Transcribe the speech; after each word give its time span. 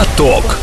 Поток. 0.00 0.56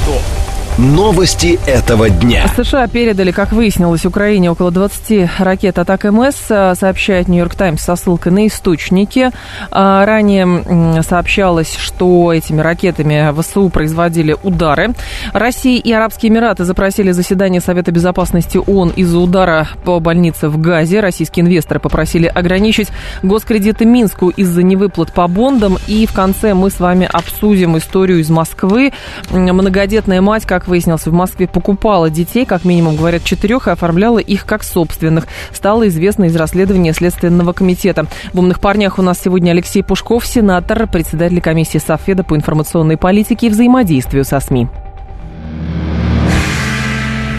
Новости 0.77 1.59
этого 1.65 2.07
дня. 2.07 2.47
США 2.55 2.85
передали, 2.85 3.31
как 3.31 3.51
выяснилось, 3.51 4.05
Украине 4.05 4.51
около 4.51 4.69
20 4.69 5.27
ракет 5.39 5.79
атак 5.79 6.03
МС, 6.03 6.35
сообщает 6.35 7.27
Нью-Йорк 7.27 7.55
Таймс 7.55 7.81
со 7.81 7.95
ссылкой 7.95 8.31
на 8.31 8.45
источники. 8.45 9.31
А, 9.71 10.05
ранее 10.05 11.01
сообщалось, 11.01 11.75
что 11.75 12.31
этими 12.31 12.61
ракетами 12.61 13.33
ВСУ 13.41 13.69
производили 13.69 14.35
удары. 14.43 14.93
Россия 15.33 15.79
и 15.81 15.91
Арабские 15.91 16.31
Эмираты 16.31 16.63
запросили 16.63 17.09
заседание 17.09 17.59
Совета 17.59 17.91
Безопасности 17.91 18.59
ООН 18.59 18.89
из-за 18.97 19.17
удара 19.17 19.67
по 19.83 19.99
больнице 19.99 20.47
в 20.47 20.61
Газе. 20.61 20.99
Российские 20.99 21.43
инвесторы 21.43 21.79
попросили 21.79 22.27
ограничить 22.27 22.89
госкредиты 23.23 23.85
Минску 23.85 24.29
из-за 24.29 24.61
невыплат 24.61 25.11
по 25.11 25.27
бондам. 25.27 25.79
И 25.87 26.05
в 26.05 26.13
конце 26.13 26.53
мы 26.53 26.69
с 26.69 26.79
вами 26.79 27.09
обсудим 27.11 27.79
историю 27.79 28.19
из 28.19 28.29
Москвы. 28.29 28.93
Многодетная 29.31 30.21
мать, 30.21 30.45
как 30.45 30.66
выяснилось, 30.67 31.05
в 31.05 31.13
Москве 31.13 31.47
покупала 31.47 32.09
детей, 32.09 32.45
как 32.45 32.65
минимум, 32.65 32.95
говорят, 32.95 33.23
четырех, 33.23 33.67
и 33.67 33.71
оформляла 33.71 34.19
их 34.19 34.45
как 34.45 34.63
собственных. 34.63 35.27
Стало 35.51 35.87
известно 35.87 36.25
из 36.25 36.35
расследования 36.35 36.93
Следственного 36.93 37.53
комитета. 37.53 38.07
В 38.33 38.39
«Умных 38.39 38.59
парнях» 38.59 38.99
у 38.99 39.01
нас 39.01 39.19
сегодня 39.23 39.51
Алексей 39.51 39.83
Пушков, 39.83 40.25
сенатор, 40.25 40.87
председатель 40.87 41.41
комиссии 41.41 41.77
Софеда 41.77 42.23
по 42.23 42.35
информационной 42.35 42.97
политике 42.97 43.47
и 43.47 43.49
взаимодействию 43.49 44.23
со 44.23 44.39
СМИ. 44.39 44.67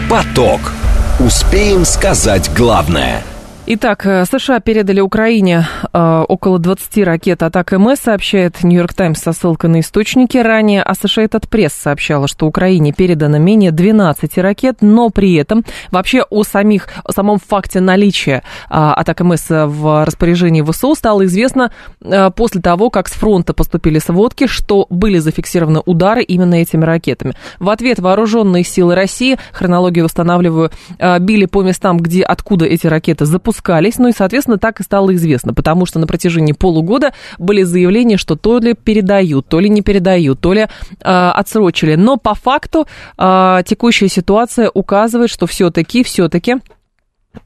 Поток. 0.09 0.59
Успеем 1.19 1.85
сказать 1.85 2.49
главное– 2.55 3.23
Итак, 3.71 4.03
э, 4.07 4.25
США 4.25 4.61
передали 4.61 4.99
Украине 4.99 5.67
э, 5.93 6.25
около 6.27 6.57
20 6.57 7.05
ракет 7.05 7.43
атак 7.43 7.71
МС, 7.73 7.99
сообщает 7.99 8.63
Нью-Йорк 8.63 8.95
Таймс 8.95 9.19
со 9.19 9.31
ссылкой 9.31 9.69
на 9.69 9.81
источники. 9.81 10.39
Ранее 10.39 10.83
Associated 10.83 11.47
Press 11.47 11.73
сообщала, 11.79 12.27
что 12.27 12.47
Украине 12.47 12.93
передано 12.93 13.37
менее 13.37 13.69
12 13.69 14.39
ракет, 14.39 14.77
но 14.81 15.11
при 15.11 15.35
этом 15.35 15.63
вообще 15.91 16.23
о, 16.31 16.43
самих, 16.43 16.87
о 17.03 17.11
самом 17.11 17.37
факте 17.37 17.79
наличия 17.79 18.37
э, 18.37 18.41
атак 18.71 19.19
МС 19.19 19.45
в 19.49 20.03
распоряжении 20.03 20.63
ВСУ 20.63 20.95
стало 20.95 21.25
известно 21.25 21.71
э, 22.01 22.31
после 22.31 22.61
того, 22.61 22.89
как 22.89 23.07
с 23.07 23.11
фронта 23.11 23.53
поступили 23.53 23.99
сводки, 23.99 24.47
что 24.47 24.87
были 24.89 25.19
зафиксированы 25.19 25.83
удары 25.85 26.23
именно 26.23 26.55
этими 26.55 26.83
ракетами. 26.83 27.35
В 27.59 27.69
ответ 27.69 27.99
вооруженные 27.99 28.63
силы 28.63 28.95
России, 28.95 29.37
хронологию 29.53 30.05
восстанавливаю, 30.05 30.71
э, 30.97 31.19
били 31.19 31.45
по 31.45 31.61
местам, 31.61 31.99
где 31.99 32.23
откуда 32.23 32.65
эти 32.65 32.87
ракеты 32.87 33.25
запускались 33.25 33.58
запускались, 33.59 33.97
ну 33.97 34.07
и, 34.07 34.11
соответственно, 34.11 34.57
так 34.57 34.79
и 34.79 34.83
стало 34.83 35.13
известно, 35.15 35.53
потому 35.53 35.85
что 35.85 35.99
на 35.99 36.07
протяжении 36.07 36.53
полугода 36.53 37.13
были 37.37 37.63
заявления, 37.63 38.17
что 38.17 38.35
то 38.35 38.59
ли 38.59 38.73
передают, 38.73 39.47
то 39.47 39.59
ли 39.59 39.69
не 39.69 39.81
передают, 39.81 40.39
то 40.39 40.53
ли 40.53 40.61
э, 40.61 40.67
отсрочили. 41.01 41.95
Но 41.95 42.17
по 42.17 42.33
факту 42.33 42.87
э, 43.17 43.61
текущая 43.65 44.07
ситуация 44.07 44.69
указывает, 44.73 45.29
что 45.29 45.45
все-таки, 45.45 46.03
все-таки 46.03 46.57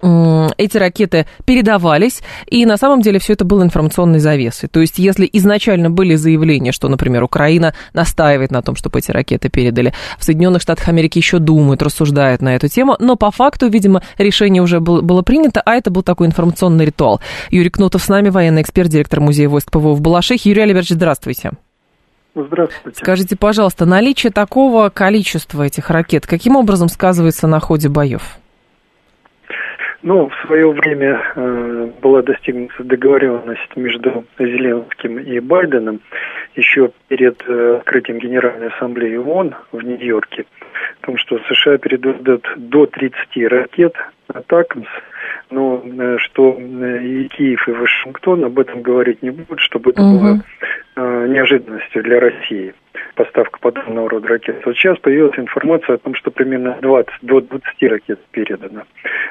эти 0.02 0.78
ракеты 0.78 1.26
передавались, 1.46 2.22
и 2.48 2.66
на 2.66 2.78
самом 2.78 3.02
деле 3.02 3.20
все 3.20 3.34
это 3.34 3.44
было 3.44 3.64
информационной 3.64 4.20
завесой. 4.20 4.70
То 4.70 4.80
есть, 4.80 4.98
если 4.98 5.30
изначально 5.34 5.90
были 5.90 6.16
заявления, 6.16 6.72
что, 6.72 6.88
например, 6.88 7.24
Украина 7.24 7.74
настаивает 7.94 8.52
на 8.52 8.62
том, 8.62 8.76
чтобы 8.76 9.00
эти 9.00 9.12
ракеты 9.12 9.50
передали, 9.50 9.94
в 10.18 10.24
Соединенных 10.24 10.62
Штатах 10.62 10.88
Америки 10.88 11.18
еще 11.18 11.40
думают, 11.40 11.82
рассуждают 11.82 12.42
на 12.42 12.56
эту 12.56 12.70
тему, 12.70 12.96
но 13.00 13.16
по 13.16 13.30
факту, 13.32 13.68
видимо, 13.68 14.02
решение 14.18 14.64
уже 14.64 14.80
было, 14.80 15.02
было 15.02 15.22
принято, 15.22 15.62
а 15.66 15.76
это 15.76 15.92
был 15.92 16.04
такой 16.04 16.28
информационный 16.28 16.86
ритуал. 16.86 17.20
Юрий 17.50 17.70
Кнутов 17.70 18.04
с 18.04 18.10
нами, 18.10 18.30
военный 18.30 18.62
эксперт, 18.62 18.90
директор 18.90 19.20
музея 19.20 19.50
войск 19.50 19.70
ПВО 19.72 19.94
в 19.94 20.02
Балашихе. 20.02 20.50
Юрий 20.50 20.64
Альбертович, 20.64 20.96
здравствуйте. 20.96 21.52
Здравствуйте. 22.36 23.00
Скажите, 23.00 23.36
пожалуйста, 23.36 23.86
наличие 23.86 24.32
такого 24.32 24.90
количества 24.90 25.64
этих 25.64 25.90
ракет 25.92 26.26
каким 26.26 26.56
образом 26.56 26.90
сказывается 26.90 27.48
на 27.48 27.60
ходе 27.60 27.90
боев? 27.90 28.38
Ну, 30.04 30.28
в 30.28 30.46
свое 30.46 30.70
время 30.70 31.24
э, 31.34 31.92
была 32.02 32.22
достигнута 32.22 32.84
договоренность 32.84 33.74
между 33.78 34.26
Зеленским 34.38 35.18
и 35.18 35.40
Байденом 35.40 36.02
еще 36.56 36.92
перед 37.08 37.42
э, 37.48 37.78
открытием 37.78 38.20
Генеральной 38.20 38.68
Ассамблеи 38.68 39.16
ООН 39.16 39.56
в 39.72 39.82
Нью-Йорке, 39.82 40.46
о 41.02 41.06
том, 41.06 41.18
что 41.18 41.40
США 41.48 41.78
передадут 41.78 42.46
до 42.58 42.86
30 42.86 43.16
ракет 43.50 43.96
«Атакамс», 44.28 44.88
но 45.50 45.84
э, 45.84 46.18
что 46.20 46.58
э, 46.58 47.04
и 47.04 47.28
Киев, 47.28 47.68
и 47.68 47.72
Вашингтон 47.72 48.44
об 48.46 48.60
этом 48.60 48.82
говорить 48.82 49.22
не 49.22 49.30
будут, 49.30 49.60
чтобы 49.60 49.92
это 49.92 50.02
угу. 50.02 50.20
было 50.20 50.44
э, 50.96 51.28
неожиданностью 51.28 52.04
для 52.04 52.20
России 52.20 52.74
поставка 53.16 53.60
подобного 53.60 54.10
рода 54.10 54.28
ракет. 54.28 54.62
Вот 54.66 54.76
сейчас 54.76 54.98
появилась 55.00 55.38
информация 55.38 55.96
о 55.96 55.98
том, 55.98 56.16
что 56.16 56.32
примерно 56.32 56.78
20 56.82 57.12
до 57.22 57.42
20 57.42 57.84
ракет 57.84 58.20
передано. 58.32 58.84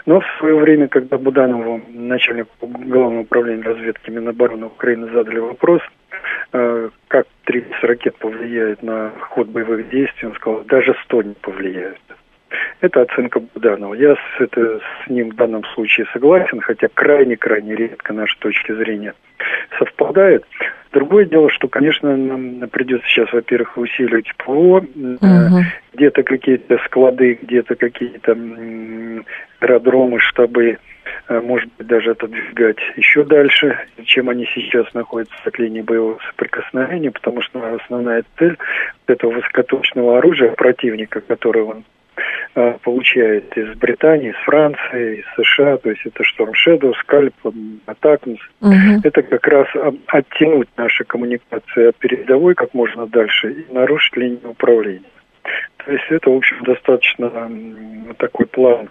Но 0.07 0.21
в 0.21 0.27
свое 0.39 0.57
время, 0.57 0.89
когда 0.89 1.19
Буданову, 1.19 1.81
начальнику 1.89 2.51
Главного 2.61 3.23
управления 3.23 3.63
разведки 3.63 4.11
Минобороны 4.11 4.67
Украины, 4.67 5.11
задали 5.13 5.39
вопрос, 5.39 5.81
как 6.51 7.27
30 7.45 7.73
ракет 7.83 8.17
повлияет 8.17 8.83
на 8.83 9.11
ход 9.31 9.49
боевых 9.49 9.89
действий, 9.91 10.29
он 10.29 10.35
сказал, 10.35 10.63
даже 10.65 10.95
100 11.05 11.23
не 11.23 11.35
повлияют. 11.35 11.99
Это 12.81 13.03
оценка 13.03 13.41
Буданова. 13.41 13.95
Я 13.95 14.15
с, 14.15 14.41
это, 14.41 14.81
с 15.05 15.11
ним 15.11 15.31
в 15.31 15.37
данном 15.37 15.65
случае 15.75 16.07
согласен, 16.13 16.61
хотя 16.61 16.89
крайне-крайне 16.93 17.75
редко 17.75 18.13
наши 18.13 18.39
точки 18.39 18.73
зрения 18.73 19.15
совпадают. 19.79 20.45
Другое 20.93 21.25
дело, 21.25 21.49
что, 21.51 21.69
конечно, 21.69 22.15
нам 22.17 22.69
придется 22.69 23.07
сейчас, 23.09 23.33
во-первых, 23.33 23.79
усиливать 23.79 24.31
ПВО, 24.37 24.79
угу. 24.79 25.59
где-то 25.95 26.23
какие-то 26.23 26.79
склады, 26.85 27.39
где-то 27.41 27.77
какие-то 27.77 28.37
аэродромы, 29.61 30.21
штабы, 30.21 30.79
э, 31.29 31.41
может 31.41 31.71
быть, 31.79 31.87
даже 31.87 32.11
отодвигать 32.11 32.77
еще 32.97 33.25
дальше, 33.25 33.79
чем 34.05 34.29
они 34.29 34.47
сейчас 34.55 34.93
находятся 34.93 35.35
в 35.51 35.59
линии 35.59 35.81
боевого 35.81 36.19
соприкосновения, 36.29 37.11
потому 37.11 37.41
что 37.41 37.75
основная 37.75 38.25
цель 38.39 38.59
этого 39.07 39.33
высокоточного 39.33 40.19
оружия 40.19 40.51
противника, 40.51 41.23
которое 41.23 41.65
он 41.65 41.85
Э, 41.85 42.02
получает 42.83 43.57
из 43.57 43.75
Британии, 43.77 44.31
из 44.31 44.37
Франции, 44.45 45.21
из 45.21 45.45
США, 45.45 45.79
то 45.79 45.91
есть 45.91 46.03
это 46.05 46.23
Storm 46.23 46.53
Shadow, 46.53 46.93
Scalp, 47.07 47.33
Attackms. 47.87 48.39
Угу. 48.61 49.01
Это 49.05 49.23
как 49.23 49.47
раз 49.47 49.69
оттянуть 50.07 50.69
наши 50.77 51.05
коммуникации 51.05 51.89
от 51.89 51.97
передовой 51.97 52.55
как 52.55 52.75
можно 52.75 53.07
дальше 53.07 53.53
и 53.53 53.73
нарушить 53.73 54.17
линию 54.17 54.51
управления. 54.51 55.01
То 55.79 55.93
есть 55.93 56.05
это, 56.11 56.31
в 56.31 56.37
общем, 56.37 56.63
достаточно 56.65 57.31
такой 58.19 58.47
план 58.47 58.91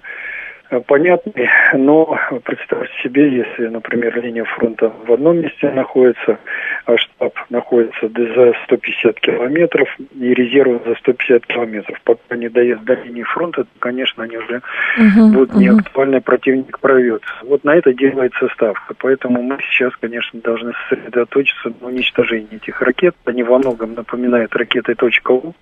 Э, 0.71 0.79
понятный, 0.79 1.49
но 1.73 2.17
представьте 2.45 2.93
себе, 3.03 3.29
если, 3.29 3.67
например, 3.67 4.17
линия 4.21 4.45
фронта 4.45 4.93
в 5.05 5.11
одном 5.11 5.39
месте 5.39 5.69
находится, 5.69 6.39
а 6.85 6.97
штаб 6.97 7.33
находится 7.49 8.07
за 8.07 8.53
150 8.63 9.19
километров 9.19 9.89
и 10.15 10.33
резервы 10.33 10.79
за 10.85 10.95
150 10.95 11.45
километров. 11.45 11.99
Пока 12.05 12.21
они 12.29 12.47
доедут 12.47 12.85
до 12.85 12.93
линии 12.93 13.23
фронта, 13.23 13.65
то, 13.65 13.69
конечно, 13.79 14.23
они 14.23 14.37
уже 14.37 14.61
uh-huh, 14.97 15.33
будут 15.33 15.51
uh-huh. 15.51 15.59
неактуальны, 15.59 16.21
противник 16.21 16.79
прорвется. 16.79 17.29
Вот 17.43 17.65
на 17.65 17.75
это 17.75 17.93
делается 17.93 18.47
ставка. 18.53 18.93
Поэтому 18.97 19.41
мы 19.41 19.57
сейчас, 19.71 19.93
конечно, 19.97 20.39
должны 20.39 20.71
сосредоточиться 20.87 21.73
на 21.81 21.87
уничтожении 21.87 22.55
этих 22.55 22.81
ракет. 22.81 23.13
Они 23.25 23.43
во 23.43 23.57
многом 23.57 23.93
напоминают 23.93 24.55
ракеты 24.55 24.95
.У. 25.27 25.53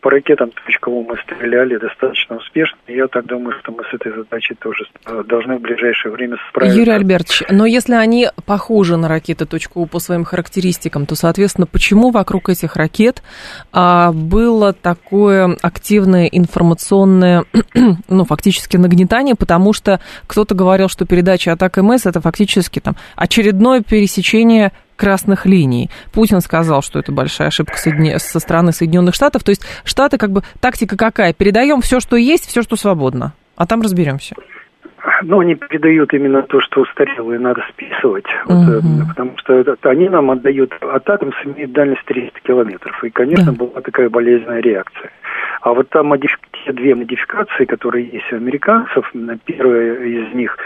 По 0.00 0.10
ракетам 0.10 0.52
.У 0.86 1.02
мы 1.02 1.16
стреляли 1.18 1.76
достаточно 1.76 2.36
успешно. 2.36 2.78
Я 2.86 3.08
так 3.08 3.26
думаю, 3.26 3.56
что 3.58 3.72
мы 3.72 3.84
с 3.84 3.92
этой 3.92 4.12
задачей 4.12 4.37
значит, 4.38 4.58
тоже 4.60 4.84
э, 5.06 5.22
должны 5.24 5.58
в 5.58 5.60
ближайшее 5.60 6.12
время 6.12 6.36
справиться. 6.48 6.78
Юрий 6.78 6.92
Альбертович, 6.92 7.42
но 7.50 7.66
если 7.66 7.94
они 7.94 8.28
похожи 8.46 8.96
на 8.96 9.08
ракеты 9.08 9.46
.У 9.74 9.86
по 9.86 9.98
своим 9.98 10.24
характеристикам, 10.24 11.06
то, 11.06 11.16
соответственно, 11.16 11.66
почему 11.66 12.10
вокруг 12.10 12.48
этих 12.48 12.76
ракет 12.76 13.22
а, 13.72 14.12
было 14.12 14.72
такое 14.72 15.56
активное 15.60 16.26
информационное, 16.26 17.44
ну, 18.08 18.24
фактически 18.24 18.76
нагнетание, 18.76 19.34
потому 19.34 19.72
что 19.72 20.00
кто-то 20.26 20.54
говорил, 20.54 20.88
что 20.88 21.04
передача 21.04 21.52
атак 21.52 21.78
МС 21.78 22.06
это 22.06 22.20
фактически 22.20 22.78
там 22.78 22.96
очередное 23.16 23.82
пересечение 23.82 24.72
красных 24.96 25.46
линий. 25.46 25.90
Путин 26.12 26.40
сказал, 26.40 26.82
что 26.82 26.98
это 26.98 27.12
большая 27.12 27.48
ошибка 27.48 27.76
со 27.76 28.40
стороны 28.40 28.72
Соединенных 28.72 29.14
Штатов. 29.14 29.44
То 29.44 29.50
есть 29.50 29.62
Штаты 29.84 30.18
как 30.18 30.32
бы 30.32 30.42
тактика 30.60 30.96
какая? 30.96 31.32
Передаем 31.32 31.80
все, 31.80 32.00
что 32.00 32.16
есть, 32.16 32.46
все, 32.46 32.62
что 32.62 32.76
свободно 32.76 33.32
а 33.58 33.66
там 33.66 33.82
разберемся. 33.82 34.36
Ну, 35.22 35.40
они 35.40 35.54
передают 35.54 36.12
именно 36.12 36.42
то, 36.42 36.60
что 36.60 36.82
устарело, 36.82 37.32
и 37.32 37.38
надо 37.38 37.62
списывать. 37.70 38.26
Вот, 38.46 38.68
угу. 38.68 39.08
потому 39.08 39.38
что 39.38 39.54
это, 39.54 39.76
они 39.88 40.08
нам 40.08 40.30
отдают, 40.30 40.72
а 40.80 40.96
Атакамс 40.96 41.34
имеет 41.44 41.72
дальность 41.72 42.04
300 42.06 42.40
километров. 42.40 43.02
И, 43.04 43.10
конечно, 43.10 43.52
да. 43.52 43.64
была 43.64 43.80
такая 43.80 44.08
болезненная 44.08 44.60
реакция. 44.60 45.10
А 45.60 45.72
вот 45.72 45.88
там 45.90 46.12
те 46.64 46.72
две 46.72 46.94
модификации, 46.94 47.64
которые 47.64 48.06
есть 48.08 48.32
у 48.32 48.36
американцев, 48.36 49.12
первая 49.44 49.94
из 49.96 50.34
них 50.34 50.56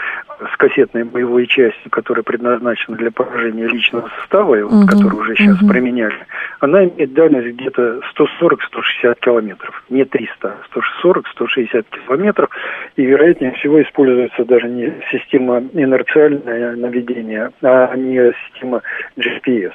с 0.51 0.57
кассетной 0.57 1.03
боевой 1.03 1.47
частью, 1.47 1.89
которая 1.89 2.23
предназначена 2.23 2.97
для 2.97 3.11
поражения 3.11 3.67
личного 3.67 4.09
состава, 4.19 4.55
uh-huh, 4.55 4.63
вот, 4.63 4.89
которую 4.89 5.21
уже 5.21 5.35
сейчас 5.35 5.61
uh-huh. 5.61 5.69
применяли, 5.69 6.17
она 6.59 6.85
имеет 6.85 7.13
дальность 7.13 7.55
где-то 7.57 8.01
140-160 8.17 9.19
километров. 9.19 9.83
Не 9.89 10.05
300, 10.05 10.47
а 10.47 10.79
140-160 11.03 11.85
километров. 12.05 12.49
И, 12.95 13.03
вероятнее 13.03 13.51
всего, 13.53 13.81
используется 13.81 14.32
даже 14.39 14.67
не 14.67 14.93
система 15.11 15.63
инерциальное 15.73 16.75
наведения, 16.75 17.51
а 17.61 17.95
не 17.95 18.33
система 18.47 18.81
GPS. 19.17 19.73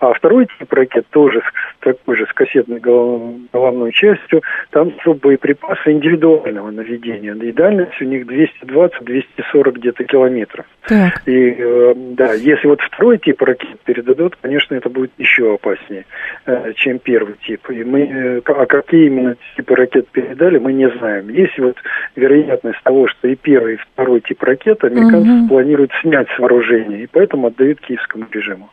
А 0.00 0.14
второй 0.14 0.46
тип 0.46 0.72
ракет 0.72 1.06
тоже 1.10 1.40
с 1.40 1.80
такой 1.80 2.16
же 2.16 2.26
с 2.26 2.32
кассетной 2.32 2.80
головной 2.80 3.92
частью, 3.92 4.42
там 4.70 4.92
боеприпасы 5.22 5.92
индивидуального 5.92 6.70
наведения. 6.70 7.34
И 7.34 7.52
дальность 7.52 8.00
у 8.00 8.04
них 8.04 8.26
220-240 8.26 9.72
где-то 9.72 10.04
километров. 10.04 10.64
Так. 10.86 11.22
И 11.26 11.54
э, 11.58 11.94
да, 11.96 12.32
если 12.32 12.66
вот 12.66 12.80
второй 12.80 13.18
тип 13.18 13.42
ракет 13.42 13.78
передадут, 13.84 14.36
конечно, 14.40 14.74
это 14.74 14.88
будет 14.88 15.12
еще 15.18 15.54
опаснее, 15.54 16.06
э, 16.46 16.72
чем 16.76 16.98
первый 16.98 17.34
тип. 17.46 17.68
И 17.70 17.84
мы, 17.84 18.00
э, 18.00 18.40
а 18.44 18.66
какие 18.66 19.06
именно 19.06 19.36
типы 19.56 19.74
ракет 19.74 20.08
передали, 20.08 20.58
мы 20.58 20.72
не 20.72 20.88
знаем. 20.90 21.28
Есть 21.28 21.58
вот 21.58 21.76
вероятность 22.16 22.82
того, 22.82 23.06
что 23.08 23.28
и 23.28 23.34
первый, 23.34 23.74
и 23.74 23.76
второй 23.76 23.99
тип 24.20 24.42
ракет 24.42 24.82
американцы 24.84 25.30
угу. 25.30 25.48
планируют 25.48 25.90
снять 26.02 26.28
с 26.36 26.38
вооружения, 26.38 27.04
и 27.04 27.06
поэтому 27.06 27.48
отдают 27.48 27.80
киевскому 27.80 28.26
режиму. 28.30 28.70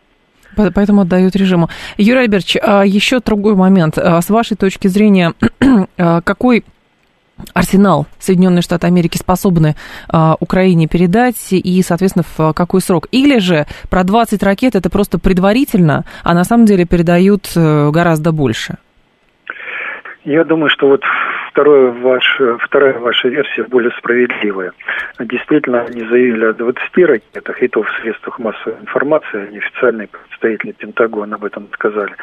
Поэтому 0.56 1.02
отдают 1.02 1.36
режиму. 1.36 1.70
Юрий 1.98 2.22
Альбертович, 2.22 2.58
а 2.62 2.84
еще 2.84 3.20
другой 3.20 3.56
момент. 3.56 3.98
А 3.98 4.22
с 4.22 4.30
вашей 4.30 4.58
точки 4.58 4.88
зрения, 4.88 5.34
а 5.98 6.22
какой 6.22 6.64
арсенал 7.54 8.08
Соединенные 8.18 8.62
Штаты 8.62 8.88
Америки 8.88 9.18
способны 9.18 9.76
Украине 10.40 10.88
передать 10.88 11.52
и, 11.52 11.82
соответственно, 11.84 12.26
в 12.38 12.54
какой 12.54 12.82
срок? 12.82 13.08
Или 13.12 13.40
же 13.40 13.66
про 13.90 14.04
20 14.04 14.42
ракет 14.44 14.76
это 14.76 14.90
просто 14.90 15.20
предварительно, 15.20 16.06
а 16.24 16.34
на 16.34 16.44
самом 16.44 16.66
деле 16.66 16.86
передают 16.86 17.52
э, 17.56 17.90
гораздо 17.92 18.32
больше? 18.32 18.78
Я 20.24 20.44
думаю, 20.44 20.70
что 20.70 20.90
вот 20.90 21.04
второе 21.58 21.90
ваш, 21.90 22.40
вторая 22.60 23.00
ваша 23.00 23.30
версия 23.30 23.64
более 23.64 23.92
справедливая. 23.98 24.74
Действительно, 25.20 25.82
они 25.82 26.02
заявили 26.08 26.46
о 26.46 26.54
20 26.54 26.98
ракетах, 26.98 27.64
и 27.64 27.68
то 27.68 27.82
в 27.82 27.90
средствах 28.00 28.38
массовой 28.38 28.80
информации, 28.80 29.48
они 29.48 29.58
официальные 29.58 30.08
представители 30.08 30.74
Пентагона 30.74 31.36
об 31.36 31.46
этом 31.46 31.68
сказали. 31.74 32.14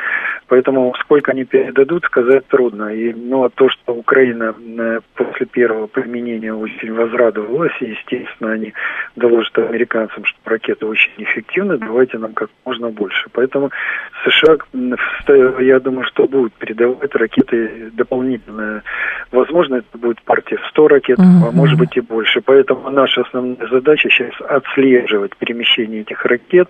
Поэтому 0.47 0.95
сколько 1.01 1.33
они 1.33 1.45
передадут, 1.45 2.05
сказать 2.05 2.47
трудно. 2.47 2.95
И, 2.95 3.13
ну, 3.13 3.43
а 3.45 3.51
то, 3.51 3.69
что 3.71 3.95
Украина 3.95 4.55
э, 4.57 5.01
после 5.15 5.47
первого 5.47 5.89
применения 5.89 6.55
очень 6.55 6.93
возрадовалась, 6.93 7.73
и, 7.81 7.87
естественно, 7.87 8.53
они 8.53 8.73
доложат 9.17 9.59
американцам, 9.59 10.25
что 10.25 10.39
ракеты 10.45 10.87
очень 10.87 11.13
эффективны, 11.19 11.79
давайте 11.79 12.19
нам 12.19 12.35
как 12.35 12.51
можно 12.65 12.91
больше. 12.91 13.29
Поэтому 13.33 13.73
США, 14.25 14.59
я 15.61 15.81
думаю, 15.81 16.07
что 16.07 16.29
будут 16.29 16.53
передавать 16.55 17.15
ракеты 17.17 17.91
дополнительно 17.95 18.83
Возможно, 19.33 19.77
это 19.77 19.99
будет 19.99 20.23
партия 20.23 20.57
в 20.57 20.67
100 20.69 20.89
ракет, 20.89 21.19
uh-huh. 21.19 21.49
а 21.49 21.51
может 21.51 21.79
быть 21.79 21.97
и 21.97 22.01
больше. 22.01 22.41
Поэтому 22.41 22.91
наша 22.91 23.23
основная 23.23 23.69
задача 23.71 24.09
сейчас 24.11 24.35
отслеживать 24.41 25.37
перемещение 25.37 26.03
этих 26.03 26.25
ракет, 26.25 26.69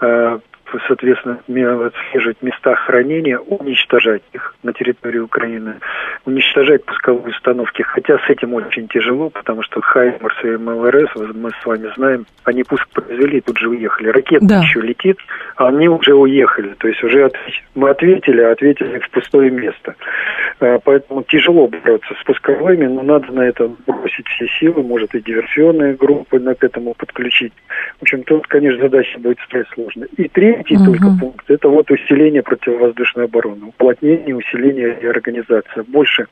э, 0.00 0.38
соответственно, 0.86 1.38
отслеживать 1.86 2.42
места 2.42 2.74
хранения, 2.74 3.38
уничтожать 3.38 4.22
их 4.32 4.54
на 4.62 4.72
территории 4.72 5.18
Украины, 5.18 5.76
уничтожать 6.24 6.84
пусковые 6.84 7.34
установки. 7.34 7.82
Хотя 7.82 8.18
с 8.18 8.30
этим 8.30 8.54
очень 8.54 8.88
тяжело, 8.88 9.30
потому 9.30 9.62
что 9.62 9.80
Хаймерс 9.80 10.44
и 10.44 10.56
МЛРС, 10.56 11.34
мы 11.34 11.50
с 11.50 11.66
вами 11.66 11.92
знаем, 11.96 12.26
они 12.44 12.62
пуск 12.64 12.88
произвели, 12.88 13.40
тут 13.40 13.58
же 13.58 13.68
уехали. 13.68 14.08
Ракета 14.08 14.46
да. 14.46 14.60
еще 14.60 14.80
летит, 14.80 15.18
а 15.56 15.68
они 15.68 15.88
уже 15.88 16.14
уехали. 16.14 16.74
То 16.78 16.88
есть 16.88 17.02
уже 17.04 17.24
от... 17.24 17.34
мы 17.74 17.90
ответили, 17.90 18.40
а 18.40 18.52
ответили 18.52 18.98
в 18.98 19.10
пустое 19.10 19.50
место. 19.50 19.94
А, 20.60 20.78
поэтому 20.82 21.22
тяжело 21.22 21.68
бороться 21.68 22.14
с 22.20 22.24
пусковыми, 22.24 22.86
но 22.86 23.02
надо 23.02 23.32
на 23.32 23.42
это 23.42 23.70
бросить 23.86 24.26
все 24.28 24.46
силы, 24.58 24.82
может 24.82 25.14
и 25.14 25.20
диверсионные 25.20 25.94
группы 25.94 26.38
к 26.56 26.64
этому 26.64 26.94
подключить. 26.94 27.52
В 27.98 28.02
общем, 28.02 28.22
тут, 28.24 28.46
конечно, 28.46 28.82
задача 28.82 29.18
будет 29.18 29.38
стоять 29.40 29.68
сложно. 29.74 30.06
И 30.16 30.28
третий 30.28 30.65
третий 30.66 30.76
угу. 30.76 30.84
только 30.92 31.06
пункт– 31.20 31.44
это 31.50 31.68
вот 31.68 31.90
усиление 31.90 32.42
противовоздушной 32.42 33.24
обороны, 33.24 33.66
уплотнение, 33.66 34.34
усиление 34.34 34.98
и 35.00 35.06
организация. 35.06 35.84
Больше 35.84 36.26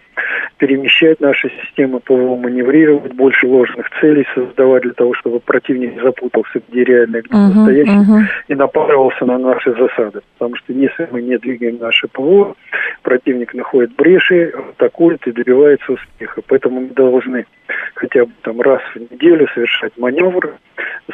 перемещать 0.58 1.20
наши 1.20 1.50
системы 1.62 2.00
ПВО, 2.00 2.36
маневрировать, 2.36 3.12
больше 3.14 3.46
ложных 3.46 3.88
целей 4.00 4.26
создавать 4.34 4.82
для 4.82 4.92
того, 4.92 5.14
чтобы 5.14 5.40
противник 5.40 6.00
запутался, 6.02 6.60
где 6.68 6.84
реально, 6.84 7.20
где 7.22 7.34
угу, 7.34 7.54
настоящий, 7.54 7.98
угу. 7.98 8.20
и 8.48 8.54
напарывался 8.54 9.24
на 9.24 9.38
наши 9.38 9.72
засады. 9.72 10.20
Потому 10.38 10.56
что 10.56 10.72
если 10.72 11.08
мы 11.10 11.22
не 11.22 11.38
двигаем 11.38 11.78
наше 11.78 12.08
ПВО, 12.08 12.54
противник 13.02 13.54
находит 13.54 13.94
бреши, 13.96 14.52
атакует 14.76 15.26
и 15.26 15.32
добивается 15.32 15.92
успеха. 15.92 16.42
Поэтому 16.46 16.80
мы 16.80 16.88
должны 16.88 17.46
хотя 17.94 18.24
бы 18.24 18.32
там 18.42 18.60
раз 18.60 18.80
в 18.94 19.12
неделю 19.12 19.48
совершать 19.54 19.92
маневры, 19.96 20.54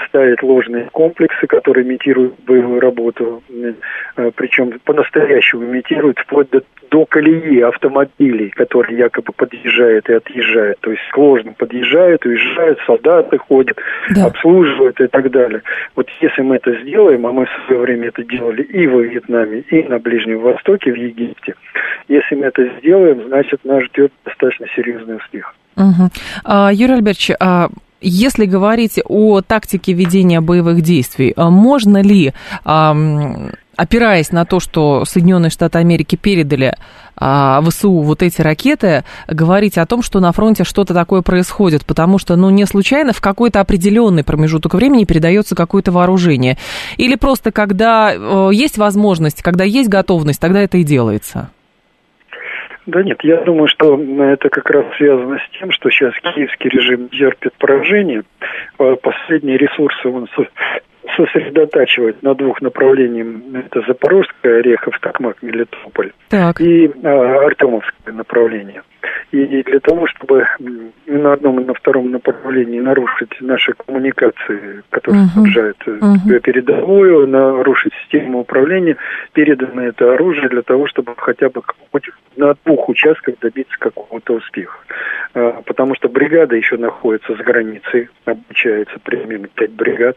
ставить 0.09 0.43
ложные 0.43 0.89
комплексы, 0.93 1.47
которые 1.47 1.87
имитируют 1.87 2.35
боевую 2.47 2.81
работу, 2.81 3.00
э, 3.09 4.31
причем 4.35 4.79
по-настоящему 4.85 5.65
имитируют 5.65 6.19
вплоть 6.19 6.51
до, 6.51 6.63
до 6.91 7.07
колеи 7.07 7.61
автомобилей, 7.61 8.51
которые 8.51 8.99
якобы 8.99 9.33
подъезжают 9.33 10.09
и 10.09 10.15
отъезжают. 10.15 10.79
То 10.81 10.91
есть 10.91 11.03
сложно 11.13 11.53
подъезжают, 11.53 12.25
уезжают, 12.27 12.79
солдаты 12.87 13.39
ходят, 13.39 13.79
да. 14.15 14.27
обслуживают 14.27 15.01
и 15.01 15.07
так 15.07 15.31
далее. 15.31 15.63
Вот 15.97 16.09
если 16.21 16.43
мы 16.43 16.57
это 16.57 16.73
сделаем, 16.83 17.27
а 17.27 17.33
мы 17.33 17.47
в 17.47 17.67
свое 17.67 17.81
время 17.81 18.09
это 18.09 18.23
делали 18.25 18.63
и 18.63 18.87
во 18.87 19.01
Вьетнаме, 19.03 19.61
и 19.61 19.83
на 19.85 19.99
Ближнем 19.99 20.41
Востоке, 20.41 20.93
в 20.93 20.97
Египте, 20.97 21.55
если 22.09 22.35
мы 22.35 22.47
это 22.47 22.69
сделаем, 22.79 23.23
значит 23.29 23.65
нас 23.65 23.85
ждет 23.85 24.13
достаточно 24.25 24.67
серьезный 24.75 25.17
успех. 25.17 25.55
Угу. 25.77 26.11
А, 26.45 26.71
Юрий 26.73 26.95
Альбертович, 26.95 27.31
а 27.41 27.69
если 28.01 28.47
говорить 28.47 28.99
о 29.05 29.41
тактике 29.41 29.93
ведения 29.93 30.41
боевых 30.41 30.83
действий, 30.83 31.33
а 31.37 31.51
можно 31.51 32.01
ли, 32.03 32.33
опираясь 32.65 34.33
на 34.33 34.45
то, 34.45 34.61
что 34.61 35.05
Соединенные 35.05 35.51
Штаты 35.51 35.79
Америки 35.79 36.17
передали 36.17 36.75
ВСУ 37.17 38.01
вот 38.01 38.23
эти 38.23 38.41
ракеты, 38.41 39.05
говорить 39.29 39.77
о 39.77 39.85
том, 39.85 40.03
что 40.03 40.21
на 40.21 40.33
фронте 40.33 40.65
что-то 40.65 40.95
такое 40.95 41.21
происходит, 41.21 41.85
потому 41.85 42.19
что, 42.19 42.37
ну, 42.37 42.49
не 42.49 42.67
случайно 42.67 43.13
в 43.13 43.21
какой-то 43.21 43.61
определенный 43.61 44.25
промежуток 44.25 44.75
времени 44.75 45.05
передается 45.05 45.55
какое-то 45.55 45.93
вооружение. 45.93 46.57
Или 46.97 47.17
просто 47.17 47.53
когда 47.53 48.15
э, 48.15 48.51
есть 48.55 48.79
возможность, 48.79 49.43
когда 49.43 49.65
есть 49.65 49.91
готовность, 49.91 50.41
тогда 50.41 50.61
это 50.63 50.79
и 50.79 50.83
делается. 50.83 51.51
Да 52.91 53.03
нет, 53.05 53.19
я 53.23 53.37
думаю, 53.43 53.69
что 53.69 54.01
это 54.01 54.49
как 54.49 54.69
раз 54.71 54.85
связано 54.97 55.39
с 55.39 55.59
тем, 55.59 55.71
что 55.71 55.91
сейчас 55.91 56.13
киевский 56.35 56.71
режим 56.71 57.09
терпит 57.09 57.53
поражение. 57.55 58.25
А 58.79 58.97
последние 58.97 59.59
ресурсы 59.59 60.09
он 60.09 60.29
сосредотачивать 61.17 62.23
на 62.23 62.35
двух 62.35 62.61
направлениях. 62.61 63.27
Это 63.67 63.83
Запорожская, 63.87 64.59
Орехов, 64.59 64.99
Токмак, 65.01 65.41
Мелитополь. 65.43 66.13
Так. 66.29 66.61
И 66.61 66.91
а, 67.05 67.47
Артемовское 67.47 68.13
направление. 68.13 68.83
И 69.31 69.63
для 69.63 69.81
того, 69.81 70.07
чтобы 70.09 70.45
на 71.07 71.33
одном 71.33 71.61
и 71.61 71.65
на 71.65 71.75
втором 71.75 72.11
направлении 72.11 72.81
нарушить 72.81 73.31
наши 73.41 73.73
коммуникации, 73.73 74.83
которые 74.91 75.23
uh-huh. 75.23 75.33
снабжают 75.35 75.77
uh-huh. 75.87 76.41
передовую, 76.41 77.29
нарушить 77.29 77.93
систему 78.03 78.41
управления, 78.41 78.97
передано 79.33 79.83
это 79.83 80.15
оружие 80.15 80.49
для 80.49 80.63
того, 80.63 80.89
чтобы 80.89 81.15
хотя 81.17 81.49
бы 81.49 81.63
хоть 81.93 82.11
на 82.41 82.55
двух 82.65 82.89
участках 82.89 83.39
добиться 83.41 83.77
какого-то 83.79 84.35
успеха. 84.35 84.79
А, 85.35 85.63
потому 85.65 85.95
что 85.95 86.09
бригада 86.09 86.57
еще 86.57 86.77
находится 86.77 87.37
за 87.37 87.43
границей, 87.43 88.09
обучается 88.25 88.99
примерно 89.05 89.49
пять 89.49 89.73
бригад 89.73 90.17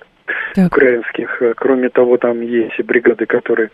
так. 0.55 0.67
украинских. 0.67 1.41
Кроме 1.55 1.89
того, 1.89 2.17
там 2.17 2.41
есть 2.41 2.79
и 2.79 2.83
бригады, 2.83 3.25
которые 3.25 3.69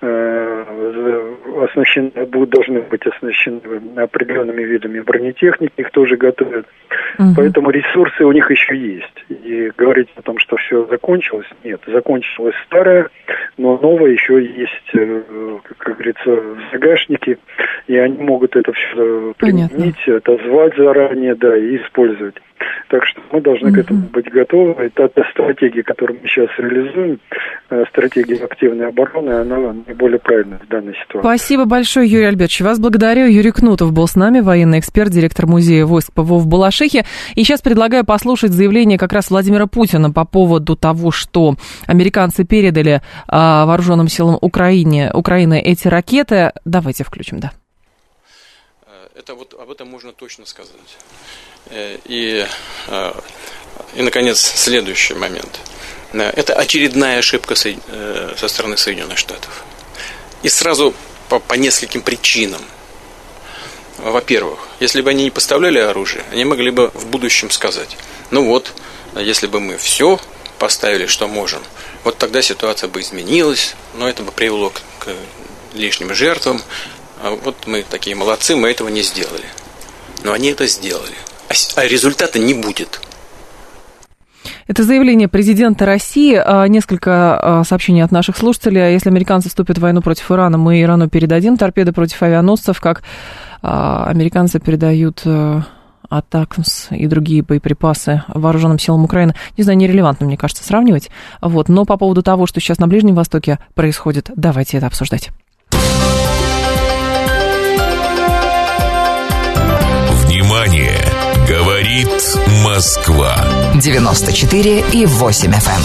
э, 0.00 1.34
оснащены, 1.64 2.10
будут, 2.26 2.50
должны 2.50 2.80
быть 2.80 3.06
оснащены 3.06 3.60
определенными 3.96 4.62
видами 4.62 5.00
бронетехники, 5.00 5.72
их 5.76 5.90
тоже 5.90 6.16
готовят. 6.16 6.66
Угу. 7.18 7.28
Поэтому 7.36 7.70
ресурсы 7.70 8.24
у 8.24 8.32
них 8.32 8.50
еще 8.50 8.76
есть. 8.76 9.24
И 9.28 9.70
говорить 9.76 10.08
о 10.16 10.22
том, 10.22 10.38
что 10.38 10.56
все 10.56 10.86
закончилось, 10.86 11.46
нет. 11.64 11.80
Закончилось 11.86 12.54
старое, 12.66 13.08
но 13.56 13.78
новое 13.78 14.12
еще 14.12 14.42
есть, 14.42 14.94
э, 14.94 15.58
как 15.78 15.96
говорится, 15.96 16.30
в 16.30 16.58
загашнике, 16.72 17.38
и 17.92 17.98
они 17.98 18.22
могут 18.22 18.56
это 18.56 18.72
все 18.72 19.34
применить, 19.36 19.70
Понятно. 20.06 20.16
отозвать 20.16 20.76
за 20.76 20.84
заранее, 20.84 21.34
да, 21.34 21.56
и 21.56 21.76
использовать. 21.76 22.34
Так 22.88 23.04
что 23.06 23.20
мы 23.32 23.40
должны 23.40 23.68
mm-hmm. 23.68 23.74
к 23.74 23.78
этому 23.78 24.00
быть 24.12 24.30
готовы. 24.30 24.74
Это 24.84 25.08
та 25.08 25.22
стратегия, 25.30 25.82
которую 25.82 26.20
мы 26.22 26.28
сейчас 26.28 26.48
реализуем, 26.58 27.18
э, 27.70 27.84
стратегия 27.88 28.44
активной 28.44 28.88
обороны, 28.88 29.30
она 29.30 29.74
наиболее 29.86 30.18
правильная 30.18 30.58
в 30.58 30.68
данной 30.68 30.94
ситуации. 30.94 31.20
Спасибо 31.20 31.64
большое, 31.64 32.06
Юрий 32.06 32.26
Альбертович. 32.26 32.60
Вас 32.60 32.78
благодарю. 32.78 33.26
Юрий 33.26 33.50
Кнутов 33.50 33.92
был 33.92 34.06
с 34.06 34.14
нами, 34.14 34.40
военный 34.40 34.78
эксперт, 34.78 35.10
директор 35.10 35.46
музея 35.46 35.86
войск 35.86 36.12
ПВО 36.12 36.38
в 36.38 36.46
Балашихе. 36.46 37.04
И 37.34 37.42
сейчас 37.42 37.62
предлагаю 37.62 38.04
послушать 38.04 38.52
заявление 38.52 38.98
как 38.98 39.12
раз 39.12 39.30
Владимира 39.30 39.66
Путина 39.66 40.12
по 40.12 40.24
поводу 40.24 40.76
того, 40.76 41.10
что 41.10 41.54
американцы 41.86 42.44
передали 42.44 43.00
а, 43.26 43.66
вооруженным 43.66 44.08
силам 44.08 44.38
Украине, 44.40 45.10
Украины 45.12 45.60
эти 45.60 45.88
ракеты. 45.88 46.52
Давайте 46.64 47.04
включим, 47.04 47.40
да. 47.40 47.52
Это 49.22 49.36
вот 49.36 49.54
об 49.54 49.70
этом 49.70 49.86
можно 49.88 50.12
точно 50.12 50.46
сказать. 50.46 50.74
Э, 51.66 51.96
и, 52.06 52.44
э, 52.88 53.12
и, 53.94 54.02
наконец, 54.02 54.40
следующий 54.40 55.14
момент. 55.14 55.60
Э, 56.12 56.22
это 56.34 56.54
очередная 56.54 57.20
ошибка 57.20 57.54
со 57.54 58.48
стороны 58.48 58.76
Соединенных 58.76 59.18
Штатов. 59.18 59.62
И 60.42 60.48
сразу 60.48 60.92
по, 61.28 61.38
по 61.38 61.54
нескольким 61.54 62.02
причинам. 62.02 62.60
Во-первых, 63.98 64.66
если 64.80 65.02
бы 65.02 65.10
они 65.10 65.22
не 65.22 65.30
поставляли 65.30 65.78
оружие, 65.78 66.24
они 66.32 66.44
могли 66.44 66.72
бы 66.72 66.88
в 66.88 67.06
будущем 67.06 67.52
сказать, 67.52 67.96
ну 68.32 68.44
вот, 68.44 68.72
если 69.14 69.46
бы 69.46 69.60
мы 69.60 69.78
все 69.78 70.18
поставили, 70.58 71.06
что 71.06 71.28
можем, 71.28 71.62
вот 72.02 72.18
тогда 72.18 72.42
ситуация 72.42 72.88
бы 72.88 73.00
изменилась, 73.00 73.76
но 73.94 74.08
это 74.08 74.24
бы 74.24 74.32
привело 74.32 74.70
к, 74.70 74.82
к 74.98 75.14
лишним 75.74 76.12
жертвам. 76.12 76.60
А 77.22 77.30
вот 77.30 77.66
мы 77.66 77.82
такие 77.82 78.16
молодцы, 78.16 78.56
мы 78.56 78.70
этого 78.70 78.88
не 78.88 79.02
сделали. 79.02 79.46
Но 80.24 80.32
они 80.32 80.48
это 80.48 80.66
сделали 80.66 81.14
а 81.76 81.84
результата 81.84 82.38
не 82.38 82.54
будет. 82.54 83.00
Это 84.66 84.84
заявление 84.84 85.28
президента 85.28 85.84
России. 85.84 86.34
А, 86.34 86.66
несколько 86.66 87.60
а, 87.60 87.64
сообщений 87.64 88.02
от 88.02 88.10
наших 88.10 88.36
слушателей. 88.36 88.84
А 88.84 88.88
если 88.88 89.10
американцы 89.10 89.48
вступят 89.48 89.78
в 89.78 89.80
войну 89.80 90.00
против 90.02 90.30
Ирана, 90.30 90.56
мы 90.56 90.80
Ирану 90.80 91.08
передадим 91.08 91.56
торпеды 91.56 91.92
против 91.92 92.22
авианосцев, 92.22 92.80
как 92.80 93.02
американцы 93.60 94.58
передают 94.58 95.22
атакмс 96.08 96.88
и 96.90 97.06
другие 97.06 97.44
боеприпасы 97.44 98.24
вооруженным 98.26 98.80
силам 98.80 99.04
Украины. 99.04 99.36
Не 99.56 99.62
знаю, 99.62 99.78
нерелевантно, 99.78 100.26
мне 100.26 100.36
кажется, 100.36 100.64
сравнивать. 100.64 101.10
Вот. 101.40 101.68
Но 101.68 101.84
по 101.84 101.96
поводу 101.96 102.24
того, 102.24 102.46
что 102.46 102.58
сейчас 102.58 102.78
на 102.78 102.88
Ближнем 102.88 103.14
Востоке 103.14 103.60
происходит, 103.74 104.32
давайте 104.34 104.78
это 104.78 104.88
обсуждать. 104.88 105.30
Говорит 111.92 112.38
Москва. 112.64 113.36
94 113.74 114.84
и 114.94 115.04
8 115.04 115.50
FM. 115.50 115.82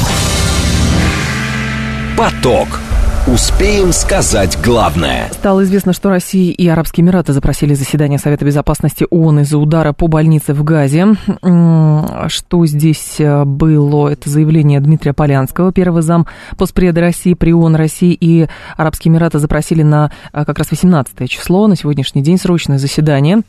Эм. 0.96 2.18
Поток. 2.18 2.80
Успеем 3.28 3.92
сказать 3.92 4.58
главное. 4.64 5.28
Стало 5.34 5.66
известно, 5.66 5.92
что 5.92 6.08
Россия 6.10 6.54
и 6.54 6.66
Арабские 6.66 7.04
Эмираты 7.04 7.34
запросили 7.34 7.74
заседание 7.74 8.20
Совета 8.20 8.46
Безопасности 8.46 9.06
ООН 9.10 9.42
из-за 9.42 9.58
удара 9.58 9.92
по 9.92 10.08
больнице 10.08 10.54
в 10.54 10.64
Газе. 10.64 11.08
Что 11.42 12.66
здесь 12.66 13.16
э, 13.20 13.44
было? 13.44 14.08
Это 14.08 14.30
заявление 14.30 14.80
Дмитрия 14.80 15.12
Полянского, 15.12 15.74
первый 15.74 16.04
зам 16.04 16.26
постпреда 16.58 17.02
России 17.02 17.34
при 17.34 17.52
ООН. 17.52 17.76
России 17.76 18.14
и 18.14 18.48
Арабские 18.78 19.12
Эмираты 19.12 19.40
запросили 19.40 19.84
на 19.84 20.10
э, 20.32 20.46
как 20.46 20.58
раз 20.58 20.72
18 20.72 21.30
число, 21.30 21.68
на 21.68 21.76
сегодняшний 21.76 22.24
день 22.24 22.38
срочное 22.38 22.78
заседание. 22.78 23.42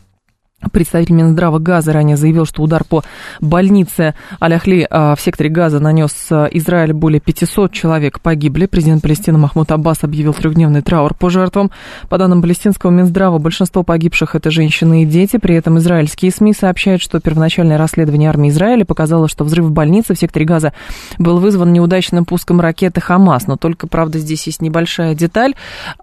Представитель 0.72 1.14
Минздрава 1.14 1.60
Газа 1.60 1.92
ранее 1.92 2.16
заявил, 2.16 2.44
что 2.44 2.62
удар 2.62 2.82
по 2.82 3.04
больнице 3.40 4.14
Аляхли 4.40 4.86
а, 4.90 5.14
в 5.14 5.20
секторе 5.20 5.50
Газа 5.50 5.78
нанес 5.78 6.12
а, 6.30 6.46
Израиль. 6.46 6.92
Более 6.92 7.20
500 7.20 7.72
человек 7.72 8.20
погибли. 8.20 8.66
Президент 8.66 9.02
Палестины 9.02 9.38
Махмуд 9.38 9.70
Аббас 9.70 10.02
объявил 10.02 10.34
трехдневный 10.34 10.82
траур 10.82 11.14
по 11.14 11.30
жертвам. 11.30 11.70
По 12.08 12.18
данным 12.18 12.42
палестинского 12.42 12.90
Минздрава, 12.90 13.38
большинство 13.38 13.84
погибших– 13.84 14.34
это 14.36 14.50
женщины 14.50 15.04
и 15.04 15.06
дети. 15.06 15.36
При 15.36 15.54
этом 15.54 15.78
израильские 15.78 16.32
СМИ 16.32 16.54
сообщают, 16.54 17.02
что 17.02 17.20
первоначальное 17.20 17.78
расследование 17.78 18.28
армии 18.28 18.50
Израиля 18.50 18.84
показало, 18.84 19.28
что 19.28 19.44
взрыв 19.44 19.66
в 19.66 19.70
больнице 19.70 20.14
в 20.14 20.18
секторе 20.18 20.44
Газа 20.44 20.72
был 21.18 21.38
вызван 21.38 21.72
неудачным 21.72 22.24
пуском 22.24 22.60
ракеты 22.60 23.00
«Хамас». 23.00 23.46
Но 23.46 23.56
только, 23.56 23.86
правда, 23.86 24.18
здесь 24.18 24.44
есть 24.48 24.60
небольшая 24.60 25.14
деталь. 25.14 25.54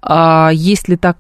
А, 0.02 0.50
есть 0.54 0.88
ли 0.88 0.96
так 0.96 1.18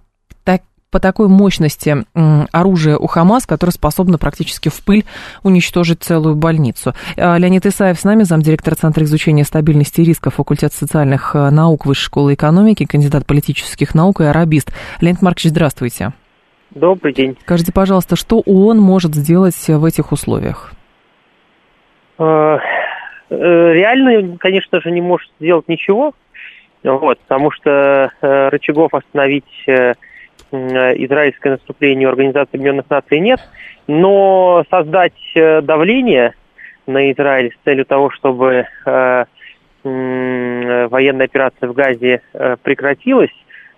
по 0.92 1.00
такой 1.00 1.27
мощности 1.27 2.06
оружия 2.51 2.98
у 2.98 3.08
Хамас, 3.08 3.46
которое 3.46 3.74
способно 3.74 4.18
практически 4.18 4.70
в 4.70 4.84
пыль 4.84 5.04
уничтожить 5.44 6.04
целую 6.04 6.36
больницу. 6.36 6.94
А, 7.18 7.38
Леонид 7.38 7.65
Исаев 7.65 8.00
с 8.00 8.04
нами, 8.04 8.24
замдиректора 8.24 8.75
Центра 8.75 9.04
изучения 9.04 9.44
стабильности 9.44 10.01
и 10.01 10.06
рисков 10.06 10.36
факультет 10.36 10.74
социальных 10.74 11.36
э, 11.36 11.50
наук 11.50 11.86
Высшей 11.86 12.06
школы 12.06 12.34
экономики, 12.34 12.86
кандидат 12.86 13.25
политических 13.25 13.96
наук 13.96 14.22
и 14.22 14.25
арабист. 14.25 14.72
Леонид 15.01 15.22
Маркович, 15.22 15.50
здравствуйте. 15.50 16.13
Добрый 16.72 17.13
день. 17.13 17.38
Скажите, 17.42 17.74
пожалуйста, 17.74 18.15
что 18.15 18.42
ООН 18.46 18.80
может 18.80 19.15
сделать 19.15 19.68
в 19.68 19.84
этих 19.84 20.12
условиях? 20.12 20.74
Э, 22.20 22.58
э, 23.30 23.36
реально, 23.74 24.38
конечно 24.38 24.80
же, 24.82 24.92
не 24.92 25.01
может 25.01 25.30
сделать 25.39 25.68
ничего, 25.68 26.13
вот, 26.84 27.20
потому 27.20 27.51
что 27.51 28.12
рычагов 28.22 28.94
остановить 28.94 29.65
израильское 30.52 31.52
наступление 31.52 32.08
Организации 32.08 32.56
Объединенных 32.56 32.90
Наций 32.90 33.20
нет, 33.20 33.40
но 33.88 34.64
создать 34.70 35.14
э, 35.36 35.62
давление 35.62 36.34
на 36.88 37.12
Израиль 37.12 37.52
с 37.52 37.64
целью 37.66 37.86
того, 37.86 38.10
чтобы 38.12 38.66
э, 38.86 39.25
военная 39.84 41.25
операция 41.25 41.70
в 41.70 41.74
Газе 41.74 42.22
прекратилась, 42.64 43.30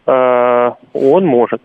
он 0.05 1.25
может. 1.25 1.62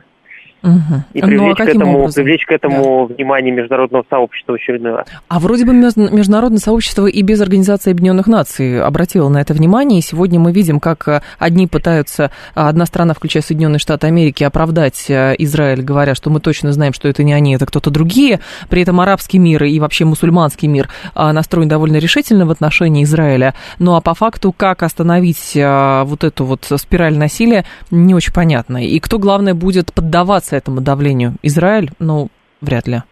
Угу. 0.62 1.02
И 1.14 1.20
привлечь, 1.20 1.40
ну, 1.40 1.50
а 1.50 1.54
к 1.56 1.60
этому, 1.60 2.12
привлечь 2.12 2.46
к 2.46 2.52
этому 2.52 3.08
да. 3.08 3.14
внимание 3.14 3.52
международного 3.52 4.04
сообщества 4.08 4.52
в 4.52 4.54
очередной 4.54 4.92
раз. 4.92 5.06
А 5.28 5.40
вроде 5.40 5.64
бы 5.64 5.72
международное 5.72 6.60
сообщество 6.60 7.06
и 7.06 7.22
без 7.22 7.40
Организации 7.40 7.90
Объединенных 7.90 8.28
Наций 8.28 8.80
обратило 8.80 9.28
на 9.28 9.40
это 9.40 9.54
внимание. 9.54 9.98
И 9.98 10.02
сегодня 10.02 10.38
мы 10.38 10.52
видим, 10.52 10.78
как 10.78 11.08
э, 11.08 11.20
одни 11.38 11.66
пытаются, 11.66 12.30
а, 12.54 12.68
одна 12.68 12.86
страна, 12.86 13.14
включая 13.14 13.42
Соединенные 13.42 13.80
Штаты 13.80 14.06
Америки, 14.06 14.44
оправдать 14.44 15.06
э, 15.08 15.34
Израиль, 15.38 15.82
говоря, 15.82 16.14
что 16.14 16.30
мы 16.30 16.38
точно 16.38 16.72
знаем, 16.72 16.92
что 16.92 17.08
это 17.08 17.24
не 17.24 17.32
они, 17.32 17.56
это 17.56 17.66
кто-то 17.66 17.90
другие. 17.90 18.38
При 18.68 18.82
этом 18.82 19.00
арабский 19.00 19.38
мир 19.38 19.64
и 19.64 19.80
вообще 19.80 20.04
мусульманский 20.04 20.68
мир 20.68 20.88
настроен 21.14 21.68
довольно 21.68 21.96
решительно 21.96 22.46
в 22.46 22.50
отношении 22.50 23.02
Израиля. 23.02 23.54
Ну 23.78 23.96
а 23.96 24.00
по 24.00 24.14
факту, 24.14 24.52
как 24.52 24.82
остановить 24.82 25.52
вот 25.54 26.24
эту 26.24 26.44
вот 26.44 26.70
спираль 26.76 27.16
насилия, 27.16 27.64
не 27.90 28.14
очень 28.14 28.32
понятно. 28.32 28.84
И 28.84 28.98
кто, 29.00 29.18
главное, 29.18 29.54
будет 29.54 29.92
поддаваться 29.92 30.51
поддастся 30.52 30.56
этому 30.56 30.80
давлению? 30.80 31.34
Израиль? 31.42 31.90
Ну, 31.98 32.28
вряд 32.60 32.86
ли. 32.86 33.02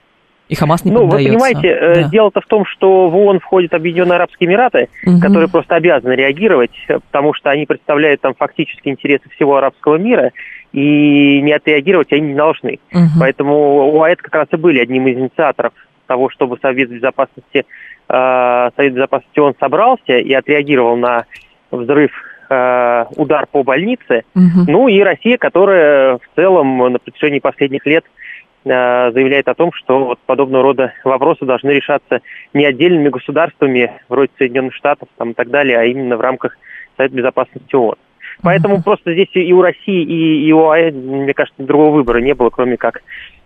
И 0.49 0.57
Хамас 0.57 0.85
не 0.85 0.91
ну, 0.91 1.03
поддается. 1.03 1.31
вы 1.31 1.39
понимаете, 1.39 1.69
э, 1.69 1.95
да. 1.95 2.09
дело-то 2.09 2.41
в 2.41 2.47
том, 2.47 2.65
что 2.67 3.09
в 3.09 3.17
ООН 3.17 3.39
входят 3.39 3.73
Объединенные 3.73 4.17
Арабские 4.17 4.49
Эмираты, 4.49 4.89
угу. 5.07 5.21
которые 5.21 5.49
просто 5.49 5.77
обязаны 5.77 6.13
реагировать, 6.15 6.73
потому 6.89 7.35
что 7.35 7.51
они 7.51 7.67
представляют 7.67 8.21
там 8.21 8.35
фактически 8.35 8.89
интересы 8.89 9.29
всего 9.37 9.57
арабского 9.57 9.97
мира, 9.97 10.33
и 10.73 11.41
не 11.41 11.53
отреагировать 11.53 12.13
они 12.13 12.29
не 12.29 12.35
должны. 12.35 12.81
Угу. 12.93 13.21
Поэтому 13.21 14.01
ОАЭ 14.01 14.17
как 14.17 14.35
раз 14.35 14.49
и 14.51 14.57
были 14.57 14.81
одним 14.81 15.07
из 15.07 15.19
инициаторов 15.19 15.73
того, 16.07 16.31
чтобы 16.31 16.59
Совет 16.61 16.91
Безопасности, 16.91 17.65
э, 18.09 18.71
Совет 18.77 18.95
Безопасности 18.95 19.39
ООН 19.39 19.55
собрался 19.61 20.19
и 20.19 20.33
отреагировал 20.33 20.97
на 20.97 21.27
взрыв 21.71 22.11
удар 22.51 23.47
по 23.51 23.63
больнице. 23.63 24.25
Угу. 24.35 24.65
Ну 24.67 24.89
и 24.89 25.01
Россия, 25.01 25.39
которая 25.39 26.19
в 26.19 26.37
целом 26.37 26.93
на 26.93 26.99
протяжении 26.99 27.39
последних 27.39 27.87
лет 27.87 28.05
э, 28.65 28.69
заявляет 29.13 29.49
о 29.49 29.55
том, 29.55 29.73
что 29.73 30.05
вот 30.07 30.19
подобного 30.27 30.65
рода 30.65 30.93
вопросы 31.05 31.45
должны 31.45 31.71
решаться 31.71 32.21
не 32.53 32.67
отдельными 32.67 33.09
государствами, 33.09 33.93
вроде 34.09 34.33
Соединенных 34.39 34.75
Штатов 34.75 35.09
там, 35.17 35.31
и 35.31 35.35
так 35.35 35.49
далее, 35.51 35.79
а 35.79 35.85
именно 35.85 36.17
в 36.17 36.21
рамках 36.21 36.57
Совета 36.97 37.15
Безопасности 37.15 37.75
ООН. 37.75 37.97
Поэтому 38.43 38.77
uh 38.77 38.83
просто 38.83 39.13
здесь 39.13 39.29
и 39.35 39.53
у 39.53 39.61
России, 39.61 40.03
и, 40.03 40.47
и 40.49 40.53
у 40.53 40.65
ОАЭ, 40.65 40.91
мне 40.93 41.35
кажется, 41.35 41.63
другого 41.63 41.97
выбора 41.97 42.21
не 42.21 42.35
было, 42.35 42.51
кроме 42.51 42.77
как 42.77 43.03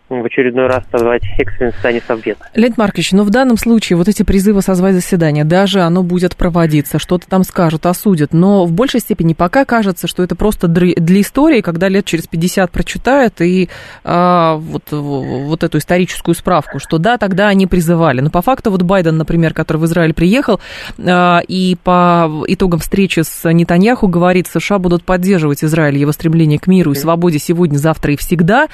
в 0.08 0.24
очередной 0.24 0.66
раз 0.66 0.84
созвать 0.92 1.22
экстренное 1.38 1.72
заседание 1.72 2.02
Совбеза. 2.06 2.38
Леонид 2.54 2.76
Маркович, 2.76 3.12
но 3.12 3.18
ну, 3.18 3.24
в 3.24 3.30
данном 3.30 3.56
случае 3.56 3.96
вот 3.96 4.06
эти 4.06 4.22
призывы 4.22 4.60
созвать 4.60 4.94
заседание, 4.94 5.44
даже 5.44 5.80
оно 5.80 6.02
будет 6.02 6.36
проводиться, 6.36 6.98
что-то 6.98 7.26
там 7.26 7.42
скажут, 7.42 7.86
осудят, 7.86 8.34
но 8.34 8.66
в 8.66 8.72
большей 8.72 9.00
степени 9.00 9.32
пока 9.32 9.64
кажется, 9.64 10.06
что 10.06 10.22
это 10.22 10.36
просто 10.36 10.68
для 10.68 11.20
истории, 11.20 11.62
когда 11.62 11.88
лет 11.88 12.04
через 12.04 12.26
50 12.26 12.70
прочитают 12.70 13.40
и 13.40 13.70
а, 14.04 14.56
вот, 14.56 14.84
вот 14.90 15.64
эту 15.64 15.78
историческую 15.78 16.34
справку, 16.34 16.78
что 16.78 16.98
да, 16.98 17.16
тогда 17.16 17.48
они 17.48 17.66
призывали. 17.66 18.20
Но 18.20 18.28
по 18.28 18.42
факту 18.42 18.70
вот 18.70 18.82
Байден, 18.82 19.16
например, 19.16 19.54
который 19.54 19.78
в 19.78 19.86
Израиль 19.86 20.12
приехал, 20.12 20.60
а, 20.98 21.40
и 21.48 21.76
по 21.82 22.30
итогам 22.46 22.80
встречи 22.80 23.20
с 23.20 23.50
Нетаньяху 23.50 24.06
говорит, 24.08 24.48
США 24.48 24.78
будут 24.78 25.04
поддерживать 25.04 25.64
Израиль, 25.64 25.96
его 25.96 26.12
стремление 26.12 26.58
к 26.58 26.66
миру 26.66 26.92
и 26.92 26.94
свободе 26.94 27.38
сегодня, 27.38 27.78
завтра 27.78 28.12
и 28.12 28.16
всегда, 28.16 28.68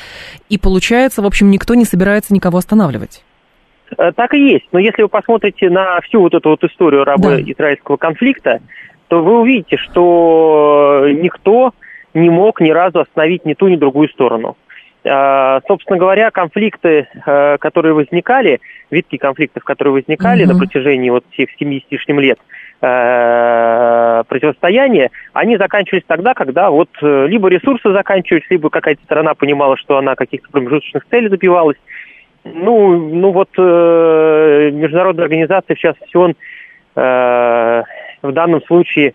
и 0.49 0.59
получается 0.59 1.20
в 1.21 1.27
общем, 1.27 1.51
никто 1.51 1.75
не 1.75 1.85
собирается 1.85 2.35
никого 2.35 2.59
останавливать. 2.59 3.23
Э, 3.97 4.13
так 4.13 4.35
и 4.35 4.53
есть. 4.53 4.67
Но 4.73 4.79
если 4.79 5.03
вы 5.03 5.09
посмотрите 5.09 5.71
на 5.71 6.01
всю 6.03 6.21
вот 6.21 6.35
эту 6.35 6.51
вот 6.51 6.65
историю 6.65 7.03
арабо-израильского 7.03 7.97
конфликта, 7.97 8.61
то 9.09 9.23
вы 9.23 9.41
увидите, 9.41 9.77
что 9.77 11.07
никто 11.09 11.73
не 12.15 12.31
мог 12.31 12.61
ни 12.61 12.71
разу 12.71 13.01
остановить 13.01 13.45
ни 13.45 13.55
ту, 13.55 13.69
ни 13.69 13.77
другую 13.77 14.09
сторону. 14.09 14.57
А, 15.03 15.61
собственно 15.67 15.99
говоря, 15.99 16.31
конфликты, 16.31 17.09
э, 17.27 17.57
которые 17.59 17.95
возникали, 17.95 18.61
витки 18.91 19.17
конфликтов, 19.17 19.65
которые 19.65 19.95
возникали 19.95 20.45
mm-hmm. 20.45 20.53
на 20.53 20.59
протяжении 20.59 21.11
вот 21.11 21.25
всех 21.31 21.49
70 21.59 21.87
с 21.89 22.09
лет 22.09 22.39
э, 22.39 22.43
противостояния, 22.81 25.11
они 25.35 25.59
заканчивались 25.59 26.05
тогда, 26.07 26.33
когда 26.33 26.71
вот 26.71 26.89
э, 27.03 27.27
либо 27.27 27.49
ресурсы 27.49 27.93
заканчивались, 27.93 28.49
либо 28.49 28.71
какая-то 28.71 29.03
страна 29.05 29.35
понимала, 29.35 29.77
что 29.77 29.99
она 29.99 30.15
каких-то 30.15 30.49
промежуточных 30.51 31.05
целей 31.11 31.29
добивалась. 31.29 31.77
Ну, 32.45 32.97
ну 32.97 33.33
вот 33.33 33.51
международная 33.59 35.25
организация, 35.25 35.77
в 35.77 35.79
частности, 35.79 36.17
он 36.17 36.37
в 36.95 37.85
данном 38.23 38.63
случае 38.63 39.13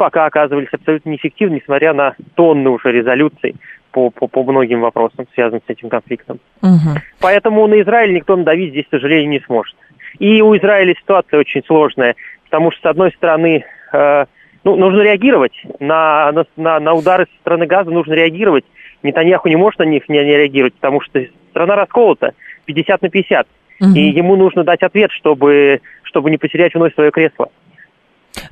пока 0.00 0.24
оказывались 0.24 0.72
абсолютно 0.72 1.10
неэффективны, 1.10 1.56
несмотря 1.56 1.92
на 1.92 2.14
тонны 2.34 2.70
уже 2.70 2.90
резолюций 2.90 3.54
по, 3.92 4.08
по, 4.08 4.28
по 4.28 4.42
многим 4.44 4.80
вопросам, 4.80 5.26
связанным 5.34 5.60
с 5.66 5.70
этим 5.70 5.90
конфликтом. 5.90 6.40
Угу. 6.62 6.96
Поэтому 7.20 7.66
на 7.66 7.82
Израиль 7.82 8.14
никто 8.14 8.34
надавить 8.34 8.70
здесь, 8.70 8.86
к 8.86 8.92
сожалению, 8.92 9.28
не 9.28 9.40
сможет. 9.40 9.76
И 10.18 10.42
у 10.42 10.56
Израиля 10.56 10.94
ситуация 11.00 11.38
очень 11.38 11.62
сложная, 11.64 12.16
потому 12.44 12.72
что, 12.72 12.82
с 12.82 12.90
одной 12.90 13.12
стороны, 13.12 13.64
э, 13.92 14.26
ну, 14.64 14.76
нужно 14.76 15.02
реагировать 15.02 15.52
на, 15.78 16.32
на, 16.56 16.80
на 16.80 16.94
удары 16.94 17.26
со 17.26 17.40
стороны 17.40 17.66
Газа, 17.66 17.90
нужно 17.90 18.14
реагировать. 18.14 18.64
Нетаньяху 19.02 19.48
не 19.48 19.56
может 19.56 19.78
на 19.78 19.84
них 19.84 20.08
не, 20.08 20.18
не 20.18 20.36
реагировать, 20.36 20.74
потому 20.74 21.00
что 21.00 21.24
страна 21.50 21.76
расколота 21.76 22.34
50 22.66 23.02
на 23.02 23.08
50. 23.08 23.46
Угу. 23.80 23.90
И 23.94 24.00
ему 24.00 24.36
нужно 24.36 24.64
дать 24.64 24.82
ответ, 24.82 25.10
чтобы, 25.12 25.80
чтобы 26.02 26.30
не 26.30 26.36
потерять 26.36 26.74
вновь 26.74 26.94
свое 26.94 27.10
кресло. 27.10 27.50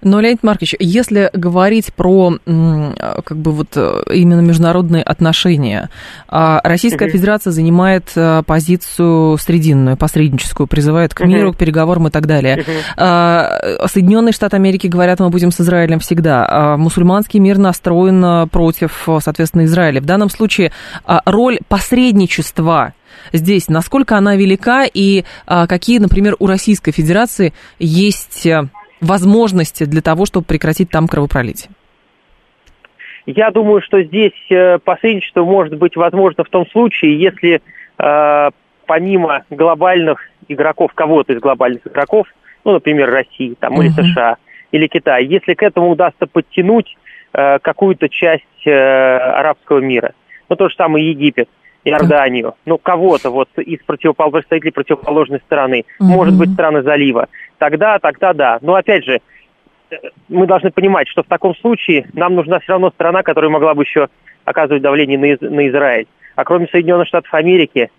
Но, 0.02 0.20
Леонид 0.20 0.42
Маркович, 0.42 0.74
если 0.78 1.30
говорить 1.32 1.92
про 1.94 2.38
как 2.44 3.36
бы 3.36 3.52
вот 3.52 3.68
э, 3.76 4.02
именно 4.12 4.40
международные 4.40 5.02
отношения, 5.02 5.88
а 6.28 6.60
Российская 6.62 7.06
угу. 7.06 7.12
Федерация 7.12 7.50
занимает 7.52 8.10
э, 8.14 8.42
позицию 8.46 9.38
срединную, 9.38 9.96
посредническую, 9.96 10.66
призывает 10.66 11.14
к 11.14 11.24
миру, 11.24 11.48
угу. 11.48 11.54
к 11.54 11.58
переговорам 11.58 12.08
и 12.08 12.10
так 12.10 12.26
далее. 12.26 12.58
Угу. 12.58 13.88
Соединенные 13.88 14.32
Штаты 14.32 14.56
Америки 14.56 14.86
говорят, 14.86 15.20
мы 15.20 15.30
будем 15.30 15.50
с 15.50 15.60
Израилем 15.60 16.00
всегда. 16.00 16.46
А 16.48 16.76
мусульманский 16.76 17.40
мир 17.40 17.58
настроен 17.58 18.24
э, 18.24 18.46
против, 18.46 19.08
соответственно, 19.20 19.64
Израиля. 19.64 20.00
В 20.00 20.06
данном 20.06 20.30
случае 20.30 20.72
роль 21.24 21.58
посредничества 21.68 22.94
здесь, 23.32 23.68
насколько 23.68 24.16
она 24.16 24.36
велика 24.36 24.84
и 24.84 25.24
какие, 25.46 25.98
например, 25.98 26.36
у 26.38 26.46
Российской 26.46 26.92
Федерации 26.92 27.52
есть 27.78 28.46
возможности 29.00 29.84
для 29.84 30.02
того, 30.02 30.26
чтобы 30.26 30.46
прекратить 30.46 30.90
там 30.90 31.08
кровопролитие? 31.08 31.70
Я 33.26 33.50
думаю, 33.50 33.82
что 33.82 34.02
здесь 34.02 34.32
э, 34.50 34.78
посредничество 34.78 35.44
может 35.44 35.76
быть 35.76 35.96
возможно 35.96 36.44
в 36.44 36.48
том 36.48 36.66
случае, 36.68 37.20
если 37.20 37.60
э, 37.98 38.50
помимо 38.86 39.44
глобальных 39.50 40.20
игроков, 40.48 40.92
кого-то 40.94 41.34
из 41.34 41.40
глобальных 41.40 41.86
игроков, 41.86 42.26
ну, 42.64 42.72
например, 42.72 43.10
России 43.10 43.54
там, 43.60 43.74
uh-huh. 43.74 43.84
или 43.84 43.90
США, 43.90 44.36
или 44.72 44.86
Китай, 44.86 45.26
если 45.26 45.54
к 45.54 45.62
этому 45.62 45.90
удастся 45.90 46.26
подтянуть 46.26 46.96
э, 47.34 47.58
какую-то 47.60 48.08
часть 48.08 48.44
э, 48.66 48.70
арабского 48.72 49.80
мира, 49.80 50.12
ну, 50.48 50.56
то 50.56 50.68
же 50.68 50.74
самое 50.74 51.10
Египет, 51.10 51.48
Иорданию, 51.84 52.54
ну, 52.66 52.78
кого-то 52.78 53.30
вот 53.30 53.48
из 53.58 53.80
противопол... 53.84 54.30
представителей 54.30 54.72
противоположной 54.72 55.40
стороны, 55.40 55.84
uh-huh. 56.00 56.04
может 56.04 56.36
быть, 56.36 56.50
страны 56.52 56.82
залива, 56.82 57.28
тогда, 57.58 57.98
тогда 57.98 58.32
да. 58.32 58.58
Но, 58.60 58.74
опять 58.74 59.04
же, 59.04 59.20
мы 60.28 60.46
должны 60.46 60.70
понимать, 60.70 61.08
что 61.08 61.22
в 61.22 61.26
таком 61.26 61.54
случае 61.56 62.08
нам 62.12 62.34
нужна 62.34 62.60
все 62.60 62.72
равно 62.72 62.90
страна, 62.90 63.22
которая 63.22 63.50
могла 63.50 63.74
бы 63.74 63.82
еще 63.82 64.08
оказывать 64.44 64.82
давление 64.82 65.18
на, 65.18 65.50
на 65.50 65.68
Израиль. 65.68 66.06
А 66.36 66.44
кроме 66.44 66.66
Соединенных 66.68 67.08
Штатов 67.08 67.32
Америки, 67.34 67.90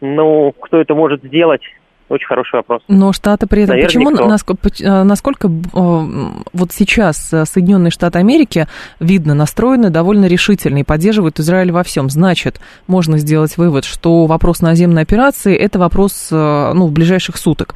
ну, 0.00 0.52
кто 0.52 0.80
это 0.80 0.94
может 0.94 1.22
сделать, 1.22 1.62
очень 2.08 2.26
хороший 2.26 2.56
вопрос. 2.56 2.82
Но 2.88 3.12
Штаты 3.12 3.46
при 3.46 3.62
этом... 3.62 3.76
Наверное, 3.76 3.86
почему, 3.86 4.28
насколько, 4.28 4.68
э, 4.80 5.02
насколько 5.02 5.48
э, 5.48 5.50
вот 5.72 6.72
сейчас 6.72 7.32
э, 7.32 7.44
Соединенные 7.44 7.90
Штаты 7.90 8.18
Америки, 8.18 8.66
видно, 9.00 9.34
настроены 9.34 9.90
довольно 9.90 10.26
решительно 10.26 10.78
и 10.78 10.84
поддерживают 10.84 11.40
Израиль 11.40 11.72
во 11.72 11.82
всем. 11.82 12.08
Значит, 12.08 12.60
можно 12.86 13.18
сделать 13.18 13.56
вывод, 13.56 13.84
что 13.84 14.26
вопрос 14.26 14.62
наземной 14.62 15.02
операции– 15.02 15.56
это 15.56 15.78
вопрос 15.78 16.28
ну, 16.30 16.88
ближайших 16.88 17.36
суток. 17.36 17.74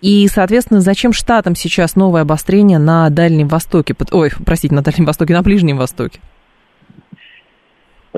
И, 0.00 0.26
соответственно, 0.28 0.80
зачем 0.80 1.12
Штатам 1.12 1.54
сейчас 1.54 1.96
новое 1.96 2.22
обострение 2.22 2.78
на 2.78 3.08
Дальнем 3.08 3.48
Востоке? 3.48 3.94
Ой, 4.12 4.30
простите, 4.44 4.74
на 4.74 4.82
Дальнем 4.82 5.06
Востоке, 5.06 5.32
на 5.32 5.42
Ближнем 5.42 5.78
Востоке? 5.78 6.20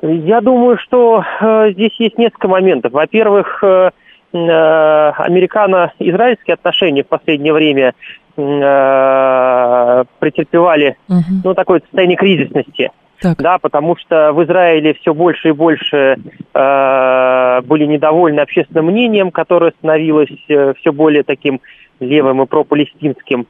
Я 0.03 0.41
думаю, 0.41 0.79
что 0.79 1.23
э, 1.23 1.73
здесь 1.73 1.93
есть 1.99 2.19
несколько 2.19 2.49
моментов. 2.49 2.93
Во-первых, 2.93 3.63
э, 3.63 3.73
Э, 3.73 3.91
американо-израильские 4.33 6.55
отношения 6.55 7.05
в 7.05 7.09
последнее 7.09 7.53
время 7.53 7.93
э, 8.37 10.05
претерпевали 10.19 10.97
угу. 11.09 11.21
ну, 11.45 11.55
такое 11.55 11.81
состояние 11.81 12.17
кризисности. 12.17 12.91
Так. 13.21 13.37
Да, 13.39 13.59
потому 13.59 13.97
что 13.97 14.33
в 14.33 14.43
Израиле 14.45 14.95
все 14.95 15.13
больше 15.15 15.51
и 15.51 15.53
больше 15.53 16.17
э, 16.55 17.61
были 17.63 17.85
недовольны 17.85 18.41
общественным 18.41 18.87
мнением, 18.87 19.31
которое 19.31 19.73
становилось 19.79 20.33
э, 20.49 20.75
все 20.81 20.93
более 20.93 21.23
таким 21.23 21.61
левым 22.01 22.43
и 22.43 22.47
пропалестинским. 22.47 23.47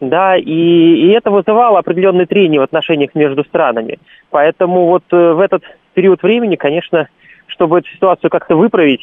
Да, 0.00 0.36
и, 0.36 0.42
и 0.44 1.08
это 1.12 1.30
вызывало 1.30 1.78
определенные 1.78 2.26
трения 2.26 2.60
в 2.60 2.64
отношениях 2.64 3.14
между 3.14 3.44
странами. 3.44 3.98
Поэтому 4.30 4.86
вот 4.86 5.04
э, 5.10 5.32
в 5.32 5.40
этот 5.40 5.62
период 5.94 6.22
времени, 6.22 6.56
конечно, 6.56 7.08
чтобы 7.46 7.78
эту 7.78 7.88
ситуацию 7.88 8.30
как-то 8.30 8.56
выправить, 8.56 9.00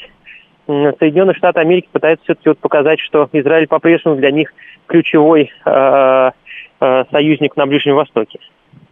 Соединенные 0.99 1.35
Штаты 1.35 1.59
Америки 1.59 1.89
пытаются 1.91 2.23
все-таки 2.23 2.49
вот 2.49 2.59
показать, 2.59 2.99
что 2.99 3.29
Израиль 3.33 3.67
по-прежнему 3.67 4.15
для 4.15 4.31
них 4.31 4.53
ключевой 4.87 5.51
э, 5.65 6.31
э, 6.79 7.03
союзник 7.11 7.55
на 7.55 7.65
Ближнем 7.65 7.95
Востоке. 7.95 8.39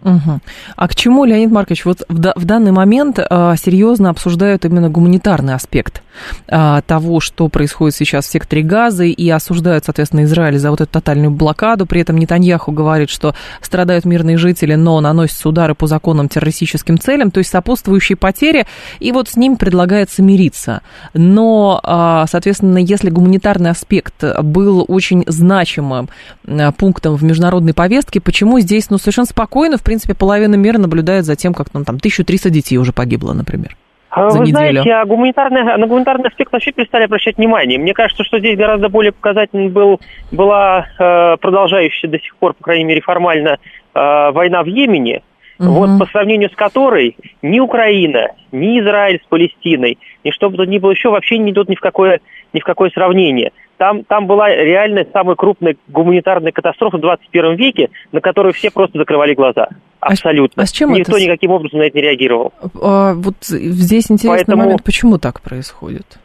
Угу. 0.01 0.39
А 0.77 0.87
к 0.87 0.95
чему, 0.95 1.25
Леонид 1.25 1.51
Маркович, 1.51 1.83
вот 1.83 2.03
в, 2.07 2.33
в 2.35 2.45
данный 2.45 2.71
момент 2.71 3.19
а, 3.19 3.55
серьезно 3.57 4.09
обсуждают 4.09 4.63
именно 4.63 4.89
гуманитарный 4.89 5.53
аспект 5.53 6.01
а, 6.47 6.81
того, 6.81 7.19
что 7.19 7.49
происходит 7.49 7.95
сейчас 7.95 8.25
в 8.25 8.31
секторе 8.31 8.63
Газа, 8.63 9.03
и 9.03 9.29
осуждают, 9.29 9.85
соответственно, 9.85 10.23
Израиль 10.23 10.57
за 10.57 10.71
вот 10.71 10.79
эту 10.79 10.91
тотальную 10.91 11.31
блокаду. 11.31 11.85
При 11.85 12.01
этом 12.01 12.17
Нетаньяху 12.17 12.71
говорит, 12.71 13.09
что 13.09 13.35
страдают 13.61 14.05
мирные 14.05 14.37
жители, 14.37 14.75
но 14.75 14.99
наносятся 15.01 15.49
удары 15.49 15.75
по 15.75 15.87
законным 15.87 16.29
террористическим 16.29 16.97
целям, 16.97 17.29
то 17.31 17.39
есть 17.39 17.49
сопутствующие 17.49 18.15
потери, 18.15 18.67
и 18.99 19.11
вот 19.11 19.27
с 19.27 19.35
ним 19.35 19.57
предлагается 19.57 20.21
мириться. 20.21 20.81
Но, 21.13 21.81
а, 21.83 22.25
соответственно, 22.27 22.77
если 22.77 23.09
гуманитарный 23.09 23.71
аспект 23.71 24.23
был 24.43 24.85
очень 24.87 25.25
значимым 25.27 26.09
а, 26.47 26.71
пунктом 26.71 27.15
в 27.17 27.23
международной 27.23 27.73
повестке, 27.73 28.21
почему 28.21 28.59
здесь, 28.59 28.89
ну, 28.89 28.97
совершенно 28.97 29.27
спокойно, 29.27 29.77
в 29.77 29.88
принципе, 29.89 30.13
половина 30.13 30.53
мира 30.53 30.77
наблюдает 30.77 31.25
за 31.25 31.35
тем, 31.35 31.55
как 31.55 31.73
ну, 31.73 31.83
там 31.83 31.95
1300 31.95 32.51
детей 32.51 32.77
уже 32.77 32.93
погибло, 32.93 33.33
например. 33.33 33.75
А, 34.11 34.29
за 34.29 34.37
Вы 34.37 34.45
неделю. 34.45 34.83
знаете, 34.83 34.93
а 34.93 35.05
гуманитарный, 35.05 35.63
на 35.63 35.87
гуманитарный 35.87 36.27
аспект 36.27 36.53
вообще 36.53 36.71
перестали 36.71 37.05
обращать 37.05 37.37
внимание. 37.37 37.79
Мне 37.79 37.95
кажется, 37.95 38.23
что 38.23 38.37
здесь 38.37 38.55
гораздо 38.55 38.89
более 38.89 39.11
показательной 39.11 39.69
был, 39.69 39.99
была 40.31 40.85
э, 40.99 41.37
продолжающаяся 41.37 42.07
до 42.07 42.19
сих 42.19 42.35
пор, 42.35 42.53
по 42.53 42.65
крайней 42.65 42.83
мере, 42.83 43.01
формально 43.01 43.57
э, 43.95 44.31
война 44.31 44.61
в 44.61 44.67
Йемене, 44.67 45.23
угу. 45.57 45.69
вот 45.69 45.99
по 45.99 46.05
сравнению 46.05 46.51
с 46.51 46.55
которой 46.55 47.17
ни 47.41 47.59
Украина, 47.59 48.27
ни 48.51 48.79
Израиль 48.79 49.19
с 49.23 49.27
Палестиной, 49.27 49.97
ни 50.23 50.29
что 50.29 50.51
бы 50.51 50.57
то 50.57 50.65
ни 50.65 50.77
было 50.77 50.91
еще 50.91 51.09
вообще 51.09 51.39
не 51.39 51.49
идут 51.49 51.67
ни 51.67 51.75
в 51.75 51.79
какое, 51.79 52.19
ни 52.53 52.59
в 52.59 52.63
какое 52.63 52.89
сравнение. 52.89 53.51
Там, 53.77 54.03
там 54.03 54.27
была 54.27 54.49
реально 54.49 55.05
самая 55.13 55.35
крупная 55.35 55.77
гуманитарная 55.87 56.51
катастрофа 56.51 56.97
в 56.97 57.01
21 57.01 57.55
веке, 57.55 57.89
на 58.11 58.19
которую 58.19 58.53
все 58.53 58.71
просто 58.71 58.97
закрывали 58.97 59.33
глаза. 59.33 59.69
А 60.01 60.07
Абсолютно. 60.07 60.61
А, 60.61 60.63
а 60.63 60.67
с 60.67 60.71
чем 60.71 60.91
Никто 60.93 61.15
это... 61.15 61.25
никаким 61.25 61.51
образом 61.51 61.79
на 61.79 61.83
это 61.83 61.97
не 61.97 62.03
реагировал. 62.03 62.53
А, 62.81 63.13
вот 63.13 63.35
здесь 63.41 64.11
интересный 64.11 64.45
Поэтому... 64.45 64.63
момент, 64.63 64.83
почему 64.83 65.17
так 65.17 65.41
происходит? 65.41 66.19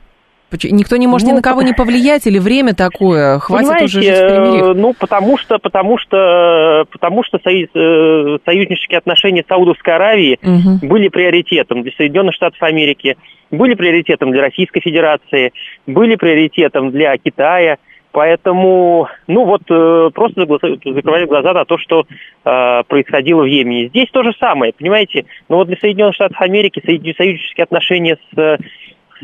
Никто 0.62 0.96
не 0.96 1.06
может 1.06 1.26
ну, 1.26 1.32
ни 1.32 1.36
на 1.36 1.42
кого 1.42 1.62
не 1.62 1.72
повлиять, 1.72 2.26
или 2.26 2.38
время 2.38 2.74
такое, 2.74 3.38
хватит 3.38 3.82
уже 3.82 4.00
жить 4.00 4.08
в 4.08 4.74
Ну, 4.74 4.94
потому 4.94 5.36
что, 5.38 5.58
потому 5.58 5.98
что, 5.98 6.84
потому 6.90 7.22
что 7.24 7.38
союз, 7.42 7.68
э, 7.74 8.38
союзнические 8.44 8.98
отношения 8.98 9.44
Саудовской 9.48 9.94
Аравии 9.94 10.38
угу. 10.42 10.86
были 10.86 11.08
приоритетом 11.08 11.82
для 11.82 11.92
Соединенных 11.92 12.34
Штатов 12.34 12.62
Америки, 12.62 13.16
были 13.50 13.74
приоритетом 13.74 14.32
для 14.32 14.42
Российской 14.42 14.80
Федерации, 14.80 15.52
были 15.86 16.16
приоритетом 16.16 16.90
для 16.90 17.16
Китая. 17.16 17.78
Поэтому, 18.12 19.08
ну 19.26 19.44
вот, 19.44 19.62
э, 19.68 20.10
просто 20.14 20.46
закрывали 20.46 21.26
глаза 21.26 21.52
на 21.52 21.64
то, 21.64 21.78
что 21.78 22.04
э, 22.44 22.82
происходило 22.86 23.42
в 23.42 23.46
Йемене. 23.46 23.88
Здесь 23.88 24.06
то 24.12 24.22
же 24.22 24.32
самое, 24.38 24.72
понимаете? 24.72 25.24
Но 25.48 25.56
вот 25.56 25.66
для 25.66 25.76
Соединенных 25.78 26.14
Штатов 26.14 26.40
Америки 26.40 26.80
союзнические 26.86 27.64
отношения 27.64 28.16
с 28.32 28.58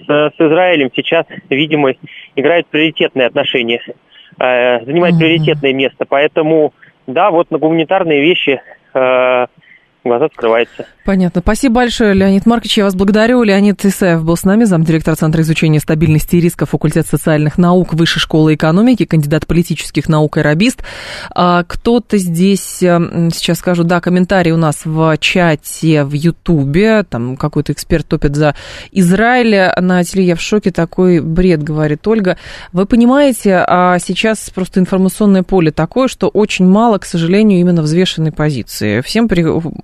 с, 0.00 0.06
с 0.06 0.40
Израилем 0.40 0.90
сейчас, 0.94 1.26
видимо, 1.48 1.92
играет 2.36 2.66
приоритетное 2.66 3.26
отношение, 3.26 3.80
э, 4.38 4.84
занимает 4.84 5.14
mm-hmm. 5.14 5.18
приоритетное 5.18 5.72
место. 5.72 6.04
Поэтому, 6.08 6.74
да, 7.06 7.30
вот 7.30 7.50
на 7.50 7.58
гуманитарные 7.58 8.20
вещи 8.20 8.60
э, 8.94 9.46
глаза 10.04 10.26
открываются. 10.26 10.86
Понятно. 11.04 11.40
Спасибо 11.40 11.76
большое, 11.76 12.14
Леонид 12.14 12.46
Маркович. 12.46 12.78
Я 12.78 12.84
вас 12.84 12.94
благодарю. 12.94 13.42
Леонид 13.42 13.84
Исаев 13.84 14.24
был 14.24 14.36
с 14.36 14.44
нами, 14.44 14.64
замдиректор 14.64 15.16
Центра 15.16 15.42
изучения 15.42 15.80
стабильности 15.80 16.36
и 16.36 16.40
рисков 16.40 16.70
факультет 16.70 17.06
социальных 17.06 17.58
наук 17.58 17.94
Высшей 17.94 18.20
школы 18.20 18.54
экономики, 18.54 19.04
кандидат 19.04 19.46
политических 19.46 20.08
наук 20.08 20.36
и 20.36 20.40
рабист. 20.40 20.82
А, 21.34 21.64
кто-то 21.64 22.16
здесь, 22.18 22.82
э, 22.82 23.28
сейчас 23.32 23.58
скажу, 23.58 23.82
да, 23.82 24.00
комментарий 24.00 24.52
у 24.52 24.56
нас 24.56 24.82
в 24.84 25.16
чате 25.18 26.04
в 26.04 26.12
Ютубе, 26.12 27.02
там 27.02 27.36
какой-то 27.36 27.72
эксперт 27.72 28.06
топит 28.06 28.36
за 28.36 28.54
Израиль. 28.92 29.72
На 29.80 30.04
теле 30.04 30.24
я 30.24 30.36
в 30.36 30.40
шоке, 30.40 30.70
такой 30.70 31.20
бред, 31.20 31.62
говорит 31.62 32.06
Ольга. 32.06 32.36
Вы 32.72 32.86
понимаете, 32.86 33.64
а 33.66 33.98
сейчас 33.98 34.50
просто 34.50 34.80
информационное 34.80 35.42
поле 35.42 35.70
такое, 35.70 36.08
что 36.08 36.28
очень 36.28 36.66
мало, 36.66 36.98
к 36.98 37.04
сожалению, 37.04 37.60
именно 37.60 37.82
взвешенной 37.82 38.32
позиции. 38.32 39.00
Всем 39.00 39.28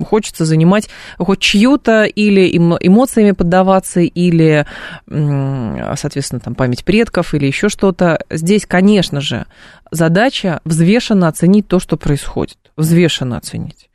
хочется 0.06 0.44
занимать 0.46 0.88
хоть 1.18 1.40
чью-то 1.40 2.04
или 2.04 2.56
эмоциями 2.56 3.32
поддаваться, 3.32 4.00
или, 4.00 4.64
соответственно, 5.06 6.40
там 6.40 6.54
память 6.54 6.84
предков, 6.84 7.34
или 7.34 7.46
еще 7.46 7.68
что-то. 7.68 8.24
Здесь, 8.30 8.64
конечно 8.64 9.20
же, 9.20 9.46
задача 9.90 10.60
взвешенно 10.64 11.28
оценить 11.28 11.68
то, 11.68 11.78
что 11.78 11.96
происходит. 11.96 12.56
Взвешенно 12.76 13.36
оценить. 13.36 13.90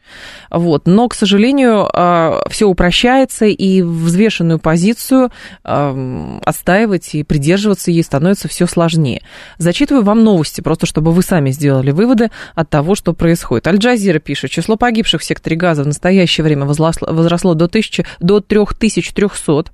Вот. 0.50 0.88
Но, 0.88 1.08
к 1.08 1.14
сожалению, 1.14 1.90
а, 1.94 2.42
все 2.50 2.68
упрощается, 2.68 3.46
и 3.46 3.82
взвешенную 3.82 4.60
позицию 4.60 5.32
отстаивать 5.64 7.16
и 7.16 7.24
придерживаться 7.24 7.92
ей 7.92 8.04
становится 8.04 8.48
все 8.48 8.68
сложнее. 8.68 9.22
Зачитываю 9.58 10.04
вам 10.04 10.24
новости, 10.24 10.62
просто 10.62 10.86
чтобы 10.86 11.12
вы 11.12 11.22
сами 11.22 11.52
сделали 11.52 11.92
выводы 11.92 12.32
от 12.56 12.70
того, 12.70 12.96
что 12.96 13.14
происходит. 13.14 13.68
Аль-Джазира 13.68 14.20
пишет, 14.20 14.52
число 14.52 14.78
погибших 14.78 15.22
в 15.22 15.26
секторе 15.26 15.56
газа 15.56 15.84
в 15.84 15.88
настоящее 15.88 16.44
время 16.44 16.66
возросло 16.66 17.54
до, 17.54 17.66
1000, 17.66 18.06
до 18.20 18.40
3300. 18.40 19.72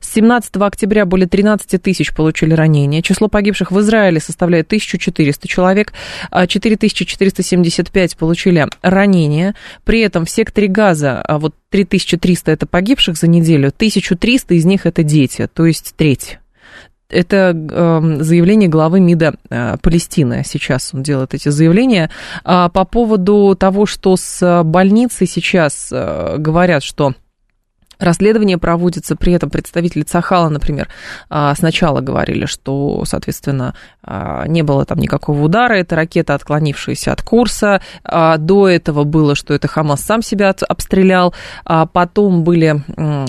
С 0.00 0.12
17 0.14 0.56
октября 0.56 1.06
более 1.06 1.28
13 1.28 1.80
тысяч 1.82 2.14
получили 2.14 2.54
ранения. 2.54 3.02
Число 3.02 3.28
погибших 3.28 3.70
в 3.70 3.80
Израиле 3.80 4.20
составляет 4.20 4.66
1400 4.66 5.48
человек, 5.48 5.92
4475 6.30 8.14
а 8.14 8.16
получили 8.16 8.66
ранения. 8.82 9.54
При 9.84 10.00
этом 10.00 10.24
в 10.24 10.30
секторе 10.30 10.68
газа 10.68 11.22
а 11.22 11.38
вот 11.38 11.54
3300 11.70 12.52
это 12.52 12.66
погибших 12.66 13.16
за 13.16 13.28
неделю, 13.28 13.68
1300 13.68 14.54
из 14.54 14.64
них 14.64 14.86
это 14.86 15.02
дети, 15.02 15.48
то 15.52 15.66
есть 15.66 15.94
треть. 15.96 16.38
Это 17.08 17.52
э, 17.54 18.16
заявление 18.20 18.68
главы 18.68 18.98
МИДа 18.98 19.34
э, 19.48 19.76
Палестины. 19.80 20.42
Сейчас 20.44 20.92
он 20.92 21.04
делает 21.04 21.34
эти 21.34 21.50
заявления. 21.50 22.10
А 22.42 22.68
по 22.68 22.84
поводу 22.84 23.54
того, 23.58 23.86
что 23.86 24.16
с 24.16 24.62
больницей 24.64 25.28
сейчас 25.28 25.90
э, 25.92 26.36
говорят, 26.38 26.82
что 26.82 27.14
Расследование 27.98 28.58
проводится, 28.58 29.16
при 29.16 29.32
этом 29.32 29.48
представители 29.48 30.02
Цахала, 30.02 30.50
например, 30.50 30.88
а, 31.30 31.54
сначала 31.54 32.00
говорили, 32.00 32.44
что, 32.44 33.02
соответственно, 33.06 33.74
а, 34.02 34.46
не 34.46 34.62
было 34.62 34.84
там 34.84 34.98
никакого 34.98 35.42
удара, 35.42 35.74
это 35.74 35.96
ракета, 35.96 36.34
отклонившаяся 36.34 37.12
от 37.12 37.22
курса. 37.22 37.80
А, 38.04 38.36
до 38.36 38.68
этого 38.68 39.04
было, 39.04 39.34
что 39.34 39.54
это 39.54 39.66
Хамас 39.66 40.02
сам 40.02 40.22
себя 40.22 40.54
обстрелял. 40.68 41.34
Потом 41.92 42.44
были 42.44 42.82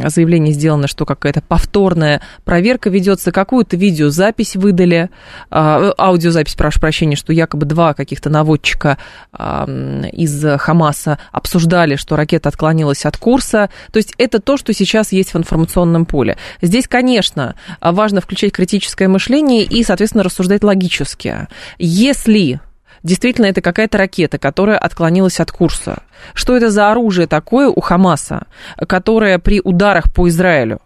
заявления 0.07 0.51
сделаны, 0.51 0.87
что 0.87 1.05
какая-то 1.05 1.41
повторная 1.41 2.21
проверка 2.45 2.89
ведется, 2.89 3.31
какую-то 3.31 3.75
видеозапись 3.75 4.55
выдали, 4.55 5.09
аудиозапись, 5.49 6.55
прошу 6.55 6.79
прощения, 6.79 7.15
что 7.15 7.33
якобы 7.33 7.65
два 7.65 7.93
каких-то 7.93 8.29
наводчика 8.29 8.97
из 9.33 10.45
Хамаса 10.59 11.19
обсуждали, 11.31 11.95
что 11.95 12.15
ракета 12.15 12.49
отклонилась 12.49 13.05
от 13.05 13.17
курса. 13.17 13.69
То 13.91 13.97
есть 13.97 14.13
это 14.17 14.39
то, 14.39 14.56
что 14.57 14.73
сейчас 14.73 15.11
есть 15.11 15.33
в 15.33 15.37
информационном 15.37 16.05
поле. 16.05 16.37
Здесь, 16.61 16.87
конечно, 16.87 17.55
важно 17.81 18.21
включать 18.21 18.51
критическое 18.51 19.07
мышление 19.07 19.63
и, 19.63 19.83
соответственно, 19.83 20.23
рассуждать 20.23 20.63
логически. 20.63 21.47
Если 21.77 22.59
действительно 23.03 23.45
это 23.47 23.61
какая-то 23.61 23.97
ракета, 23.97 24.37
которая 24.37 24.77
отклонилась 24.77 25.39
от 25.39 25.51
курса, 25.51 26.03
что 26.33 26.55
это 26.55 26.69
за 26.69 26.91
оружие 26.91 27.27
такое 27.27 27.69
у 27.69 27.79
Хамаса, 27.79 28.47
которое 28.87 29.39
при 29.39 29.61
ударах 29.63 30.13
по 30.13 30.27
Израилю, 30.27 30.79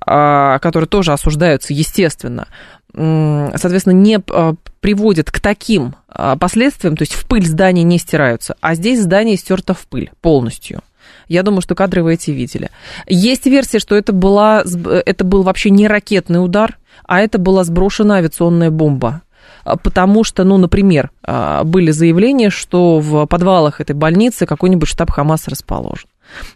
а, 0.00 0.58
которые 0.60 0.88
тоже 0.88 1.12
осуждаются, 1.12 1.72
естественно, 1.72 2.46
соответственно, 2.94 3.94
не 3.94 4.18
а, 4.30 4.54
приводит 4.80 5.30
к 5.30 5.40
таким 5.40 5.96
а, 6.08 6.36
последствиям, 6.36 6.96
то 6.96 7.02
есть 7.02 7.14
в 7.14 7.26
пыль 7.26 7.46
здания 7.46 7.82
не 7.82 7.98
стираются, 7.98 8.56
а 8.60 8.74
здесь 8.74 9.02
здание 9.02 9.36
стерто 9.36 9.74
в 9.74 9.86
пыль 9.86 10.10
полностью– 10.20 10.82
я 11.28 11.42
думаю, 11.42 11.60
что 11.60 11.74
кадры 11.74 12.02
вы 12.02 12.14
эти 12.14 12.30
видели. 12.30 12.70
Есть 13.06 13.46
версия, 13.46 13.78
что 13.78 13.94
это, 13.94 14.12
была, 14.12 14.62
это 14.62 15.24
был 15.24 15.42
вообще 15.42 15.70
не 15.70 15.88
ракетный 15.88 16.44
удар, 16.44 16.78
а 17.04 17.20
это 17.20 17.38
была 17.38 17.64
сброшена 17.64 18.16
авиационная 18.16 18.70
бомба. 18.70 19.22
А, 19.64 19.76
потому 19.76 20.24
что, 20.24 20.44
ну, 20.44 20.56
например, 20.58 21.10
а, 21.22 21.64
были 21.64 21.90
заявления, 21.90 22.50
что 22.50 23.00
в 23.00 23.26
подвалах 23.26 23.80
этой 23.80 23.94
больницы 23.94 24.46
какой-нибудь 24.46 24.88
штаб 24.88 25.10
Хамаса 25.10 25.50
расположен. 25.50 26.08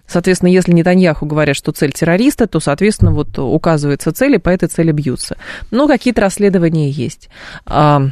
Соответственно, 0.07 0.51
если 0.51 0.73
Нетаньяху 0.73 1.27
говорят, 1.27 1.57
что 1.57 1.73
цель 1.73 1.93
террориста, 1.93 2.47
то, 2.47 2.61
соответственно, 2.61 3.13
вот 3.13 3.39
указывается 3.39 4.13
цель, 4.13 4.37
и 4.37 4.39
по 4.39 4.49
этой 4.49 4.69
цели 4.69 4.93
бьются. 4.93 5.37
Но 5.71 5.89
какие-то 5.89 6.21
расследования 6.21 6.91
есть 6.91 7.29
а, 7.67 8.03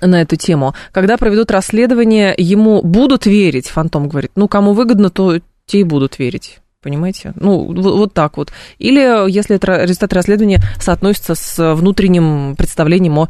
на 0.00 0.22
эту 0.22 0.36
тему. 0.36 0.74
Когда 0.92 1.16
проведут 1.16 1.50
расследование, 1.50 2.34
ему 2.36 2.82
будут 2.82 3.26
верить, 3.26 3.68
Фантом 3.68 4.08
говорит, 4.08 4.32
ну, 4.34 4.48
кому 4.48 4.72
выгодно, 4.72 5.10
то 5.10 5.40
те 5.68 5.80
и 5.80 5.84
будут 5.84 6.18
верить. 6.18 6.58
Понимаете? 6.82 7.32
Ну, 7.34 7.72
вот 7.72 8.14
так 8.14 8.36
вот. 8.36 8.52
Или 8.78 9.30
если 9.30 9.56
это 9.56 9.82
результат 9.82 10.12
расследования 10.12 10.62
соотносится 10.80 11.34
с 11.34 11.74
внутренним 11.74 12.54
представлением 12.56 13.18
о 13.18 13.28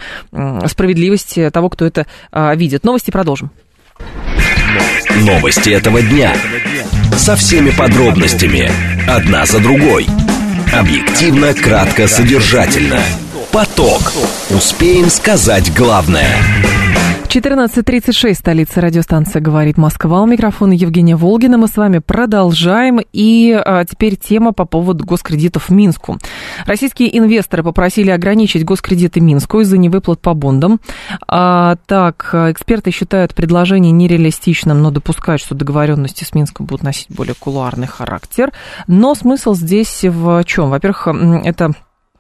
справедливости 0.68 1.48
того, 1.50 1.70
кто 1.70 1.86
это 1.86 2.06
а, 2.30 2.54
видит. 2.54 2.84
Новости 2.84 3.10
продолжим. 3.10 3.50
Новости 5.22 5.70
этого 5.70 6.02
дня. 6.02 6.36
Со 7.16 7.36
всеми 7.36 7.70
подробностями. 7.70 8.70
Одна 9.08 9.46
за 9.46 9.60
другой. 9.60 10.06
Объективно, 10.72 11.54
кратко, 11.54 12.06
содержательно. 12.06 13.00
Поток. 13.50 14.12
Успеем 14.50 15.08
сказать 15.08 15.74
главное. 15.74 16.28
14.36, 17.28 18.32
столица 18.32 18.80
радиостанция 18.80 19.42
«Говорит 19.42 19.76
Москва». 19.76 20.22
У 20.22 20.26
микрофона 20.26 20.72
Евгения 20.72 21.14
Волгина. 21.14 21.58
Мы 21.58 21.68
с 21.68 21.76
вами 21.76 21.98
продолжаем. 21.98 23.00
И 23.12 23.52
а, 23.52 23.84
теперь 23.84 24.16
тема 24.16 24.54
по 24.54 24.64
поводу 24.64 25.04
госкредитов 25.04 25.68
Минску. 25.68 26.16
Российские 26.64 27.16
инвесторы 27.18 27.62
попросили 27.62 28.10
ограничить 28.10 28.64
госкредиты 28.64 29.20
Минску 29.20 29.60
из-за 29.60 29.76
невыплат 29.76 30.20
по 30.22 30.32
бондам. 30.32 30.80
А, 31.28 31.76
так, 31.84 32.30
эксперты 32.32 32.92
считают 32.92 33.34
предложение 33.34 33.92
нереалистичным, 33.92 34.80
но 34.80 34.90
допускают, 34.90 35.42
что 35.42 35.54
договоренности 35.54 36.24
с 36.24 36.34
Минском 36.34 36.64
будут 36.64 36.82
носить 36.82 37.08
более 37.10 37.34
кулуарный 37.34 37.88
характер. 37.88 38.52
Но 38.86 39.14
смысл 39.14 39.54
здесь 39.54 40.02
в 40.02 40.44
чем? 40.44 40.70
Во-первых, 40.70 41.06
это 41.44 41.74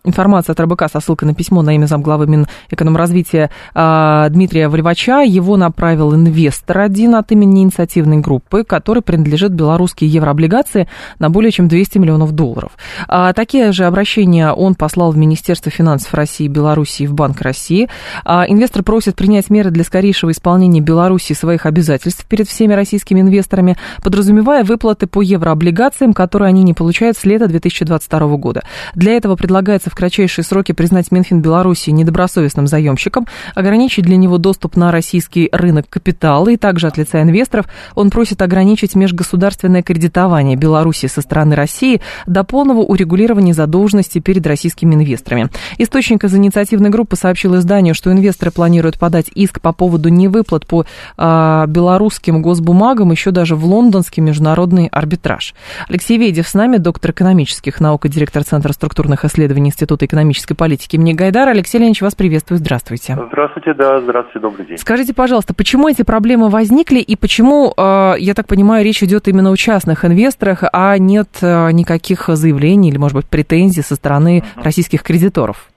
информация 0.08 0.52
от 0.52 0.60
РБК 0.60 0.84
со 0.90 1.00
ссылкой 1.00 1.28
на 1.28 1.34
письмо 1.34 1.62
на 1.62 1.74
имя 1.74 1.86
замглавы 1.86 2.26
Минэкономразвития 2.26 3.50
а, 3.74 4.28
Дмитрия 4.28 4.68
Валевача. 4.68 5.20
Его 5.20 5.56
направил 5.56 6.14
инвестор 6.14 6.78
один 6.78 7.14
от 7.14 7.30
имени 7.32 7.62
инициативной 7.62 8.18
группы, 8.18 8.64
который 8.64 9.02
принадлежит 9.02 9.52
белорусские 9.52 10.10
еврооблигации 10.10 10.88
на 11.18 11.30
более 11.30 11.50
чем 11.50 11.68
200 11.68 11.98
миллионов 11.98 12.32
долларов. 12.32 12.72
А, 13.06 13.32
такие 13.32 13.72
же 13.72 13.84
обращения 13.84 14.52
он 14.52 14.74
послал 14.74 15.12
в 15.12 15.16
Министерство 15.16 15.70
финансов 15.70 16.12
России 16.14 16.46
и 16.46 16.48
Белоруссии 16.48 17.06
в 17.06 17.14
Банк 17.14 17.40
России. 17.40 17.88
А, 18.24 18.44
инвестор 18.48 18.82
просит 18.82 19.16
принять 19.16 19.50
меры 19.50 19.70
для 19.70 19.84
скорейшего 19.84 20.30
исполнения 20.30 20.80
Беларуси 20.80 21.32
своих 21.32 21.66
обязательств 21.66 22.24
перед 22.26 22.48
всеми 22.48 22.74
российскими 22.74 23.20
инвесторами, 23.20 23.76
подразумевая 24.02 24.64
выплаты 24.64 25.06
по 25.06 25.22
еврооблигациям, 25.22 26.12
которые 26.12 26.48
они 26.48 26.62
не 26.62 26.74
получают 26.74 27.16
с 27.16 27.24
лета 27.24 27.46
2022 27.46 28.36
года. 28.36 28.62
Для 28.94 29.12
этого 29.12 29.36
предлагается 29.36 29.90
в 29.90 29.94
кратчайшие 29.98 30.44
сроки 30.44 30.70
признать 30.70 31.10
Минфин 31.10 31.42
Беларуси 31.42 31.90
недобросовестным 31.90 32.68
заемщиком, 32.68 33.26
ограничить 33.56 34.04
для 34.04 34.16
него 34.16 34.38
доступ 34.38 34.76
на 34.76 34.92
российский 34.92 35.48
рынок 35.50 35.86
капитала 35.90 36.48
и 36.50 36.56
также 36.56 36.86
от 36.86 36.96
лица 36.96 37.20
инвесторов 37.20 37.66
он 37.96 38.10
просит 38.10 38.40
ограничить 38.40 38.94
межгосударственное 38.94 39.82
кредитование 39.82 40.54
Беларуси 40.54 41.06
со 41.06 41.20
стороны 41.20 41.56
России 41.56 42.00
до 42.28 42.44
полного 42.44 42.82
урегулирования 42.82 43.52
задолженности 43.52 44.20
перед 44.20 44.46
российскими 44.46 44.94
инвесторами. 44.94 45.48
Источник 45.78 46.22
из 46.22 46.32
инициативной 46.32 46.90
группы 46.90 47.16
сообщил 47.16 47.56
изданию, 47.56 47.96
что 47.96 48.12
инвесторы 48.12 48.52
планируют 48.52 49.00
подать 49.00 49.26
иск 49.34 49.60
по 49.60 49.72
поводу 49.72 50.10
невыплат 50.10 50.64
по 50.64 50.86
э, 51.16 51.64
белорусским 51.66 52.40
госбумагам 52.40 53.10
еще 53.10 53.32
даже 53.32 53.56
в 53.56 53.64
лондонский 53.64 54.22
международный 54.22 54.86
арбитраж. 54.86 55.56
Алексей 55.88 56.18
Ведев 56.18 56.46
с 56.46 56.54
нами, 56.54 56.76
доктор 56.76 57.10
экономических 57.10 57.80
наук 57.80 58.06
и 58.06 58.08
директор 58.08 58.44
Центра 58.44 58.72
структурных 58.72 59.24
исследований 59.24 59.72
Института 59.78 60.06
экономической 60.06 60.56
политики 60.56 60.96
имени 60.96 61.12
Гайдара. 61.12 61.50
Алексей 61.50 61.78
Леонидович, 61.78 62.02
вас 62.02 62.16
приветствую. 62.16 62.58
Здравствуйте. 62.58 63.16
Здравствуйте, 63.28 63.74
да, 63.74 64.00
здравствуйте, 64.00 64.40
добрый 64.40 64.66
день. 64.66 64.76
Скажите, 64.76 65.14
пожалуйста, 65.14 65.54
почему 65.54 65.88
эти 65.88 66.02
проблемы 66.02 66.48
возникли 66.48 66.98
и 66.98 67.14
почему, 67.14 67.72
э, 67.76 68.14
я 68.18 68.34
так 68.34 68.48
понимаю, 68.48 68.84
речь 68.84 69.04
идет 69.04 69.28
именно 69.28 69.52
о 69.52 69.56
частных 69.56 70.04
инвесторах, 70.04 70.64
а 70.72 70.98
нет 70.98 71.28
э, 71.42 71.70
никаких 71.70 72.26
заявлений 72.26 72.88
или, 72.88 72.98
может 72.98 73.16
быть, 73.16 73.26
претензий 73.28 73.82
со 73.82 73.94
стороны 73.94 74.42
российских 74.56 75.04
кредиторов? 75.04 75.68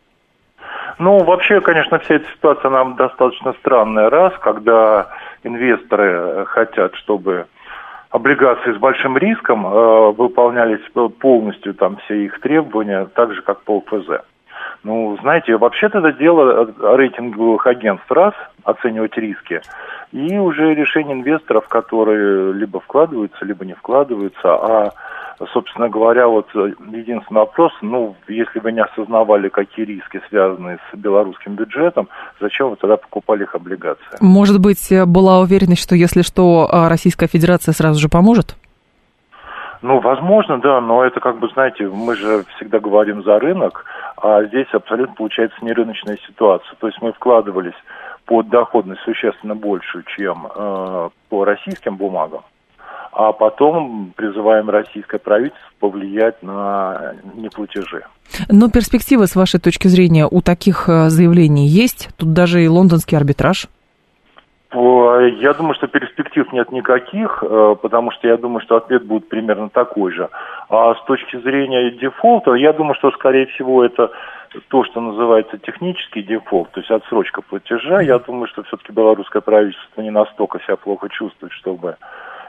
Ну, 0.98 1.24
вообще, 1.24 1.62
конечно, 1.62 2.00
вся 2.00 2.16
эта 2.16 2.26
ситуация 2.36 2.72
нам 2.72 2.96
достаточно 2.96 3.54
странная. 3.60 4.10
Раз, 4.10 4.34
когда 4.42 5.10
инвесторы 5.44 6.48
хотят, 6.48 6.96
чтобы 6.96 7.46
облигации 8.12 8.74
с 8.74 8.78
большим 8.78 9.18
риском 9.18 9.66
э, 9.66 10.12
выполнялись 10.12 10.82
полностью 11.20 11.74
там 11.74 11.98
все 11.98 12.26
их 12.26 12.40
требования, 12.42 13.08
так 13.16 13.34
же 13.34 13.42
как 13.42 13.62
по 13.62 13.80
ОФЗ. 13.80 14.24
Ну, 14.84 15.18
знаете, 15.22 15.58
вообще-то 15.58 16.00
это 16.00 16.12
дело 16.14 16.74
рейтинговых 16.98 17.66
агентств 17.68 18.12
раз 18.12 18.34
оценивать 18.64 19.16
риски, 19.18 19.62
и 20.12 20.38
уже 20.38 20.74
решение 20.74 21.14
инвесторов, 21.14 21.68
которые 21.68 22.54
либо 22.54 22.80
вкладываются, 22.80 23.46
либо 23.46 23.66
не 23.66 23.74
вкладываются, 23.74 24.40
а 24.44 24.92
собственно 25.54 25.90
говоря, 25.90 26.28
вот 26.28 26.48
э, 26.56 26.74
единственный 26.92 27.40
вопрос, 27.40 27.72
ну, 27.82 28.16
если 28.28 28.60
вы 28.60 28.72
не 28.72 28.82
осознавали, 28.82 29.50
какие 29.50 29.86
риски 29.86 30.22
связаны 30.30 30.78
с 30.92 30.98
белорусским 30.98 31.56
бюджетом, 31.56 32.08
зачем 32.40 32.70
вы 32.70 32.76
тогда 32.76 32.98
покупали 32.98 33.44
их 33.44 33.56
облигации? 33.56 34.18
Может 34.20 34.60
быть, 34.60 34.92
э, 34.92 35.06
была 35.06 35.40
уверенность, 35.40 35.84
что 35.84 35.96
если 35.96 36.22
что, 36.22 36.68
а 36.72 36.90
Российская 36.90 37.28
Федерация 37.28 37.74
сразу 37.74 38.00
же 38.00 38.10
поможет? 38.10 38.56
Ну, 39.82 40.00
возможно, 40.00 40.60
да, 40.60 40.80
но 40.80 41.04
это 41.04 41.20
как 41.20 41.40
бы, 41.40 41.50
знаете, 41.50 41.88
мы 41.88 42.16
же 42.16 42.44
всегда 42.56 42.80
говорим 42.80 43.24
за 43.24 43.40
рынок, 43.40 43.86
а 44.16 44.44
здесь 44.44 44.68
абсолютно 44.74 45.16
получается 45.16 45.58
нерыночная 45.62 46.18
ситуация. 46.28 46.76
То 46.80 46.88
есть 46.88 47.02
мы 47.02 47.14
вкладывались 47.14 47.74
под 48.26 48.50
доходность 48.50 49.02
существенно 49.02 49.56
большую, 49.56 50.04
чем 50.16 50.48
э, 50.54 51.10
по 51.30 51.46
российским 51.46 51.98
бумагам 51.98 52.42
а 53.12 53.32
потом 53.34 54.14
призываем 54.16 54.70
российское 54.70 55.20
правительство 55.20 55.70
повлиять 55.80 56.42
на 56.42 57.14
неплатежи. 57.36 58.04
Но 58.50 58.70
перспективы, 58.70 59.28
с 59.28 59.36
вашей 59.36 59.60
точки 59.60 59.88
зрения, 59.88 60.28
у 60.30 60.42
таких 60.42 60.88
э, 60.88 61.10
заявлений 61.10 61.68
есть? 61.68 62.10
Тут 62.18 62.34
даже 62.34 62.64
и 62.64 62.68
лондонский 62.68 63.18
арбитраж. 63.18 63.68
Я 64.74 65.54
думаю, 65.54 65.76
что 65.76 65.88
перспектив 65.88 66.52
нет 66.54 66.72
никаких, 66.72 67.44
э, 67.44 67.76
потому 67.82 68.12
что 68.12 68.28
я 68.30 68.38
думаю, 68.38 68.62
что 68.62 68.78
ответ 68.78 69.06
будет 69.06 69.28
примерно 69.28 69.70
такой 69.70 70.14
же. 70.14 70.30
А 70.70 70.96
с 70.96 71.04
точки 71.04 71.38
зрения 71.42 71.92
дефолта, 71.92 72.54
я 72.54 72.72
думаю, 72.72 72.96
что, 72.96 73.12
скорее 73.12 73.48
всего, 73.48 73.84
это 73.84 74.12
то, 74.70 74.86
что 74.86 75.02
называется 75.02 75.58
технический 75.58 76.24
дефолт, 76.24 76.72
то 76.72 76.80
есть 76.80 76.92
отсрочка 76.92 77.42
платежа. 77.42 78.02
Я 78.02 78.20
думаю, 78.20 78.48
что 78.48 78.64
все-таки 78.64 78.94
белорусское 78.94 79.42
правительство 79.42 80.02
не 80.02 80.12
настолько 80.12 80.60
себя 80.62 80.78
плохо 80.78 81.10
чувствует, 81.10 81.52
чтобы 81.52 81.98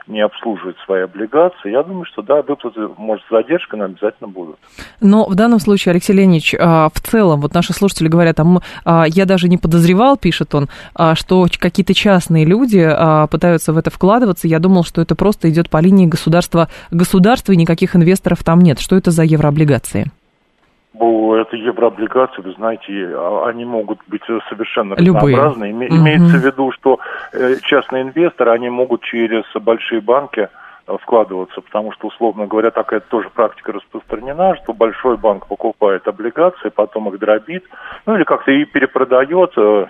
не 0.07 0.21
обслуживают 0.21 0.77
свои 0.85 1.03
облигации, 1.03 1.71
я 1.71 1.83
думаю, 1.83 2.05
что 2.05 2.21
да, 2.21 2.41
выплаты, 2.41 2.87
может, 2.97 3.25
с 3.25 3.29
задержкой, 3.29 3.79
но 3.79 3.85
обязательно 3.85 4.27
будут. 4.27 4.57
Но 4.99 5.25
в 5.25 5.35
данном 5.35 5.59
случае, 5.59 5.91
Алексей 5.91 6.13
Леонидович, 6.13 6.55
а, 6.59 6.89
в 6.93 6.99
целом, 6.99 7.41
вот 7.41 7.53
наши 7.53 7.73
слушатели 7.73 8.07
говорят, 8.07 8.39
а, 8.85 9.05
я 9.07 9.25
даже 9.25 9.47
не 9.47 9.57
подозревал, 9.57 10.17
пишет 10.17 10.53
он, 10.55 10.69
а, 10.95 11.15
что 11.15 11.47
какие-то 11.57 11.93
частные 11.93 12.45
люди 12.45 12.83
пытаются 13.29 13.73
в 13.73 13.77
это 13.77 13.89
вкладываться, 13.89 14.47
я 14.47 14.59
думал, 14.59 14.83
что 14.83 15.01
это 15.01 15.15
просто 15.15 15.49
идет 15.49 15.69
по 15.69 15.79
линии 15.79 16.05
государства, 16.05 16.69
государства 16.91 17.51
и 17.51 17.57
никаких 17.57 17.95
инвесторов 17.95 18.43
там 18.43 18.61
нет. 18.61 18.79
Что 18.79 18.95
это 18.95 19.11
за 19.11 19.23
еврооблигации? 19.23 20.11
Это 20.95 21.55
еврооблигации, 21.55 22.41
вы 22.41 22.51
знаете, 22.53 23.09
а, 23.15 23.47
они 23.47 23.65
могут 23.65 23.99
быть 24.07 24.21
совершенно 24.49 24.95
Любые. 24.95 25.35
разнообразны. 25.35 25.71
Име, 25.71 25.87
угу. 25.87 25.95
Имеется 25.95 26.37
в 26.37 26.45
виду, 26.45 26.71
что 26.71 26.99
э, 27.33 27.55
частные 27.63 28.03
инвесторы, 28.03 28.51
они 28.51 28.69
могут 28.69 29.01
через 29.01 29.43
большие 29.55 30.01
банки 30.01 30.49
э, 30.87 30.97
вкладываться, 31.01 31.61
потому 31.61 31.91
что, 31.93 32.07
условно 32.07 32.45
говоря, 32.45 32.71
такая 32.71 32.99
тоже 32.99 33.29
практика 33.29 33.71
распространена, 33.71 34.55
что 34.63 34.73
большой 34.73 35.17
банк 35.17 35.47
покупает 35.47 36.07
облигации, 36.07 36.69
потом 36.69 37.09
их 37.09 37.19
дробит, 37.19 37.63
ну 38.05 38.15
или 38.15 38.23
как-то 38.23 38.51
и 38.51 38.65
перепродает 38.65 39.51
э, 39.57 39.87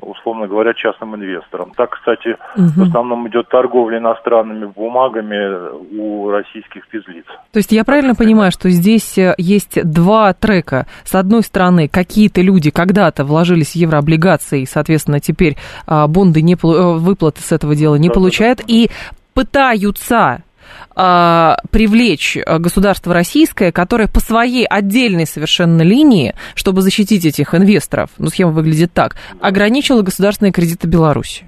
условно 0.00 0.46
говоря, 0.46 0.74
частным 0.74 1.14
инвесторам. 1.16 1.72
Так, 1.76 1.90
кстати, 1.90 2.36
угу. 2.56 2.68
в 2.76 2.82
основном 2.82 3.28
идет 3.28 3.48
торговля 3.48 3.98
иностранными 3.98 4.66
бумагами 4.66 5.98
у 5.98 6.30
российских 6.30 6.84
физлиц. 6.90 7.24
То 7.52 7.58
есть 7.58 7.72
я 7.72 7.84
правильно 7.84 8.14
так, 8.14 8.18
понимаю, 8.18 8.52
что 8.52 8.70
здесь 8.70 9.18
э, 9.18 9.34
есть 9.38 9.82
два 9.84 10.32
трека. 10.32 10.86
С 11.04 11.14
одной 11.14 11.42
стороны, 11.42 11.88
какие-то 11.88 12.40
люди 12.40 12.70
когда-то 12.70 13.24
вложились 13.24 13.72
в 13.72 13.76
еврооблигации, 13.76 14.62
и, 14.62 14.66
соответственно, 14.66 15.20
теперь 15.20 15.56
а, 15.86 16.06
бонды 16.06 16.42
не, 16.42 16.54
э, 16.54 16.56
выплаты 16.98 17.42
с 17.42 17.52
этого 17.52 17.74
дела 17.74 17.96
не 17.96 18.08
да, 18.08 18.14
получают, 18.14 18.58
да, 18.58 18.64
да. 18.66 18.72
и 18.72 18.88
пытаются 19.34 20.42
привлечь 20.98 22.36
государство 22.44 23.14
российское, 23.14 23.70
которое 23.70 24.08
по 24.08 24.20
своей 24.20 24.66
отдельной 24.66 25.26
совершенно 25.26 25.82
линии, 25.82 26.34
чтобы 26.54 26.80
защитить 26.80 27.24
этих 27.24 27.54
инвесторов, 27.54 28.10
ну, 28.18 28.26
схема 28.26 28.50
выглядит 28.50 28.92
так, 28.92 29.14
ограничило 29.40 30.02
государственные 30.02 30.52
кредиты 30.52 30.88
Беларуси. 30.88 31.46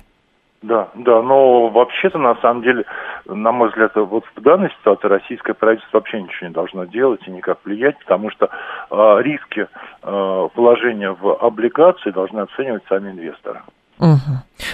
Да, 0.63 0.89
да, 0.95 1.23
но 1.23 1.69
вообще-то, 1.69 2.19
на 2.19 2.35
самом 2.37 2.63
деле, 2.63 2.85
на 3.25 3.51
мой 3.51 3.71
взгляд, 3.71 3.93
вот 3.97 4.25
в 4.37 4.43
данной 4.43 4.71
ситуации 4.71 5.09
российское 5.09 5.55
правительство 5.55 5.99
вообще 5.99 6.21
ничего 6.21 6.49
не 6.49 6.53
должно 6.53 6.85
делать 6.85 7.21
и 7.27 7.31
никак 7.31 7.59
влиять, 7.65 7.99
потому 8.01 8.31
что 8.31 8.51
э, 8.91 9.23
риски 9.23 9.67
э, 10.03 10.49
положения 10.55 11.13
в 11.13 11.35
облигации 11.37 12.11
должны 12.11 12.41
оценивать 12.41 12.83
сами 12.91 13.11
инвесторы. 13.11 13.63
Угу. 14.01 14.19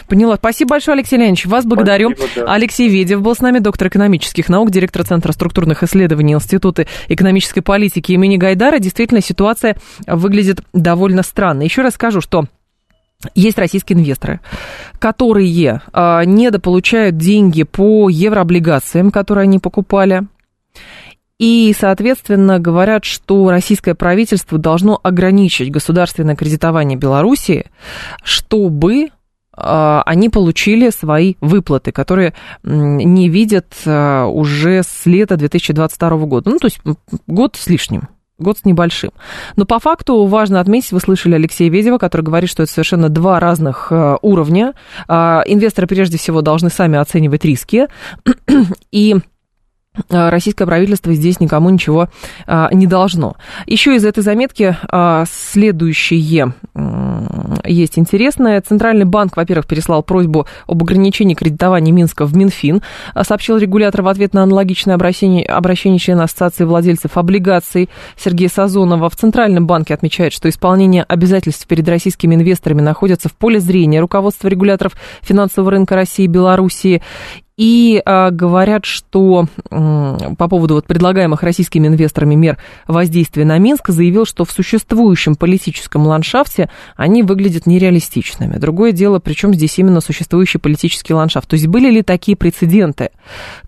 Поняла. 0.08 0.36
Спасибо 0.36 0.70
большое, 0.70 0.94
Алексей 0.94 1.16
Леонидович. 1.16 1.46
Вас 1.46 1.64
благодарю. 1.64 2.12
Спасибо, 2.16 2.46
да. 2.46 2.52
Алексей 2.52 2.88
Ведев 2.88 3.20
был 3.22 3.34
с 3.34 3.40
нами, 3.40 3.58
доктор 3.58 3.88
экономических 3.88 4.48
наук, 4.48 4.70
директор 4.70 5.04
Центра 5.04 5.32
структурных 5.32 5.82
исследований 5.82 6.34
Института 6.34 6.86
экономической 7.08 7.60
политики 7.60 8.12
имени 8.12 8.36
Гайдара. 8.36 8.78
Действительно, 8.78 9.20
ситуация 9.20 9.76
выглядит 10.06 10.60
довольно 10.72 11.22
странно. 11.22 11.62
Еще 11.62 11.82
раз 11.82 11.94
скажу, 11.94 12.20
что 12.20 12.44
есть 13.34 13.58
российские 13.58 13.98
инвесторы, 13.98 14.40
которые 15.00 15.82
э, 15.92 16.22
недополучают 16.24 17.16
деньги 17.16 17.64
по 17.64 18.08
еврооблигациям, 18.08 19.10
которые 19.10 19.44
они 19.44 19.58
покупали. 19.58 20.22
И, 21.38 21.74
соответственно, 21.78 22.58
говорят, 22.58 23.04
что 23.04 23.50
российское 23.50 23.94
правительство 23.94 24.56
должно 24.58 24.98
ограничить 25.02 25.70
государственное 25.70 26.34
кредитование 26.34 26.96
Беларуси, 26.96 27.66
чтобы 28.22 29.08
они 29.56 30.28
получили 30.28 30.90
свои 30.90 31.34
выплаты, 31.40 31.92
которые 31.92 32.34
не 32.62 33.28
видят 33.28 33.74
а, 33.86 34.26
уже 34.26 34.82
с 34.82 35.06
лета 35.06 35.36
2022 35.36 36.10
года. 36.26 36.50
Ну, 36.50 36.58
то 36.58 36.66
есть 36.66 36.80
год 37.26 37.56
с 37.56 37.66
лишним 37.68 38.08
год 38.38 38.58
с 38.58 38.66
небольшим. 38.66 39.12
Но 39.56 39.64
по 39.64 39.78
факту 39.78 40.26
важно 40.26 40.60
отметить, 40.60 40.92
вы 40.92 41.00
слышали 41.00 41.34
Алексея 41.36 41.70
Ведева, 41.70 41.96
который 41.96 42.20
говорит, 42.20 42.50
что 42.50 42.64
это 42.64 42.70
совершенно 42.70 43.08
два 43.08 43.40
разных 43.40 43.88
а, 43.90 44.18
уровня. 44.20 44.74
Инвесторы 45.08 45.86
прежде 45.86 46.18
всего 46.18 46.42
должны 46.42 46.68
сами 46.68 46.98
оценивать 46.98 47.46
риски. 47.46 47.86
И 48.90 49.14
а, 49.14 49.18
российское 50.08 50.66
правительство 50.66 51.12
здесь 51.14 51.40
никому 51.40 51.70
ничего 51.70 52.08
а, 52.46 52.68
не 52.72 52.86
должно. 52.86 53.36
Еще 53.66 53.96
из 53.96 54.04
этой 54.04 54.22
заметки 54.22 54.76
а, 54.88 55.24
следующее 55.30 56.52
есть 57.64 57.98
интересное. 57.98 58.60
Центральный 58.60 59.04
банк, 59.04 59.36
во-первых, 59.36 59.66
переслал 59.66 60.02
просьбу 60.02 60.46
об 60.66 60.82
ограничении 60.82 61.34
кредитования 61.34 61.92
Минска 61.92 62.26
в 62.26 62.36
Минфин, 62.36 62.82
сообщил 63.22 63.56
регулятор 63.56 64.02
в 64.02 64.08
ответ 64.08 64.34
на 64.34 64.42
аналогичное 64.42 64.94
обращение, 64.94 65.44
обращение 65.44 65.98
члена 65.98 66.24
Ассоциации 66.24 66.64
владельцев 66.64 67.16
облигаций 67.16 67.88
Сергея 68.16 68.48
Сазонова. 68.48 69.08
В 69.10 69.16
Центральном 69.16 69.66
банке 69.66 69.94
отмечают, 69.94 70.34
что 70.34 70.48
исполнение 70.48 71.04
обязательств 71.04 71.66
перед 71.66 71.88
российскими 71.88 72.34
инвесторами 72.34 72.80
находится 72.80 73.28
в 73.28 73.34
поле 73.34 73.60
зрения 73.60 74.00
руководства 74.00 74.48
регуляторов 74.48 74.94
финансового 75.22 75.70
рынка 75.70 75.94
России 75.94 76.24
и 76.24 76.28
Белоруссии. 76.28 77.02
И 77.56 78.02
а, 78.04 78.30
говорят, 78.30 78.84
что 78.84 79.46
м, 79.70 80.36
по 80.36 80.46
поводу 80.46 80.74
вот 80.74 80.86
предлагаемых 80.86 81.42
российскими 81.42 81.86
инвесторами 81.86 82.34
мер 82.34 82.58
воздействия 82.86 83.46
на 83.46 83.56
Минск, 83.56 83.88
заявил, 83.88 84.26
что 84.26 84.44
в 84.44 84.52
существующем 84.52 85.36
политическом 85.36 86.06
ландшафте 86.06 86.68
они 86.96 87.22
выглядят 87.22 87.66
нереалистичными. 87.66 88.58
Другое 88.58 88.92
дело, 88.92 89.20
причем 89.20 89.54
здесь 89.54 89.78
именно 89.78 90.02
существующий 90.02 90.58
политический 90.58 91.14
ландшафт. 91.14 91.48
То 91.48 91.54
есть 91.54 91.66
были 91.66 91.90
ли 91.90 92.02
такие 92.02 92.36
прецеденты, 92.36 93.10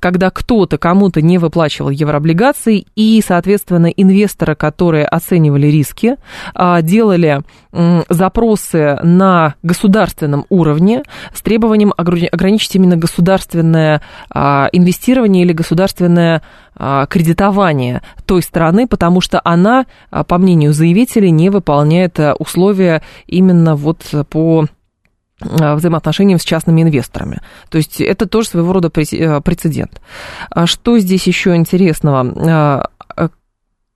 когда 0.01 0.29
кто-то 0.31 0.77
кому-то 0.77 1.23
не 1.23 1.39
выплачивал 1.39 1.89
еврооблигации, 1.89 2.87
и, 2.95 3.23
соответственно, 3.27 3.87
инвесторы, 3.87 4.55
которые 4.55 5.07
оценивали 5.07 5.69
риски, 5.69 6.17
а, 6.55 6.83
делали 6.83 7.43
м, 7.73 8.05
запросы 8.11 8.99
на 9.03 9.55
государственном 9.63 10.45
уровне 10.51 11.03
с 11.33 11.41
требованием 11.41 11.95
ограничить 11.97 12.75
именно 12.75 12.97
государственное 12.97 13.78
государственное 13.79 14.01
а, 14.31 14.69
инвестирование 14.73 15.45
или 15.45 15.53
государственное 15.53 16.43
а, 16.75 17.07
кредитование 17.07 18.03
той 18.27 18.43
страны, 18.43 18.87
потому 18.87 19.21
что 19.21 19.41
она, 19.45 19.87
а, 20.11 20.25
по 20.25 20.39
мнению 20.39 20.73
заявителей, 20.73 21.31
не 21.31 21.51
выполняет 21.51 22.19
условия 22.39 23.03
именно 23.27 23.77
вот 23.77 24.05
по 24.31 24.67
взаимоотношениям 25.41 26.41
с 26.41 26.45
частными 26.45 26.83
инвесторами. 26.83 27.39
То 27.71 27.79
есть 27.79 28.01
это 28.01 28.27
тоже 28.27 28.49
своего 28.49 28.73
рода 28.73 28.91
прецедент. 28.91 30.01
Что 30.65 30.99
здесь 30.99 31.29
еще 31.29 31.55
интересного? 31.55 32.89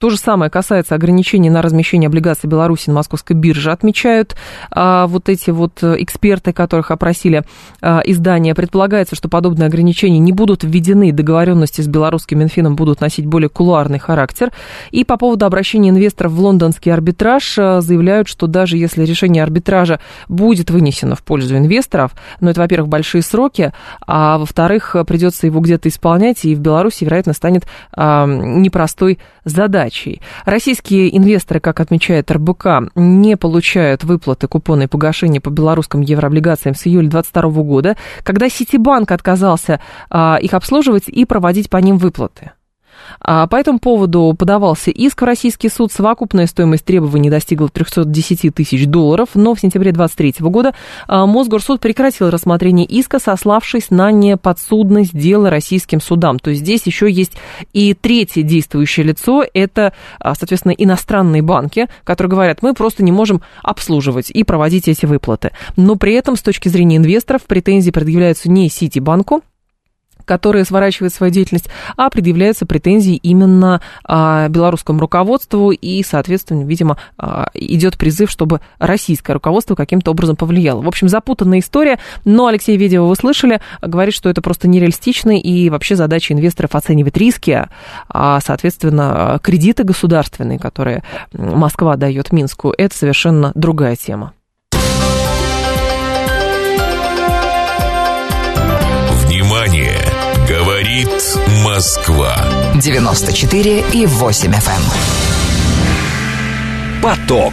То 0.02 0.10
же 0.10 0.16
самое 0.16 0.50
касается 0.50 0.96
ограничений 0.96 1.48
на 1.48 1.62
размещение 1.62 2.08
облигаций 2.08 2.50
Беларуси 2.50 2.88
на 2.90 2.96
московской 2.96 3.36
бирже, 3.36 3.70
отмечают 3.70 4.34
а, 4.72 5.06
вот 5.06 5.28
эти 5.28 5.50
вот 5.50 5.80
эксперты, 5.80 6.52
которых 6.52 6.90
опросили 6.90 7.44
а, 7.80 8.00
издания. 8.04 8.56
Предполагается, 8.56 9.14
что 9.14 9.28
подобные 9.28 9.68
ограничения 9.68 10.18
не 10.18 10.32
будут 10.32 10.64
введены, 10.64 11.12
договоренности 11.12 11.82
с 11.82 11.86
белорусским 11.86 12.40
Минфином 12.40 12.74
будут 12.74 13.00
носить 13.00 13.26
более 13.26 13.48
кулуарный 13.48 14.00
характер. 14.00 14.50
И 14.90 15.04
по 15.04 15.16
поводу 15.16 15.46
обращения 15.46 15.90
инвесторов 15.90 16.32
в 16.32 16.40
лондонский 16.40 16.92
арбитраж 16.92 17.56
а, 17.56 17.80
заявляют, 17.80 18.26
что 18.26 18.48
даже 18.48 18.78
если 18.78 19.04
решение 19.04 19.44
арбитража 19.44 20.00
будет 20.28 20.72
вынесено 20.72 21.14
в 21.14 21.22
пользу 21.22 21.56
инвесторов, 21.56 22.10
ну 22.40 22.50
это, 22.50 22.58
во-первых, 22.58 22.88
большие 22.88 23.22
сроки, 23.22 23.72
а 24.04 24.38
во-вторых, 24.38 24.96
придется 25.06 25.46
его 25.46 25.60
где-то 25.60 25.88
исполнять, 25.88 26.44
и 26.44 26.56
в 26.56 26.58
Беларуси, 26.58 27.04
вероятно, 27.04 27.34
станет 27.34 27.68
а, 27.92 28.26
непростой 28.26 29.20
задачей 29.44 29.91
задачей. 29.92 30.20
Российские 30.44 31.16
инвесторы, 31.16 31.60
как 31.60 31.80
отмечает 31.80 32.30
РБК, 32.30 32.92
не 32.94 33.36
получают 33.36 34.04
выплаты 34.04 34.48
купона 34.48 34.82
и 34.82 34.86
погашения 34.86 35.40
по 35.40 35.50
белорусским 35.50 36.00
еврооблигациям 36.00 36.74
с 36.74 36.86
июля 36.86 37.08
2022 37.08 37.62
года, 37.62 37.96
когда 38.24 38.48
Ситибанк 38.48 39.10
отказался 39.10 39.80
а, 40.10 40.38
их 40.40 40.54
обслуживать 40.54 41.08
и 41.08 41.24
проводить 41.24 41.70
по 41.70 41.76
ним 41.76 41.98
выплаты. 41.98 42.52
А 43.20 43.46
по 43.46 43.56
этому 43.56 43.78
поводу 43.78 44.34
подавался 44.38 44.90
иск 44.90 45.22
в 45.22 45.24
российский 45.24 45.68
суд. 45.68 45.92
Совокупная 45.92 46.46
стоимость 46.46 46.84
требований 46.84 47.30
достигла 47.30 47.68
310 47.68 48.54
тысяч 48.54 48.86
долларов, 48.86 49.30
но 49.34 49.54
в 49.54 49.60
сентябре 49.60 49.92
2023 49.92 50.48
года 50.48 50.74
а, 51.06 51.26
Мосгорсуд 51.26 51.80
прекратил 51.80 52.30
рассмотрение 52.30 52.86
иска, 52.86 53.18
сославшись 53.18 53.90
на 53.90 54.10
неподсудность 54.10 55.16
дела 55.16 55.50
российским 55.50 56.00
судам. 56.00 56.38
То 56.38 56.50
есть 56.50 56.62
здесь 56.62 56.82
еще 56.86 57.10
есть 57.10 57.32
и 57.72 57.94
третье 57.94 58.42
действующее 58.42 59.06
лицо, 59.06 59.44
это, 59.54 59.92
а, 60.18 60.34
соответственно, 60.34 60.72
иностранные 60.72 61.42
банки, 61.42 61.88
которые 62.04 62.30
говорят, 62.30 62.62
мы 62.62 62.74
просто 62.74 63.02
не 63.02 63.12
можем 63.12 63.42
обслуживать 63.62 64.30
и 64.30 64.44
проводить 64.44 64.88
эти 64.88 65.06
выплаты. 65.06 65.52
Но 65.76 65.96
при 65.96 66.14
этом, 66.14 66.36
с 66.36 66.42
точки 66.42 66.68
зрения 66.68 66.96
инвесторов, 66.96 67.42
претензии 67.42 67.90
предъявляются 67.90 68.50
не 68.50 68.68
Ситибанку, 68.68 69.42
которые 70.24 70.64
сворачивают 70.64 71.12
свою 71.12 71.32
деятельность, 71.32 71.68
а 71.96 72.10
предъявляются 72.10 72.66
претензии 72.66 73.16
именно 73.16 73.80
а, 74.04 74.48
белорусскому 74.48 75.00
руководству, 75.00 75.70
и, 75.70 76.02
соответственно, 76.02 76.64
видимо, 76.64 76.98
а, 77.18 77.48
идет 77.54 77.98
призыв, 77.98 78.30
чтобы 78.30 78.60
российское 78.78 79.32
руководство 79.32 79.74
каким-то 79.74 80.10
образом 80.10 80.36
повлияло. 80.36 80.82
В 80.82 80.88
общем, 80.88 81.08
запутанная 81.08 81.60
история, 81.60 81.98
но 82.24 82.46
Алексей 82.46 82.76
Ведева 82.76 83.06
вы 83.06 83.16
слышали, 83.16 83.60
говорит, 83.80 84.14
что 84.14 84.28
это 84.28 84.42
просто 84.42 84.68
нереалистично, 84.68 85.38
и 85.38 85.70
вообще 85.70 85.96
задача 85.96 86.34
инвесторов 86.34 86.74
оценивать 86.74 87.16
риски, 87.16 87.66
а, 88.08 88.40
соответственно, 88.40 89.38
кредиты 89.42 89.84
государственные, 89.84 90.58
которые 90.58 91.02
Москва 91.32 91.96
дает 91.96 92.32
Минску, 92.32 92.72
это 92.76 92.96
совершенно 92.96 93.52
другая 93.54 93.96
тема. 93.96 94.32
Говорит 100.48 101.08
Москва. 101.64 102.36
94 102.74 103.84
и 103.92 104.06
8 104.06 104.50
FM. 104.50 104.70
Эм. 106.98 107.02
Поток. 107.02 107.52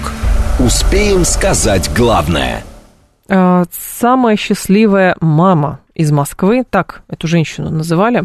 Успеем 0.60 1.24
сказать 1.26 1.90
главное. 1.96 2.64
А, 3.30 3.66
самая 3.72 4.36
счастливая 4.36 5.16
мама 5.22 5.80
из 5.94 6.12
Москвы, 6.12 6.64
так 6.70 7.04
эту 7.08 7.28
женщину 7.28 7.70
называли, 7.70 8.24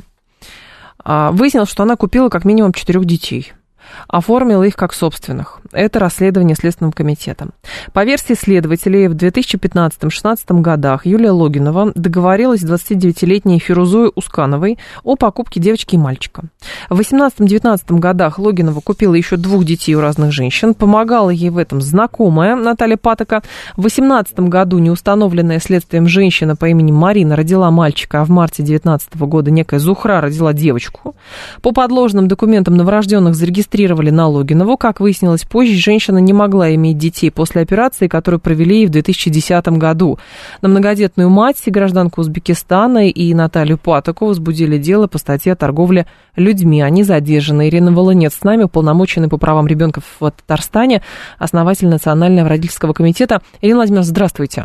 а, 1.03 1.31
выяснилось, 1.31 1.71
что 1.71 1.83
она 1.83 1.97
купила 1.97 2.29
как 2.29 2.45
минимум 2.45 2.73
четырех 2.73 3.05
детей– 3.05 3.53
оформила 4.09 4.63
их 4.63 4.77
как 4.77 4.93
собственных. 4.93 5.61
Это 5.75 5.99
расследование 5.99 6.57
Следственным 6.57 6.93
комитетом. 6.93 7.53
По 7.93 8.05
версии 8.05 8.35
следователей, 8.35 9.09
в 9.09 9.15
2015-2016 9.15 10.61
годах 10.61 11.07
Юлия 11.07 11.31
Логинова 11.31 11.93
договорилась 11.95 12.61
с 12.61 12.65
29-летней 12.65 13.59
Фирузой 13.59 14.11
Ускановой 14.15 14.79
о 15.03 15.17
покупке 15.17 15.61
девочки 15.61 15.97
и 15.97 15.99
мальчика. 15.99 16.45
В 16.89 17.01
18-19 17.01 17.99
годах 17.99 18.39
Логинова 18.39 18.81
купила 18.81 19.15
еще 19.15 19.37
двух 19.37 19.65
детей 19.65 19.95
у 19.95 20.01
разных 20.01 20.33
женщин, 20.33 20.75
помогала 20.75 21.31
ей 21.31 21.51
в 21.51 21.59
этом 21.59 21.81
знакомая 21.81 22.57
Наталья 22.57 22.97
Патока. 22.97 23.43
В 23.77 23.83
18 23.83 24.41
году 24.41 24.79
неустановленная 24.79 25.61
следствием 25.61 26.09
женщина 26.09 26.57
по 26.57 26.69
имени 26.69 26.93
Марина 26.93 27.37
родила 27.37 27.71
мальчика, 27.71 28.21
а 28.21 28.25
в 28.25 28.31
марте 28.31 28.63
19 28.63 29.17
года 29.17 29.51
некая 29.51 29.79
Зухра 29.79 30.21
родила 30.21 30.53
девочку. 30.53 31.17
По 31.63 31.73
подложным 31.73 32.29
документам 32.29 32.77
новорожденных 32.77 33.35
зарегистрировали 33.35 33.65
регистрировали 33.65 34.11
на 34.11 34.29
Логинову. 34.29 34.77
Как 34.77 35.01
выяснилось 35.01 35.43
позже, 35.43 35.64
женщина 35.73 36.19
не 36.19 36.33
могла 36.33 36.75
иметь 36.75 36.99
детей 36.99 37.31
после 37.31 37.63
операции, 37.63 38.09
которую 38.09 38.41
провели 38.41 38.79
ей 38.79 38.87
в 38.87 38.91
2010 38.91 39.67
году. 39.69 40.19
На 40.63 40.69
многодетную 40.69 41.31
мать, 41.31 41.63
гражданку 41.67 42.21
Узбекистана 42.21 43.09
и 43.09 43.35
Наталью 43.35 43.79
Патоку 43.79 44.27
возбудили 44.27 44.79
дело 44.79 45.07
по 45.07 45.19
статье 45.19 45.53
о 45.53 45.57
торговле 45.57 46.07
людьми. 46.37 46.83
Они 46.83 47.03
задержаны. 47.03 47.69
Ирина 47.69 47.93
Волынец 47.93 48.35
с 48.35 48.45
нами, 48.45 48.65
уполномоченный 48.65 49.29
по 49.29 49.39
правам 49.39 49.67
ребенка 49.67 50.01
в 50.01 50.31
Татарстане, 50.31 51.03
основатель 51.39 51.89
Национального 51.89 52.49
родительского 52.49 52.93
комитета. 52.93 53.41
Ирина 53.61 53.77
Владимировна, 53.77 54.05
здравствуйте. 54.05 54.65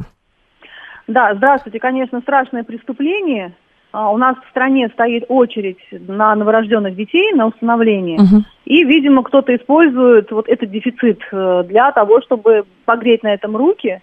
Да, 1.08 1.34
здравствуйте. 1.36 1.80
Конечно, 1.80 2.22
страшное 2.22 2.64
преступление, 2.64 3.56
у 3.94 4.18
нас 4.18 4.36
в 4.38 4.50
стране 4.50 4.90
стоит 4.90 5.26
очередь 5.30 5.80
на 5.92 6.36
новорожденных 6.36 6.96
детей, 6.96 7.34
на 7.34 7.48
установление. 7.48 8.20
Угу. 8.20 8.44
И, 8.66 8.84
видимо, 8.84 9.24
кто-то 9.24 9.56
использует 9.56 10.32
вот 10.32 10.48
этот 10.48 10.70
дефицит 10.70 11.20
э, 11.32 11.64
для 11.68 11.92
того, 11.92 12.22
чтобы 12.22 12.66
погреть 12.86 13.24
на 13.24 13.34
этом 13.34 13.58
руки 13.58 14.02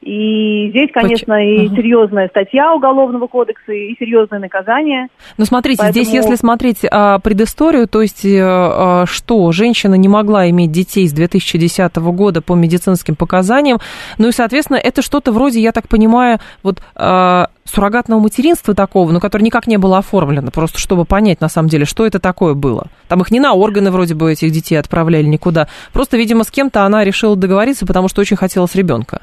и 0.00 0.68
здесь, 0.70 0.90
конечно, 0.92 1.34
Поч... 1.34 1.44
и 1.44 1.66
угу. 1.66 1.76
серьезная 1.76 2.28
статья 2.28 2.72
Уголовного 2.72 3.26
кодекса, 3.26 3.72
и 3.72 3.96
серьезное 3.98 4.38
наказание. 4.38 5.08
Ну, 5.36 5.44
смотрите, 5.44 5.78
Поэтому... 5.82 6.04
здесь, 6.04 6.14
если 6.14 6.36
смотреть 6.36 6.78
а, 6.90 7.18
предысторию, 7.18 7.88
то 7.88 8.00
есть 8.00 8.24
а, 8.24 9.04
что, 9.06 9.50
женщина 9.52 9.94
не 9.94 10.08
могла 10.08 10.48
иметь 10.50 10.70
детей 10.70 11.08
с 11.08 11.12
2010 11.12 11.96
года 11.96 12.42
по 12.42 12.54
медицинским 12.54 13.16
показаниям, 13.16 13.78
ну 14.18 14.28
и, 14.28 14.32
соответственно, 14.32 14.76
это 14.76 15.02
что-то 15.02 15.32
вроде, 15.32 15.60
я 15.60 15.72
так 15.72 15.88
понимаю, 15.88 16.38
вот 16.62 16.80
а, 16.94 17.48
суррогатного 17.64 18.20
материнства 18.20 18.74
такого, 18.74 19.10
но 19.10 19.20
которое 19.20 19.44
никак 19.44 19.66
не 19.66 19.78
было 19.78 19.98
оформлено, 19.98 20.50
просто 20.50 20.78
чтобы 20.78 21.04
понять, 21.04 21.40
на 21.40 21.48
самом 21.48 21.68
деле, 21.68 21.84
что 21.84 22.06
это 22.06 22.20
такое 22.20 22.54
было. 22.54 22.86
Там 23.08 23.20
их 23.20 23.30
не 23.30 23.40
на 23.40 23.54
органы 23.54 23.90
вроде 23.90 24.14
бы 24.14 24.32
этих 24.32 24.50
детей 24.52 24.76
отправляли 24.76 25.26
никуда. 25.26 25.68
Просто, 25.92 26.16
видимо, 26.16 26.44
с 26.44 26.50
кем-то 26.50 26.84
она 26.84 27.04
решила 27.04 27.36
договориться, 27.36 27.84
потому 27.86 28.08
что 28.08 28.20
очень 28.20 28.36
хотелось 28.36 28.74
ребенка. 28.74 29.22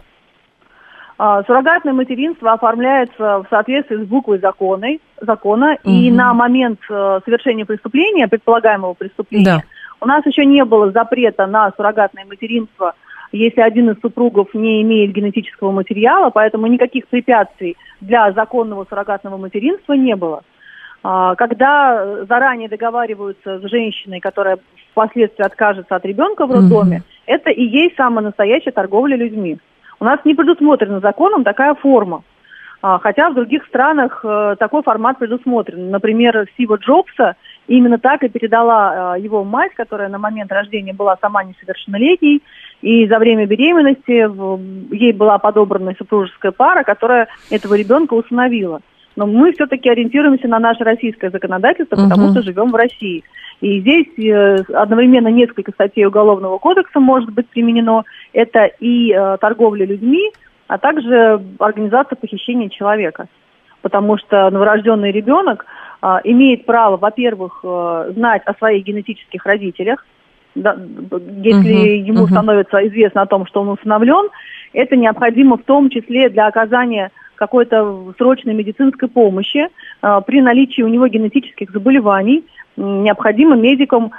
А, 1.17 1.43
суррогатное 1.43 1.93
материнство 1.93 2.51
оформляется 2.51 3.39
в 3.39 3.45
соответствии 3.49 4.03
с 4.03 4.07
буквой 4.07 4.39
закона, 4.39 4.87
закона 5.21 5.77
угу. 5.83 5.89
и 5.89 6.11
на 6.11 6.33
момент 6.33 6.79
э, 6.89 7.19
совершения 7.23 7.65
преступления, 7.65 8.27
предполагаемого 8.27 8.93
преступления, 8.95 9.45
да. 9.45 9.63
у 10.01 10.05
нас 10.07 10.25
еще 10.25 10.45
не 10.45 10.65
было 10.65 10.91
запрета 10.91 11.47
на 11.47 11.71
суррогатное 11.77 12.25
материнство, 12.25 12.95
если 13.31 13.61
один 13.61 13.91
из 13.91 14.01
супругов 14.01 14.53
не 14.53 14.81
имеет 14.81 15.13
генетического 15.13 15.71
материала, 15.71 16.31
поэтому 16.31 16.67
никаких 16.67 17.07
препятствий 17.07 17.77
для 18.01 18.33
законного 18.33 18.85
суррогатного 18.89 19.37
материнства 19.37 19.93
не 19.93 20.17
было. 20.17 20.41
А, 21.01 21.35
когда 21.35 22.25
заранее 22.25 22.67
договариваются 22.67 23.59
с 23.59 23.69
женщиной, 23.69 24.19
которая 24.19 24.57
впоследствии 24.91 25.45
откажется 25.45 25.95
от 25.95 26.05
ребенка 26.05 26.45
в 26.45 26.51
роддоме, 26.51 26.97
угу. 26.97 27.05
это 27.25 27.51
и 27.51 27.63
есть 27.63 27.95
самая 27.95 28.25
настоящая 28.25 28.71
торговля 28.71 29.15
людьми. 29.15 29.59
У 30.05 30.07
нас 30.07 30.19
не 30.23 30.35
предусмотрена 30.35 30.99
законом 30.99 31.43
такая 31.43 31.73
форма. 31.73 32.21
А, 32.83 32.99
хотя 32.99 33.31
в 33.31 33.33
других 33.33 33.65
странах 33.65 34.23
э, 34.23 34.55
такой 34.59 34.83
формат 34.83 35.17
предусмотрен. 35.17 35.89
Например, 35.89 36.47
Стива 36.53 36.75
Джобса 36.75 37.35
именно 37.65 37.97
так 37.97 38.21
и 38.21 38.29
передала 38.29 39.15
э, 39.17 39.21
его 39.21 39.43
мать, 39.43 39.71
которая 39.73 40.07
на 40.09 40.19
момент 40.19 40.51
рождения 40.51 40.93
была 40.93 41.17
сама 41.19 41.43
несовершеннолетней, 41.43 42.43
и 42.83 43.07
за 43.07 43.17
время 43.17 43.47
беременности 43.47 44.93
ей 44.93 45.11
была 45.11 45.39
подобрана 45.39 45.95
супружеская 45.97 46.51
пара, 46.51 46.83
которая 46.83 47.27
этого 47.49 47.73
ребенка 47.73 48.13
усыновила. 48.13 48.81
Но 49.15 49.25
мы 49.25 49.53
все-таки 49.53 49.89
ориентируемся 49.89 50.47
на 50.47 50.59
наше 50.59 50.83
российское 50.83 51.29
законодательство, 51.29 51.95
потому 51.95 52.25
угу. 52.25 52.31
что 52.31 52.41
живем 52.43 52.71
в 52.71 52.75
России. 52.75 53.23
И 53.61 53.79
здесь 53.79 54.07
э, 54.19 54.57
одновременно 54.73 55.29
несколько 55.29 55.71
статей 55.71 56.05
Уголовного 56.05 56.57
кодекса 56.57 56.99
может 56.99 57.31
быть 57.31 57.47
применено. 57.47 58.03
Это 58.33 58.65
и 58.65 59.13
э, 59.13 59.37
торговля 59.39 59.85
людьми, 59.85 60.31
а 60.67 60.77
также 60.77 61.41
организация 61.59 62.15
похищения 62.15 62.69
человека. 62.69 63.27
потому 63.81 64.17
что 64.17 64.49
новорожденный 64.49 65.11
ребенок 65.11 65.65
а, 66.01 66.19
имеет 66.23 66.65
право, 66.65 66.97
во-первых, 66.97 67.61
а, 67.63 68.11
знать 68.15 68.41
о 68.45 68.55
своих 68.55 68.83
генетических 68.83 69.45
родителях, 69.45 70.05
да, 70.55 70.75
если 71.43 71.99
uh-huh, 71.99 72.07
ему 72.07 72.23
uh-huh. 72.23 72.31
становится 72.31 72.87
известно 72.87 73.21
о 73.21 73.25
том, 73.27 73.45
что 73.45 73.61
он 73.61 73.69
усыновлен, 73.69 74.29
это 74.73 74.95
необходимо 74.95 75.57
в 75.57 75.63
том 75.63 75.89
числе 75.89 76.29
для 76.29 76.47
оказания 76.47 77.11
какой-то 77.35 78.13
срочной 78.17 78.53
медицинской 78.53 79.07
помощи 79.07 79.67
э, 80.01 80.21
при 80.25 80.41
наличии 80.41 80.81
у 80.81 80.87
него 80.87 81.07
генетических 81.07 81.71
заболеваний. 81.71 82.45
Необходимо 82.77 83.55
медикам 83.55 84.11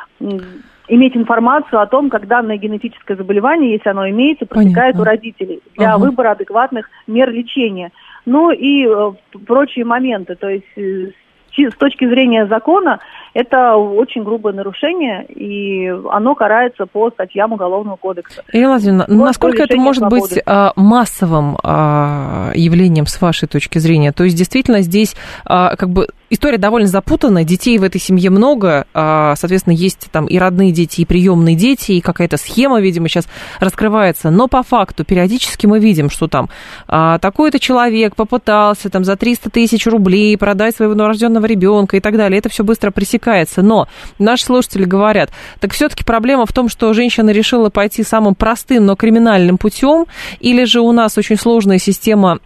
иметь 0.88 1.16
информацию 1.16 1.80
о 1.80 1.86
том, 1.86 2.10
как 2.10 2.26
данное 2.26 2.56
генетическое 2.56 3.16
заболевание, 3.16 3.72
если 3.72 3.88
оно 3.88 4.08
имеется, 4.08 4.46
протекает 4.46 4.94
Понятно. 4.94 5.00
у 5.00 5.04
родителей 5.04 5.60
для 5.76 5.94
ага. 5.94 6.04
выбора 6.04 6.30
адекватных 6.32 6.88
мер 7.06 7.30
лечения. 7.30 7.90
Ну 8.24 8.50
и 8.50 8.86
э, 8.86 9.12
прочие 9.46 9.84
моменты. 9.84 10.34
То 10.36 10.48
есть 10.48 10.66
э, 10.76 11.10
с 11.56 11.76
точки 11.76 12.06
зрения 12.06 12.46
закона 12.46 13.00
это 13.36 13.76
очень 13.76 14.24
грубое 14.24 14.54
нарушение, 14.54 15.26
и 15.26 15.88
оно 16.10 16.34
карается 16.34 16.86
по 16.86 17.10
статьям 17.10 17.52
Уголовного 17.52 17.96
кодекса. 17.96 18.42
Ирина 18.50 18.70
Владимировна, 18.70 19.04
вот 19.08 19.24
насколько 19.26 19.62
это 19.64 19.76
может 19.76 20.00
свободы. 20.00 20.20
быть 20.22 20.42
а, 20.46 20.72
массовым 20.74 21.58
а, 21.62 22.50
явлением 22.54 23.04
с 23.04 23.20
вашей 23.20 23.46
точки 23.46 23.76
зрения? 23.78 24.12
То 24.12 24.24
есть 24.24 24.38
действительно 24.38 24.80
здесь 24.80 25.16
а, 25.44 25.76
как 25.76 25.90
бы 25.90 26.08
история 26.30 26.58
довольно 26.58 26.88
запутанная, 26.88 27.44
детей 27.44 27.78
в 27.78 27.82
этой 27.82 28.00
семье 28.00 28.30
много, 28.30 28.86
соответственно, 28.92 29.74
есть 29.74 30.08
там 30.10 30.26
и 30.26 30.38
родные 30.38 30.72
дети, 30.72 31.00
и 31.02 31.04
приемные 31.04 31.54
дети, 31.56 31.92
и 31.92 32.00
какая-то 32.00 32.36
схема, 32.36 32.80
видимо, 32.80 33.08
сейчас 33.08 33.26
раскрывается, 33.60 34.30
но 34.30 34.48
по 34.48 34.62
факту 34.62 35.04
периодически 35.04 35.66
мы 35.66 35.78
видим, 35.78 36.10
что 36.10 36.28
там 36.28 36.48
такой-то 36.86 37.58
человек 37.58 38.16
попытался 38.16 38.90
там 38.90 39.04
за 39.04 39.16
300 39.16 39.50
тысяч 39.50 39.86
рублей 39.86 40.36
продать 40.36 40.76
своего 40.76 40.94
новорожденного 40.94 41.46
ребенка 41.46 41.96
и 41.96 42.00
так 42.00 42.16
далее, 42.16 42.38
это 42.38 42.48
все 42.48 42.64
быстро 42.64 42.90
пресекается. 42.90 43.62
Но 43.62 43.88
наши 44.18 44.44
слушатели 44.44 44.84
говорят, 44.84 45.30
так 45.60 45.72
все-таки 45.72 46.04
проблема 46.04 46.46
в 46.46 46.52
том, 46.52 46.68
что 46.68 46.92
женщина 46.92 47.30
решила 47.30 47.70
пойти 47.70 48.02
самым 48.02 48.34
простым, 48.34 48.86
но 48.86 48.96
криминальным 48.96 49.58
путем, 49.58 50.06
или 50.40 50.64
же 50.64 50.80
у 50.80 50.92
нас 50.92 51.18
очень 51.18 51.36
сложная 51.36 51.78
система 51.78 52.40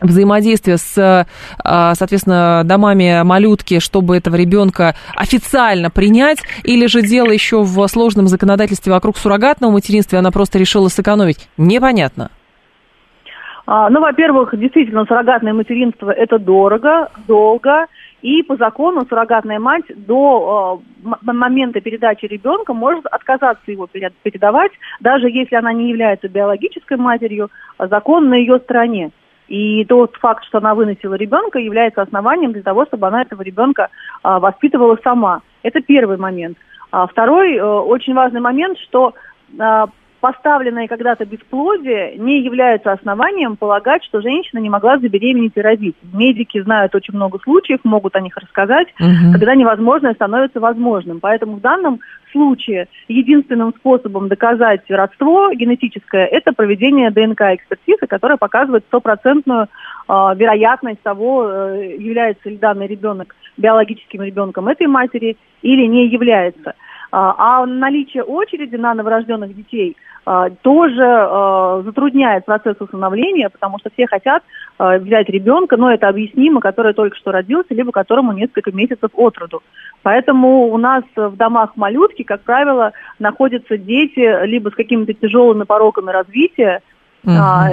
взаимодействия 0.00 0.76
с, 0.76 1.26
а, 1.62 1.94
соответственно, 1.94 2.62
домами 2.64 3.22
малютки, 3.22 3.78
чтобы 3.78 4.16
этого 4.16 4.36
ребенка 4.36 4.94
официально 5.14 5.90
принять, 5.90 6.38
или 6.64 6.86
же 6.86 7.02
дело 7.02 7.30
еще 7.30 7.62
в 7.62 7.86
сложном 7.88 8.28
законодательстве 8.28 8.92
вокруг 8.92 9.16
суррогатного 9.16 9.72
материнства, 9.72 10.18
она 10.18 10.30
просто 10.30 10.58
решила 10.58 10.88
сэкономить, 10.88 11.48
непонятно. 11.56 12.30
А, 13.66 13.88
ну, 13.88 14.00
во-первых, 14.00 14.58
действительно, 14.58 15.04
суррогатное 15.04 15.52
материнство– 15.52 16.10
это 16.10 16.38
дорого, 16.38 17.08
долго, 17.28 17.86
и 18.22 18.42
по 18.42 18.56
закону 18.56 19.06
суррогатная 19.08 19.58
мать 19.58 19.84
до 19.88 20.82
э, 21.04 21.08
момента 21.22 21.80
передачи 21.80 22.26
ребенка 22.26 22.74
может 22.74 23.06
отказаться 23.06 23.70
его 23.70 23.86
передавать, 23.86 24.72
даже 25.00 25.28
если 25.28 25.54
она 25.54 25.72
не 25.72 25.88
является 25.88 26.28
биологической 26.28 26.96
матерью, 26.96 27.50
закон 27.78 28.28
на 28.28 28.34
ее 28.34 28.58
стороне. 28.58 29.10
И 29.50 29.84
тот 29.84 30.14
факт, 30.16 30.44
что 30.44 30.58
она 30.58 30.76
выносила 30.76 31.14
ребенка, 31.14 31.58
является 31.58 32.02
основанием 32.02 32.52
для 32.52 32.62
того, 32.62 32.86
чтобы 32.86 33.08
она 33.08 33.22
этого 33.22 33.42
ребенка 33.42 33.88
э, 34.22 34.38
воспитывала 34.38 34.96
сама. 35.02 35.42
Это 35.64 35.80
первый 35.80 36.16
момент. 36.18 36.56
А 36.92 37.08
второй 37.08 37.56
э, 37.56 37.62
очень 37.62 38.14
важный 38.14 38.40
момент, 38.40 38.78
что 38.78 39.12
э, 39.58 39.86
поставленное 40.20 40.86
когда-то 40.86 41.24
бесплодие 41.24 42.16
не 42.16 42.42
является 42.42 42.92
основанием 42.92 43.56
полагать, 43.56 44.04
что 44.04 44.20
женщина 44.20 44.60
не 44.60 44.70
могла 44.70 44.98
забеременеть 44.98 45.56
и 45.56 45.60
родить. 45.60 45.96
Медики 46.12 46.62
знают 46.62 46.94
очень 46.94 47.14
много 47.14 47.40
случаев, 47.40 47.80
могут 47.82 48.14
о 48.14 48.20
них 48.20 48.36
рассказать, 48.36 48.86
угу. 49.00 49.32
когда 49.32 49.56
невозможное 49.56 50.14
становится 50.14 50.60
возможным. 50.60 51.18
Поэтому 51.18 51.56
в 51.56 51.60
данном 51.60 51.98
случае 52.30 52.88
единственным 53.08 53.74
способом 53.74 54.28
доказать 54.28 54.82
родство 54.88 55.52
генетическое– 55.52 56.26
это 56.30 56.52
проведение 56.52 57.10
ДНК-экспертизы, 57.10 58.06
которая 58.06 58.36
показывает 58.36 58.84
стопроцентную 58.88 59.64
э, 59.64 60.12
вероятность 60.36 61.02
того, 61.02 61.48
э, 61.48 61.96
является 61.98 62.48
ли 62.48 62.56
данный 62.56 62.86
ребенок 62.86 63.34
биологическим 63.56 64.22
ребенком 64.22 64.68
этой 64.68 64.86
матери 64.86 65.36
или 65.62 65.86
не 65.86 66.06
является. 66.06 66.74
А, 67.12 67.62
а 67.62 67.66
наличие 67.66 68.22
очереди 68.22 68.76
на 68.76 68.94
новорожденных 68.94 69.54
детей 69.54 69.96
тоже 70.62 71.04
а, 71.04 71.82
затрудняет 71.82 72.44
процесс 72.44 72.76
усыновления, 72.78 73.48
потому 73.48 73.78
что 73.78 73.90
все 73.92 74.06
хотят 74.06 74.42
взять 74.78 75.28
ребенка, 75.28 75.76
но 75.76 75.92
это 75.92 76.08
объяснимо, 76.08 76.60
который 76.60 76.94
только 76.94 77.16
что 77.16 77.32
родился, 77.32 77.74
либо 77.74 77.92
которому 77.92 78.32
несколько 78.32 78.72
месяцев 78.72 79.10
от 79.14 79.36
роду. 79.36 79.62
Поэтому 80.02 80.68
у 80.68 80.78
нас 80.78 81.04
в 81.14 81.36
домах 81.36 81.72
малютки, 81.76 82.22
как 82.22 82.40
правило, 82.42 82.92
находятся 83.18 83.76
дети 83.76 84.46
либо 84.46 84.70
с 84.70 84.74
какими-то 84.74 85.12
тяжелыми 85.12 85.64
пороками 85.64 86.10
развития, 86.10 86.80
Угу. 87.22 87.32
А, 87.34 87.70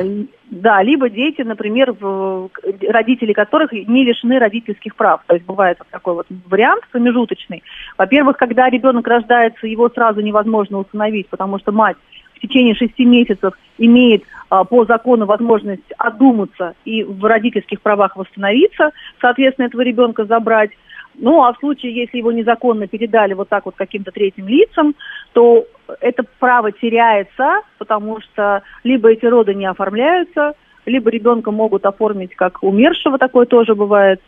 да, 0.51 0.83
либо 0.83 1.09
дети, 1.09 1.41
например, 1.41 1.93
в, 1.93 2.49
родители 2.89 3.31
которых 3.33 3.71
не 3.71 4.03
лишены 4.03 4.39
родительских 4.39 4.95
прав. 4.95 5.21
То 5.25 5.35
есть 5.35 5.45
бывает 5.45 5.77
вот 5.79 5.87
такой 5.89 6.15
вот 6.15 6.27
вариант 6.47 6.83
промежуточный. 6.91 7.63
Во-первых, 7.97 8.37
когда 8.37 8.69
ребенок 8.69 9.07
рождается, 9.07 9.67
его 9.67 9.89
сразу 9.89 10.21
невозможно 10.21 10.79
установить, 10.79 11.29
потому 11.29 11.59
что 11.59 11.71
мать 11.71 11.97
в 12.38 12.39
течение 12.39 12.75
шести 12.75 13.05
месяцев 13.05 13.53
имеет 13.77 14.23
а, 14.49 14.63
по 14.63 14.85
закону 14.85 15.25
возможность 15.25 15.91
одуматься 15.97 16.75
и 16.85 17.03
в 17.03 17.23
родительских 17.25 17.81
правах 17.81 18.15
восстановиться, 18.15 18.91
соответственно, 19.19 19.67
этого 19.67 19.81
ребенка 19.81 20.25
забрать. 20.25 20.71
Ну, 21.15 21.43
а 21.43 21.53
в 21.53 21.57
случае, 21.57 21.95
если 21.95 22.19
его 22.19 22.31
незаконно 22.31 22.88
передали 22.88 23.33
вот 23.33 23.49
так 23.49 23.65
вот 23.65 23.75
каким-то 23.75 24.11
третьим 24.11 24.47
лицам, 24.47 24.93
то 25.33 25.65
это 25.99 26.23
право 26.39 26.71
теряется, 26.71 27.61
потому 27.79 28.21
что 28.21 28.61
либо 28.83 29.09
эти 29.09 29.25
роды 29.25 29.55
не 29.55 29.65
оформляются, 29.65 30.53
либо 30.85 31.09
ребенка 31.09 31.51
могут 31.51 31.85
оформить 31.85 32.35
как 32.35 32.61
умершего, 32.61 33.17
такое 33.17 33.47
тоже 33.47 33.73
бывает. 33.73 34.21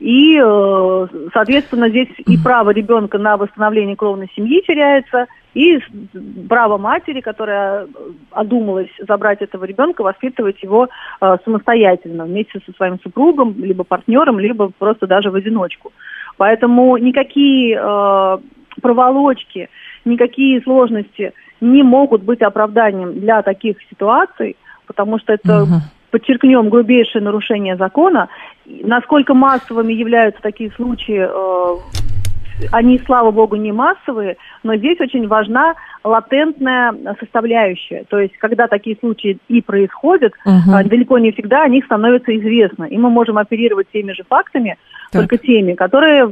И, 0.00 0.36
э, 0.36 1.06
соответственно, 1.32 1.88
здесь 1.88 2.08
и 2.18 2.36
право 2.36 2.70
ребенка 2.70 3.18
на 3.18 3.36
восстановление 3.36 3.94
кровной 3.94 4.28
семьи 4.34 4.62
теряется, 4.66 5.26
и 5.54 5.78
право 6.48 6.78
матери, 6.78 7.20
которая 7.20 7.86
одумалась 8.30 8.90
забрать 9.06 9.42
этого 9.42 9.64
ребенка, 9.64 10.02
воспитывать 10.02 10.62
его 10.62 10.88
э, 11.20 11.36
самостоятельно 11.44 12.24
вместе 12.24 12.60
со 12.64 12.72
своим 12.72 12.98
супругом, 13.00 13.54
либо 13.58 13.84
партнером, 13.84 14.38
либо 14.38 14.70
просто 14.78 15.06
даже 15.06 15.30
в 15.30 15.34
одиночку. 15.34 15.92
Поэтому 16.38 16.96
никакие 16.96 17.76
э, 17.76 18.38
проволочки, 18.80 19.68
никакие 20.04 20.62
сложности 20.62 21.32
не 21.60 21.82
могут 21.82 22.22
быть 22.22 22.40
оправданием 22.40 23.20
для 23.20 23.42
таких 23.42 23.76
ситуаций, 23.90 24.56
потому 24.86 25.18
что 25.18 25.34
это, 25.34 25.64
угу. 25.64 25.74
подчеркнем, 26.10 26.70
грубейшее 26.70 27.22
нарушение 27.22 27.76
закона. 27.76 28.28
Насколько 28.66 29.34
массовыми 29.34 29.92
являются 29.92 30.40
такие 30.40 30.70
случаи, 30.72 31.28
э, 31.28 32.11
они, 32.70 32.98
слава 33.04 33.30
богу, 33.30 33.56
не 33.56 33.72
массовые, 33.72 34.36
но 34.62 34.76
здесь 34.76 35.00
очень 35.00 35.26
важна 35.26 35.74
латентная 36.04 36.94
составляющая. 37.20 38.04
То 38.08 38.18
есть, 38.18 38.36
когда 38.38 38.66
такие 38.68 38.96
случаи 38.96 39.38
и 39.48 39.60
происходят, 39.60 40.32
угу. 40.44 40.88
далеко 40.88 41.18
не 41.18 41.32
всегда 41.32 41.62
о 41.62 41.68
них 41.68 41.84
становится 41.84 42.36
известно. 42.36 42.84
И 42.84 42.98
мы 42.98 43.10
можем 43.10 43.38
оперировать 43.38 43.88
теми 43.92 44.12
же 44.12 44.24
фактами, 44.28 44.76
так. 45.12 45.28
только 45.28 45.38
теми, 45.38 45.74
которые 45.74 46.26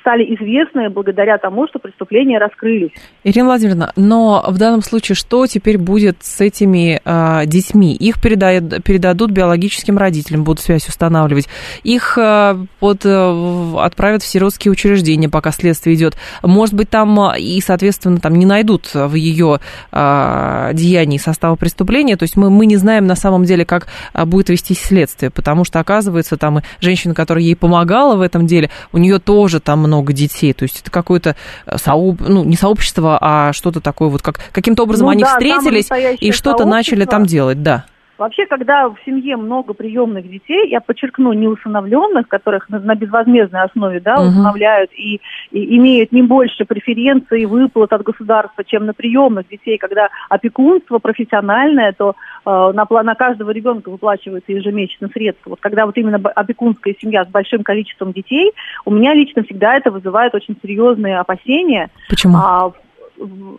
стали 0.00 0.24
известны 0.34 0.90
благодаря 0.90 1.38
тому, 1.38 1.66
что 1.68 1.78
преступления 1.78 2.38
раскрылись. 2.38 2.90
Ирина 3.24 3.46
Владимировна, 3.46 3.92
но 3.96 4.44
в 4.46 4.58
данном 4.58 4.82
случае 4.82 5.16
что 5.16 5.46
теперь 5.46 5.78
будет 5.78 6.18
с 6.20 6.40
этими 6.40 7.00
э, 7.02 7.46
детьми? 7.46 7.96
Их 7.96 8.20
передают, 8.20 8.84
передадут 8.84 9.30
биологическим 9.30 9.96
родителям, 9.96 10.44
будут 10.44 10.60
связь 10.60 10.86
устанавливать. 10.86 11.48
Их 11.82 12.18
э, 12.18 12.56
под, 12.78 13.06
э, 13.06 13.74
отправят 13.78 14.22
в 14.22 14.26
сиротские 14.26 14.70
учреждения, 14.70 15.30
пока 15.30 15.50
следствие 15.50 15.96
идет. 15.96 16.14
Может 16.42 16.74
быть, 16.74 16.90
там 16.90 17.18
и, 17.36 17.60
соответственно, 17.62 18.18
там 18.18 18.34
не 18.34 18.44
найдут 18.44 18.90
в 18.92 19.14
ее 19.14 19.60
э, 19.92 20.70
деянии 20.74 21.16
состава 21.16 21.56
преступления. 21.56 22.16
То 22.16 22.24
есть 22.24 22.36
мы, 22.36 22.50
мы 22.50 22.66
не 22.66 22.76
знаем 22.76 23.06
на 23.06 23.16
самом 23.16 23.44
деле, 23.44 23.64
как 23.64 23.88
будет 24.26 24.50
вестись 24.50 24.80
следствие, 24.80 25.30
потому 25.30 25.64
что, 25.64 25.80
оказывается, 25.80 26.36
там 26.36 26.58
и 26.58 26.62
женщина, 26.80 27.14
которая 27.14 27.44
ей 27.44 27.56
помогла, 27.56 27.77
помогала 27.78 28.16
в 28.16 28.20
этом 28.20 28.46
деле, 28.46 28.70
у 28.92 28.98
нее 28.98 29.18
тоже 29.18 29.60
там 29.60 29.80
много 29.80 30.12
детей. 30.12 30.52
То 30.52 30.64
есть 30.64 30.80
это 30.80 30.90
какое-то 30.90 31.36
э, 31.66 31.76
сооб... 31.78 32.20
ну, 32.20 32.44
не 32.44 32.56
сообщество, 32.56 33.18
а 33.20 33.52
что-то 33.52 33.80
такое 33.80 34.08
вот, 34.08 34.22
как 34.22 34.40
каким-то 34.52 34.82
образом 34.82 35.06
ну, 35.06 35.12
они 35.12 35.22
да, 35.22 35.30
встретились 35.30 35.88
и 36.20 36.32
что-то 36.32 36.64
начали 36.64 37.04
там 37.04 37.26
делать, 37.26 37.62
да. 37.62 37.84
Вообще, 38.18 38.46
когда 38.46 38.88
в 38.88 38.96
семье 39.06 39.36
много 39.36 39.74
приемных 39.74 40.28
детей, 40.28 40.68
я 40.68 40.80
подчеркну, 40.80 41.32
не 41.32 41.46
усыновленных, 41.46 42.26
которых 42.26 42.68
на, 42.68 42.80
на 42.80 42.96
безвозмездной 42.96 43.62
основе 43.62 44.00
да, 44.00 44.16
угу. 44.16 44.28
усыновляют 44.28 44.90
и, 44.92 45.20
и 45.52 45.76
имеют 45.76 46.10
не 46.10 46.22
больше 46.22 46.64
преференций 46.64 47.42
и 47.42 47.46
выплат 47.46 47.92
от 47.92 48.02
государства, 48.02 48.64
чем 48.64 48.86
на 48.86 48.92
приемных 48.92 49.46
детей, 49.48 49.78
когда 49.78 50.08
опекунство 50.28 50.98
профессиональное, 50.98 51.92
то 51.92 52.16
э, 52.44 52.50
на, 52.50 52.86
на 53.02 53.14
каждого 53.14 53.52
ребенка 53.52 53.88
выплачивается 53.88 54.50
ежемесячно 54.50 55.08
средства. 55.08 55.50
Вот 55.50 55.60
когда 55.60 55.86
вот 55.86 55.96
именно 55.96 56.20
опекунская 56.34 56.96
семья 57.00 57.24
с 57.24 57.28
большим 57.28 57.62
количеством 57.62 58.12
детей, 58.12 58.52
у 58.84 58.90
меня 58.90 59.14
лично 59.14 59.44
всегда 59.44 59.76
это 59.76 59.92
вызывает 59.92 60.34
очень 60.34 60.56
серьезные 60.60 61.20
опасения. 61.20 61.88
Почему? 62.08 62.36
А, 62.36 62.72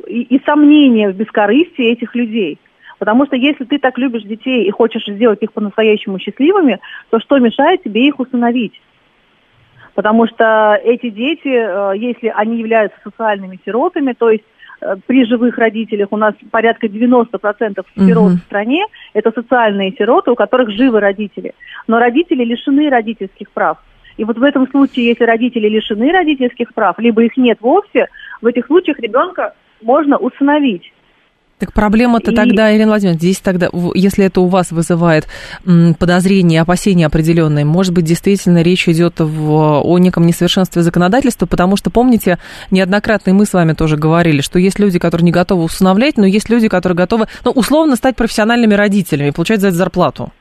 и, 0.08 0.24
и 0.24 0.42
сомнения 0.46 1.10
в 1.10 1.16
бескорыстии 1.16 1.92
этих 1.92 2.14
людей. 2.14 2.60
Потому 3.00 3.26
что 3.26 3.38
если 3.38 3.64
ты 3.64 3.80
так 3.80 3.98
любишь 3.98 4.24
детей 4.24 4.66
и 4.66 4.72
хочешь 4.72 5.06
сделать 5.08 5.42
их 5.42 5.54
по-настоящему 5.54 6.20
счастливыми, 6.20 6.80
то 7.10 7.20
что 7.20 7.40
мешает 7.40 7.82
тебе 7.82 8.06
их 8.06 8.20
усыновить? 8.20 8.80
Потому 9.96 10.28
что 10.28 10.80
эти 10.84 11.10
дети, 11.10 11.48
э, 11.48 11.98
если 11.98 12.28
они 12.28 12.60
являются 12.60 13.00
социальными 13.04 13.60
сиротами, 13.66 14.14
то 14.14 14.30
есть 14.30 14.44
э, 14.82 14.96
при 15.08 15.26
живых 15.26 15.58
родителях 15.58 16.10
у 16.12 16.18
нас 16.18 16.36
порядка 16.52 16.88
90% 16.88 17.84
сирот 17.96 18.32
угу. 18.32 18.36
в 18.36 18.40
стране, 18.46 18.86
это 19.14 19.32
социальные 19.32 19.94
сироты, 19.94 20.32
у 20.32 20.36
которых 20.36 20.70
живы 20.70 21.00
родители. 21.00 21.54
Но 21.88 22.00
родители 22.00 22.44
лишены 22.44 22.90
родительских 22.90 23.50
прав. 23.52 23.78
И 24.18 24.26
вот 24.26 24.38
в 24.38 24.44
этом 24.44 24.70
случае, 24.70 25.08
если 25.08 25.24
родители 25.24 25.70
лишены 25.70 26.12
родительских 26.12 26.74
прав, 26.74 27.00
либо 27.00 27.24
их 27.24 27.38
нет 27.38 27.60
вовсе, 27.62 28.08
в 28.42 28.46
этих 28.46 28.66
случаях 28.66 29.00
ребенка 29.00 29.54
можно 29.82 30.18
усыновить. 30.18 30.92
Так 31.60 31.74
проблема-то 31.74 32.32
и... 32.32 32.36
тогда, 32.36 32.74
Ирина 32.74 32.88
Владимировна, 32.88 33.20
здесь 33.20 33.40
тогда, 33.40 33.70
если 33.94 34.26
это 34.26 34.40
у 34.40 34.48
вас 34.48 34.72
вызывает 34.72 35.28
подозрения, 36.00 36.62
опасения 36.62 37.06
определенные, 37.06 37.66
может 37.66 37.94
быть, 37.94 38.06
действительно 38.06 38.62
речь 38.62 38.88
идет 38.88 39.20
в, 39.20 39.82
о 39.84 39.98
неком 40.00 40.26
несовершенстве 40.26 40.82
законодательства, 40.84 41.46
потому 41.46 41.76
что, 41.76 41.90
помните, 41.90 42.40
неоднократно 42.72 43.32
и 43.32 43.34
мы 43.34 43.46
с 43.46 43.52
вами 43.52 43.74
тоже 43.74 43.98
говорили, 43.98 44.40
что 44.40 44.58
есть 44.58 44.80
люди, 44.80 45.00
которые 45.00 45.26
не 45.26 45.32
готовы 45.32 45.64
усыновлять, 45.64 46.18
но 46.18 46.26
есть 46.26 46.50
люди, 46.50 46.70
которые 46.70 46.96
готовы, 46.96 47.28
ну, 47.44 47.52
условно, 47.52 47.98
стать 47.98 48.16
профессиональными 48.16 48.74
родителями, 48.74 49.32
получать 49.32 49.60
за 49.60 49.68
это 49.68 49.78
зарплату. 49.78 50.32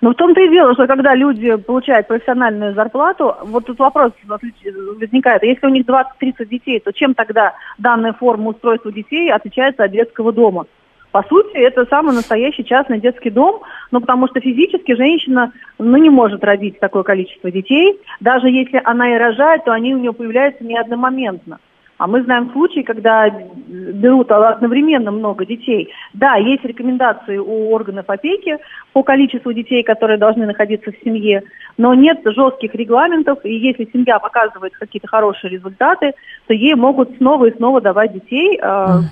Но 0.00 0.10
в 0.10 0.14
том-то 0.14 0.40
и 0.40 0.48
дело, 0.48 0.72
что 0.72 0.86
когда 0.86 1.14
люди 1.14 1.56
получают 1.56 2.08
профессиональную 2.08 2.74
зарплату, 2.74 3.36
вот 3.44 3.66
тут 3.66 3.78
вопрос 3.78 4.12
возникает, 4.26 5.42
если 5.42 5.66
у 5.66 5.70
них 5.70 5.84
20-30 5.84 6.46
детей, 6.46 6.80
то 6.80 6.92
чем 6.92 7.14
тогда 7.14 7.54
данная 7.76 8.14
форма 8.14 8.50
устройства 8.50 8.90
детей 8.90 9.30
отличается 9.30 9.84
от 9.84 9.92
детского 9.92 10.32
дома? 10.32 10.66
По 11.12 11.24
сути, 11.24 11.56
это 11.56 11.86
самый 11.86 12.14
настоящий 12.14 12.64
частный 12.64 13.00
детский 13.00 13.30
дом, 13.30 13.62
ну, 13.90 14.00
потому 14.00 14.28
что 14.28 14.40
физически 14.40 14.94
женщина 14.94 15.52
ну, 15.78 15.96
не 15.96 16.08
может 16.08 16.44
родить 16.44 16.78
такое 16.78 17.02
количество 17.02 17.50
детей. 17.50 17.98
Даже 18.20 18.48
если 18.48 18.80
она 18.84 19.14
и 19.14 19.18
рожает, 19.18 19.64
то 19.64 19.72
они 19.72 19.94
у 19.94 19.98
нее 19.98 20.12
появляются 20.12 20.64
не 20.64 20.78
одномоментно. 20.78 21.58
А 22.00 22.06
мы 22.06 22.22
знаем 22.22 22.50
случаи, 22.52 22.80
когда 22.80 23.28
берут 23.28 24.32
одновременно 24.32 25.10
много 25.10 25.44
детей. 25.44 25.90
Да, 26.14 26.36
есть 26.36 26.64
рекомендации 26.64 27.36
у 27.36 27.72
органов 27.72 28.06
опеки 28.08 28.56
по 28.94 29.02
количеству 29.02 29.52
детей, 29.52 29.82
которые 29.82 30.16
должны 30.16 30.46
находиться 30.46 30.92
в 30.92 31.04
семье, 31.04 31.42
но 31.76 31.92
нет 31.92 32.20
жестких 32.24 32.74
регламентов, 32.74 33.44
и 33.44 33.54
если 33.54 33.86
семья 33.92 34.18
показывает 34.18 34.72
какие-то 34.78 35.08
хорошие 35.08 35.50
результаты, 35.50 36.14
то 36.46 36.54
ей 36.54 36.74
могут 36.74 37.18
снова 37.18 37.44
и 37.44 37.56
снова 37.58 37.82
давать 37.82 38.14
детей. 38.14 38.58
Uh-huh 38.58 39.02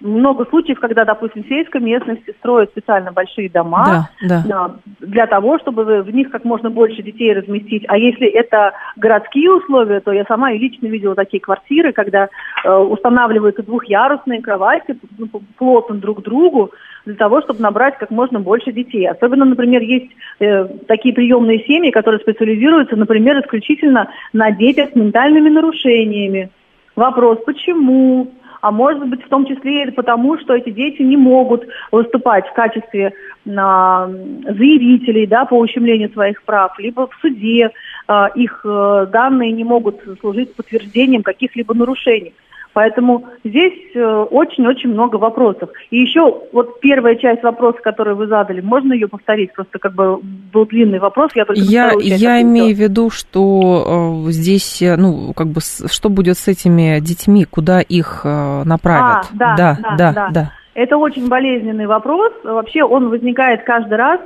много 0.00 0.44
случаев, 0.46 0.80
когда, 0.80 1.04
допустим, 1.04 1.44
в 1.44 1.48
сельской 1.48 1.80
местности 1.80 2.34
строят 2.38 2.70
специально 2.70 3.12
большие 3.12 3.48
дома 3.48 4.08
да, 4.22 4.42
да. 4.46 4.74
для 5.00 5.26
того, 5.26 5.58
чтобы 5.58 6.02
в 6.02 6.10
них 6.10 6.30
как 6.30 6.44
можно 6.44 6.70
больше 6.70 7.02
детей 7.02 7.32
разместить. 7.32 7.84
А 7.88 7.96
если 7.96 8.26
это 8.26 8.72
городские 8.96 9.52
условия, 9.52 10.00
то 10.00 10.12
я 10.12 10.24
сама 10.24 10.52
и 10.52 10.58
лично 10.58 10.86
видела 10.86 11.14
такие 11.14 11.40
квартиры, 11.40 11.92
когда 11.92 12.28
э, 12.64 12.70
устанавливаются 12.70 13.62
двухъярусные 13.62 14.42
кровати 14.42 14.98
ну, 15.16 15.28
плотно 15.56 15.96
друг 15.96 16.20
к 16.20 16.24
другу 16.24 16.72
для 17.06 17.14
того, 17.14 17.42
чтобы 17.42 17.60
набрать 17.60 17.98
как 17.98 18.10
можно 18.10 18.40
больше 18.40 18.72
детей. 18.72 19.08
Особенно, 19.08 19.44
например, 19.44 19.82
есть 19.82 20.10
э, 20.40 20.66
такие 20.86 21.14
приемные 21.14 21.64
семьи, 21.64 21.90
которые 21.90 22.20
специализируются, 22.20 22.96
например, 22.96 23.40
исключительно 23.40 24.08
на 24.32 24.50
детях 24.50 24.90
с 24.90 24.94
ментальными 24.94 25.50
нарушениями. 25.50 26.50
Вопрос, 26.96 27.38
почему? 27.44 28.32
А 28.64 28.70
может 28.70 29.06
быть 29.06 29.22
в 29.22 29.28
том 29.28 29.44
числе 29.44 29.84
и 29.84 29.90
потому, 29.90 30.38
что 30.38 30.54
эти 30.54 30.70
дети 30.70 31.02
не 31.02 31.18
могут 31.18 31.66
выступать 31.92 32.46
в 32.48 32.54
качестве 32.54 33.12
а, 33.58 34.08
заявителей 34.08 35.26
да, 35.26 35.44
по 35.44 35.58
ущемлению 35.58 36.10
своих 36.14 36.42
прав, 36.44 36.72
либо 36.78 37.06
в 37.06 37.14
суде 37.20 37.72
а, 38.08 38.28
их 38.34 38.64
а, 38.64 39.04
данные 39.04 39.52
не 39.52 39.64
могут 39.64 40.00
служить 40.18 40.56
подтверждением 40.56 41.22
каких-либо 41.22 41.74
нарушений. 41.74 42.32
Поэтому 42.74 43.24
здесь 43.44 43.94
э, 43.94 44.04
очень-очень 44.04 44.90
много 44.90 45.16
вопросов. 45.16 45.70
И 45.90 45.98
еще 45.98 46.42
вот 46.52 46.80
первая 46.80 47.14
часть 47.14 47.44
вопроса, 47.44 47.78
который 47.80 48.16
вы 48.16 48.26
задали, 48.26 48.60
можно 48.60 48.92
ее 48.92 49.06
повторить? 49.06 49.52
Просто 49.54 49.78
как 49.78 49.94
бы 49.94 50.18
был 50.52 50.66
длинный 50.66 50.98
вопрос, 50.98 51.30
я 51.36 51.44
только 51.44 51.62
Я, 51.62 51.92
я 52.00 52.42
имею 52.42 52.74
в 52.74 52.78
виду, 52.78 53.10
что 53.10 54.24
э, 54.26 54.30
здесь, 54.32 54.82
э, 54.82 54.96
ну, 54.96 55.32
как 55.34 55.46
бы, 55.46 55.60
что 55.60 56.08
будет 56.08 56.36
с 56.36 56.48
этими 56.48 56.98
детьми, 56.98 57.44
куда 57.44 57.80
их 57.80 58.22
э, 58.24 58.64
направят? 58.64 59.26
А, 59.26 59.34
да, 59.34 59.54
да, 59.56 59.78
да, 59.82 59.96
да, 59.96 60.12
да. 60.12 60.28
да. 60.32 60.52
Это 60.74 60.96
очень 60.96 61.28
болезненный 61.28 61.86
вопрос. 61.86 62.32
Вообще 62.42 62.82
он 62.82 63.08
возникает 63.08 63.62
каждый 63.62 63.96
раз, 63.96 64.20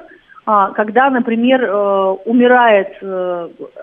а, 0.46 0.70
когда, 0.70 1.11
например, 1.11 1.64
э, 1.64 2.16
умирает 2.24 2.94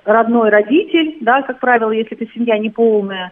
родной 0.05 0.49
родитель, 0.49 1.17
да, 1.21 1.43
как 1.43 1.59
правило, 1.59 1.91
если 1.91 2.17
это 2.19 2.25
семья 2.33 2.57
неполная, 2.57 3.31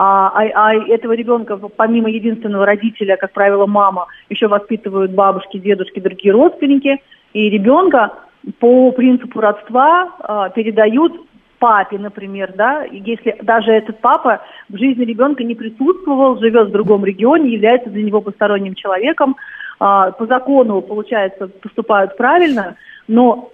а, 0.00 0.28
а, 0.28 0.48
а 0.54 0.74
этого 0.76 1.12
ребенка, 1.12 1.56
помимо 1.56 2.08
единственного 2.08 2.64
родителя, 2.64 3.16
как 3.16 3.32
правило, 3.32 3.66
мама, 3.66 4.06
еще 4.30 4.46
воспитывают 4.46 5.10
бабушки, 5.10 5.58
дедушки, 5.58 5.98
другие 5.98 6.32
родственники, 6.32 7.02
и 7.32 7.50
ребенка 7.50 8.12
по 8.60 8.92
принципу 8.92 9.40
родства 9.40 10.14
а, 10.20 10.50
передают 10.50 11.20
папе, 11.58 11.98
например, 11.98 12.52
да, 12.54 12.84
если 12.84 13.38
даже 13.42 13.72
этот 13.72 14.00
папа 14.00 14.40
в 14.68 14.76
жизни 14.76 15.04
ребенка 15.04 15.42
не 15.42 15.56
присутствовал, 15.56 16.38
живет 16.38 16.68
в 16.68 16.72
другом 16.72 17.04
регионе, 17.04 17.50
является 17.50 17.90
для 17.90 18.04
него 18.04 18.20
посторонним 18.20 18.76
человеком, 18.76 19.34
а, 19.80 20.12
по 20.12 20.26
закону, 20.26 20.80
получается, 20.80 21.48
поступают 21.48 22.16
правильно, 22.16 22.76
но 23.08 23.50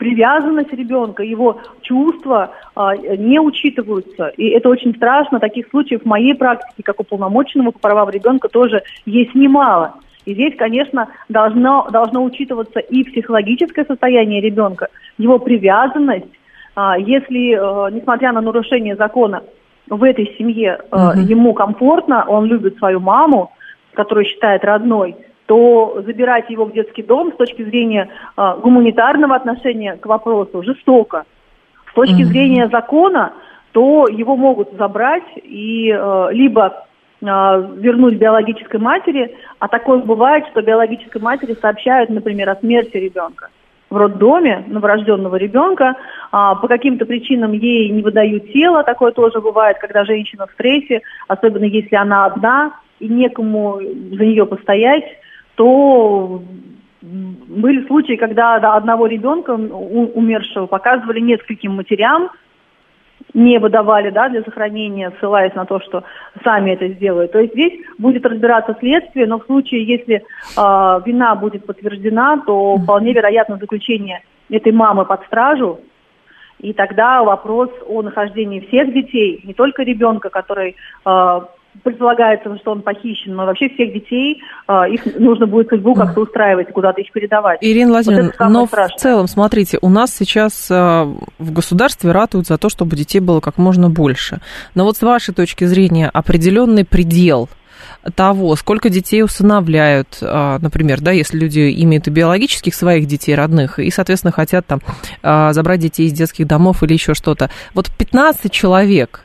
привязанность 0.00 0.72
ребенка, 0.72 1.22
его 1.22 1.60
чувства 1.82 2.52
а, 2.74 2.96
не 2.96 3.38
учитываются. 3.38 4.28
И 4.28 4.48
это 4.48 4.70
очень 4.70 4.96
страшно. 4.96 5.38
Таких 5.38 5.68
случаев 5.68 6.02
в 6.02 6.06
моей 6.06 6.34
практике, 6.34 6.82
как 6.82 7.00
уполномоченного 7.00 7.70
по 7.70 7.78
правам 7.80 8.08
ребенка, 8.08 8.48
тоже 8.48 8.82
есть 9.04 9.34
немало. 9.34 9.96
И 10.24 10.32
здесь, 10.32 10.54
конечно, 10.56 11.08
должно, 11.28 11.86
должно 11.90 12.24
учитываться 12.24 12.80
и 12.80 13.04
психологическое 13.04 13.84
состояние 13.84 14.40
ребенка, 14.40 14.88
его 15.18 15.38
привязанность. 15.38 16.32
А, 16.74 16.98
если, 16.98 17.52
а, 17.52 17.90
несмотря 17.90 18.32
на 18.32 18.40
нарушение 18.40 18.96
закона, 18.96 19.42
в 19.90 20.02
этой 20.02 20.34
семье 20.38 20.78
угу. 20.90 21.20
ему 21.20 21.52
комфортно, 21.52 22.24
он 22.26 22.46
любит 22.46 22.78
свою 22.78 23.00
маму, 23.00 23.52
которую 23.92 24.24
считает 24.24 24.64
родной, 24.64 25.14
то 25.50 26.00
забирать 26.06 26.48
его 26.48 26.64
в 26.64 26.72
детский 26.72 27.02
дом 27.02 27.32
с 27.32 27.36
точки 27.36 27.64
зрения 27.64 28.08
э, 28.36 28.54
гуманитарного 28.62 29.34
отношения 29.34 29.96
к 29.96 30.06
вопросу 30.06 30.62
жестоко. 30.62 31.24
С 31.90 31.92
точки 31.92 32.20
mm-hmm. 32.20 32.26
зрения 32.26 32.68
закона, 32.68 33.32
то 33.72 34.06
его 34.06 34.36
могут 34.36 34.70
забрать 34.78 35.24
и 35.34 35.90
э, 35.90 36.28
либо 36.30 36.86
э, 37.20 37.26
вернуть 37.26 38.14
биологической 38.14 38.78
матери, 38.78 39.34
а 39.58 39.66
такое 39.66 39.98
бывает, 39.98 40.44
что 40.52 40.62
биологической 40.62 41.20
матери 41.20 41.56
сообщают, 41.60 42.10
например, 42.10 42.48
о 42.48 42.54
смерти 42.54 42.98
ребенка 42.98 43.48
в 43.90 43.96
роддоме 43.96 44.62
новорожденного 44.68 45.34
ребенка, 45.34 45.96
а, 46.30 46.54
по 46.54 46.68
каким-то 46.68 47.06
причинам 47.06 47.50
ей 47.50 47.88
не 47.88 48.02
выдают 48.02 48.52
тело, 48.52 48.84
такое 48.84 49.10
тоже 49.10 49.40
бывает, 49.40 49.78
когда 49.80 50.04
женщина 50.04 50.46
в 50.46 50.52
стрессе, 50.52 51.00
особенно 51.26 51.64
если 51.64 51.96
она 51.96 52.26
одна 52.26 52.76
и 53.00 53.08
некому 53.08 53.80
за 53.80 54.24
нее 54.24 54.46
постоять, 54.46 55.02
то 55.60 56.42
были 57.02 57.86
случаи, 57.86 58.16
когда 58.16 58.58
до 58.60 58.76
одного 58.76 59.06
ребенка 59.06 59.50
умершего 59.50 60.64
показывали 60.64 61.20
нескольким 61.20 61.76
матерям, 61.76 62.30
не 63.34 63.58
выдавали 63.58 64.08
да, 64.08 64.30
для 64.30 64.42
сохранения, 64.42 65.12
ссылаясь 65.20 65.54
на 65.54 65.66
то, 65.66 65.78
что 65.80 66.02
сами 66.42 66.70
это 66.70 66.88
сделают. 66.88 67.32
То 67.32 67.40
есть 67.40 67.52
здесь 67.52 67.74
будет 67.98 68.24
разбираться 68.24 68.74
следствие, 68.80 69.26
но 69.26 69.38
в 69.38 69.44
случае, 69.44 69.84
если 69.84 70.14
э, 70.14 71.00
вина 71.04 71.34
будет 71.34 71.66
подтверждена, 71.66 72.42
то 72.46 72.78
вполне 72.78 73.12
вероятно 73.12 73.58
заключение 73.58 74.22
этой 74.48 74.72
мамы 74.72 75.04
под 75.04 75.26
стражу, 75.26 75.80
и 76.58 76.72
тогда 76.72 77.22
вопрос 77.22 77.68
о 77.86 78.00
нахождении 78.00 78.60
всех 78.60 78.94
детей, 78.94 79.42
не 79.44 79.52
только 79.52 79.82
ребенка, 79.82 80.30
который 80.30 80.76
э, 81.04 81.40
предполагается, 81.82 82.56
что 82.58 82.72
он 82.72 82.82
похищен, 82.82 83.34
но 83.34 83.46
вообще 83.46 83.68
всех 83.68 83.92
детей, 83.92 84.42
э, 84.68 84.90
их 84.90 85.18
нужно 85.18 85.46
будет 85.46 85.68
судьбу 85.68 85.94
как-то 85.94 86.22
устраивать, 86.22 86.72
куда-то 86.72 87.00
их 87.00 87.12
передавать. 87.12 87.58
Ирина 87.62 87.92
Владимировна, 87.92 88.32
вот 88.38 88.48
но 88.48 88.66
страшное. 88.66 88.96
в 88.96 89.00
целом, 89.00 89.26
смотрите, 89.28 89.78
у 89.80 89.88
нас 89.88 90.14
сейчас 90.14 90.68
э, 90.70 90.74
в 91.38 91.52
государстве 91.52 92.12
ратуют 92.12 92.46
за 92.46 92.58
то, 92.58 92.68
чтобы 92.68 92.96
детей 92.96 93.20
было 93.20 93.40
как 93.40 93.58
можно 93.58 93.88
больше. 93.88 94.40
Но 94.74 94.84
вот 94.84 94.96
с 94.96 95.02
вашей 95.02 95.32
точки 95.34 95.64
зрения 95.64 96.08
определенный 96.08 96.84
предел 96.84 97.48
того, 98.14 98.56
сколько 98.56 98.88
детей 98.88 99.22
усыновляют, 99.22 100.18
э, 100.20 100.58
например, 100.60 101.00
да, 101.00 101.12
если 101.12 101.38
люди 101.38 101.82
имеют 101.84 102.08
и 102.08 102.10
биологических 102.10 102.74
своих 102.74 103.06
детей 103.06 103.34
родных, 103.34 103.78
и, 103.78 103.90
соответственно, 103.90 104.32
хотят 104.32 104.66
там 104.66 104.80
забрать 105.22 105.80
детей 105.80 106.06
из 106.06 106.12
детских 106.12 106.46
домов 106.46 106.82
или 106.82 106.94
еще 106.94 107.14
что-то. 107.14 107.50
Вот 107.74 107.90
15 107.96 108.50
человек 108.50 109.24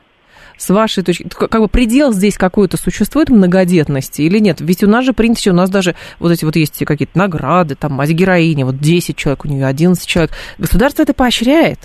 с 0.57 0.69
вашей 0.69 1.03
точки, 1.03 1.27
как 1.29 1.61
бы 1.61 1.67
предел 1.67 2.13
здесь 2.13 2.37
какой-то 2.37 2.77
существует 2.77 3.29
многодетности 3.29 4.21
или 4.21 4.39
нет? 4.39 4.57
Ведь 4.61 4.83
у 4.83 4.87
нас 4.87 5.05
же 5.05 5.13
принято, 5.13 5.51
у 5.51 5.53
нас 5.53 5.69
даже 5.69 5.95
вот 6.19 6.31
эти 6.31 6.45
вот 6.45 6.55
есть 6.55 6.83
какие-то 6.85 7.17
награды, 7.17 7.75
там, 7.75 7.93
мать 7.93 8.11
героини, 8.11 8.63
вот 8.63 8.77
10 8.77 9.15
человек 9.15 9.45
у 9.45 9.47
нее, 9.47 9.65
11 9.65 10.07
человек. 10.07 10.31
Государство 10.57 11.03
это 11.03 11.13
поощряет? 11.13 11.79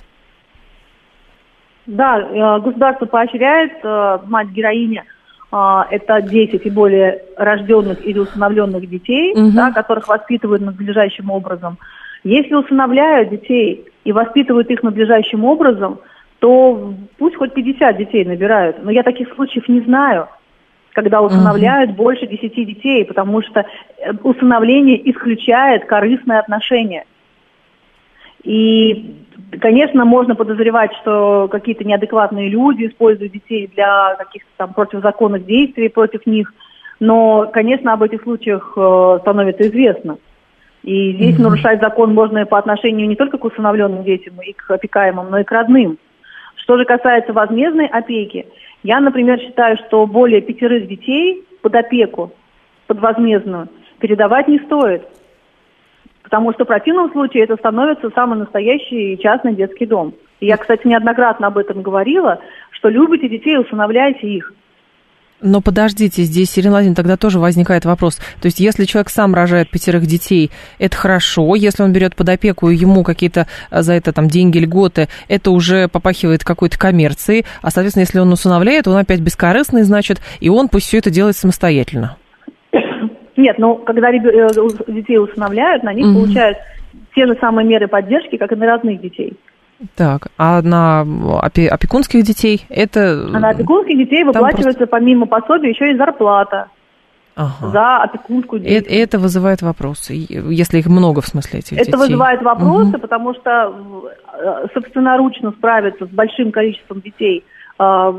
Да, 1.87 2.21
э, 2.21 2.61
государство 2.61 3.07
поощряет, 3.07 3.73
э, 3.83 4.19
мать 4.27 4.49
героиня 4.49 5.05
э, 5.53 5.81
это 5.91 6.23
10 6.23 6.65
и 6.65 6.71
более 6.71 7.23
рожденных 7.37 8.07
или 8.07 8.19
усыновленных 8.19 8.89
детей, 8.89 9.33
угу. 9.33 9.51
да, 9.53 9.73
которых 9.73 10.07
воспитывают 10.07 10.63
надлежащим 10.63 11.31
образом. 11.31 11.79
Если 12.23 12.55
усыновляют 12.55 13.31
детей 13.31 13.87
и 14.05 14.13
воспитывают 14.13 14.71
их 14.71 14.83
надлежащим 14.83 15.45
образом, 15.45 16.01
то 16.41 16.95
пусть 17.19 17.37
хоть 17.37 17.55
50 17.55 17.97
детей 17.97 18.25
набирают. 18.25 18.83
Но 18.83 18.91
я 18.91 19.03
таких 19.03 19.33
случаев 19.35 19.69
не 19.69 19.81
знаю, 19.81 20.29
когда 20.93 21.23
усыновляют 21.23 21.91
uh 21.91 21.95
больше 21.95 22.27
10 22.27 22.55
детей, 22.67 23.05
потому 23.05 23.43
что 23.43 23.61
э, 23.61 24.13
усыновление 24.23 25.11
исключает 25.11 25.85
корыстное 25.85 26.41
отношение. 26.41 27.05
И, 28.43 29.17
конечно, 29.61 30.05
можно 30.07 30.35
подозревать, 30.35 30.93
что 31.03 31.49
какие-то 31.51 31.85
неадекватные 31.85 32.49
люди 32.49 32.87
используют 32.87 33.33
детей 33.33 33.71
для 33.75 34.17
каких-то 34.17 34.49
там 34.57 34.73
противозаконных 34.73 35.45
действий 35.45 35.91
против 35.91 36.25
них, 36.25 36.53
но, 37.01 37.51
конечно, 37.53 37.93
об 37.93 38.03
этих 38.03 38.23
случаях 38.23 38.73
э, 38.77 39.19
становится 39.21 39.69
известно. 39.69 40.17
И 40.83 41.13
здесь 41.13 41.39
mm 41.39 41.43
нарушать 41.43 41.81
закон 41.81 42.15
можно 42.15 42.39
и 42.39 42.45
по 42.47 42.59
отношению 42.59 43.07
не 43.07 43.17
только 43.17 43.37
к 43.37 43.45
усыновленным 43.45 44.05
детям 44.05 44.41
и 44.41 44.55
к 44.55 44.71
опекаемым, 44.71 45.31
но 45.31 45.39
и 45.41 45.45
к 45.45 45.53
родным. 45.53 45.99
Что 46.71 46.79
же 46.79 46.85
касается 46.85 47.33
возмездной 47.33 47.87
опеки, 47.87 48.47
я, 48.85 49.01
например, 49.01 49.41
считаю, 49.41 49.77
что 49.79 50.07
более 50.07 50.41
пятерых 50.41 50.87
детей 50.87 51.45
под 51.63 51.75
опеку, 51.75 52.33
под 52.87 53.01
возмездную, 53.01 53.67
передавать 53.99 54.47
не 54.47 54.61
стоит. 54.61 55.03
Потому 56.23 56.53
что 56.53 56.65
в 56.65 56.69
противном 56.69 57.11
случае 57.11 57.43
это 57.43 57.57
становится 57.57 58.11
самый 58.11 58.39
настоящий 58.39 59.19
частный 59.19 59.57
детский 59.57 59.85
дом. 59.85 60.15
И 60.39 60.47
я, 60.47 60.57
кстати, 60.57 60.87
неоднократно 60.87 61.49
об 61.49 61.59
этом 61.59 61.83
говорила, 61.83 62.39
что 62.71 62.89
любите 62.89 63.29
детей, 63.29 63.59
усыновляйте 63.59 64.29
их. 64.29 64.55
Но 65.43 65.61
подождите, 65.61 66.23
здесь, 66.23 66.59
Ирина 66.59 66.73
Владимировна, 66.73 66.97
тогда 66.97 67.17
тоже 67.17 67.39
возникает 67.39 67.85
вопрос. 67.85 68.17
То 68.17 68.47
есть, 68.47 68.61
если 68.61 68.85
человек 68.85 69.09
сам 69.09 69.35
рожает 69.35 69.71
пятерых 69.71 70.07
детей, 70.07 70.51
это 70.79 70.97
хорошо. 70.97 71.55
Если 71.55 71.83
он 71.83 71.93
берет 71.93 72.15
под 72.15 72.29
опеку, 72.29 72.69
и 72.69 72.77
ему 72.77 73.03
какие-то 73.03 73.47
э, 73.71 73.83
за 73.83 73.95
это 73.95 74.13
там 74.13 74.29
деньги, 74.29 74.59
льготы, 74.59 75.09
это 75.29 75.51
уже 75.51 75.89
попахивает 75.89 76.45
какой-то 76.45 76.79
коммерцией. 76.79 77.47
А, 77.63 77.71
соответственно, 77.71 78.03
если 78.03 78.19
он 78.19 78.31
усыновляет, 78.33 78.87
он 78.87 78.97
опять 78.97 79.21
бескорыстный, 79.21 79.83
значит, 79.83 80.21
и 80.41 80.51
он 80.51 80.69
пусть 80.69 80.87
все 80.87 80.99
это 80.99 81.11
делает 81.11 81.37
самостоятельно. 81.37 82.17
Нет, 83.37 83.59
ну, 83.59 83.77
когда 83.77 84.11
э, 84.11 84.19
детей 84.89 85.19
усыновляют, 85.19 85.83
на 85.83 85.95
них 85.95 86.07
угу. 86.07 86.17
получают 86.17 86.59
те 87.15 87.27
же 87.27 87.37
самые 87.41 87.67
меры 87.67 87.89
поддержки, 87.89 88.37
как 88.37 88.53
и 88.53 88.57
на 88.57 88.67
родных 88.67 89.01
детей. 89.01 89.33
Так, 89.97 90.29
а 90.37 90.61
на 90.63 91.01
опекунских 91.71 92.23
детей 92.23 92.67
это... 92.69 93.29
А 93.33 93.39
на 93.39 93.51
опекунских 93.51 93.97
детей 93.97 94.25
выплачивается 94.25 94.81
просто... 94.81 94.87
помимо 94.87 95.27
пособия 95.27 95.71
еще 95.71 95.93
и 95.93 95.97
зарплата. 95.97 96.69
Ага. 97.37 97.69
за 97.69 97.97
опекунскую 98.03 98.61
деятельность. 98.61 98.91
Это, 98.91 99.17
это 99.17 99.19
вызывает 99.19 99.63
вопросы, 99.63 100.27
если 100.29 100.79
их 100.79 100.87
много 100.87 101.23
в 101.23 101.27
смысле 101.27 101.61
этих 101.61 101.73
это 101.73 101.87
детей. 101.87 101.91
Это 101.91 101.99
вызывает 101.99 102.43
вопросы, 102.43 102.91
угу. 102.91 102.99
потому 102.99 103.35
что 103.35 103.75
э, 104.35 104.67
собственноручно 104.75 105.53
справиться 105.53 106.07
с 106.07 106.11
большим 106.11 106.53
количеством 106.53 107.01
детей 107.01 107.45
э, 107.79 108.13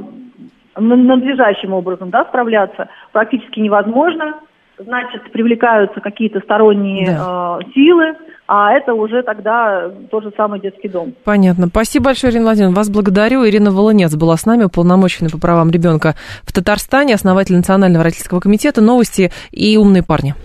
надлежащим 0.77 1.73
образом 1.73 2.09
да, 2.09 2.25
справляться 2.25 2.89
практически 3.11 3.59
невозможно 3.59 4.39
значит, 4.77 5.31
привлекаются 5.31 5.99
какие-то 5.99 6.39
сторонние 6.39 7.07
да. 7.07 7.59
э, 7.59 7.71
силы, 7.73 8.15
а 8.53 8.73
это 8.73 8.93
уже 8.93 9.23
тогда 9.23 9.89
тот 10.09 10.23
же 10.23 10.33
самый 10.35 10.59
детский 10.59 10.89
дом. 10.89 11.13
Понятно. 11.23 11.67
Спасибо 11.67 12.07
большое, 12.07 12.33
Ирина 12.33 12.43
Владимировна. 12.43 12.75
Вас 12.75 12.89
благодарю. 12.89 13.47
Ирина 13.47 13.71
Волынец 13.71 14.13
была 14.13 14.35
с 14.35 14.45
нами, 14.45 14.65
уполномоченный 14.65 15.29
по 15.29 15.37
правам 15.37 15.71
ребенка 15.71 16.15
в 16.43 16.51
Татарстане, 16.51 17.15
основатель 17.15 17.55
Национального 17.55 18.03
родительского 18.03 18.41
комитета, 18.41 18.81
новости 18.81 19.31
и 19.51 19.77
умные 19.77 20.03
парни. 20.03 20.35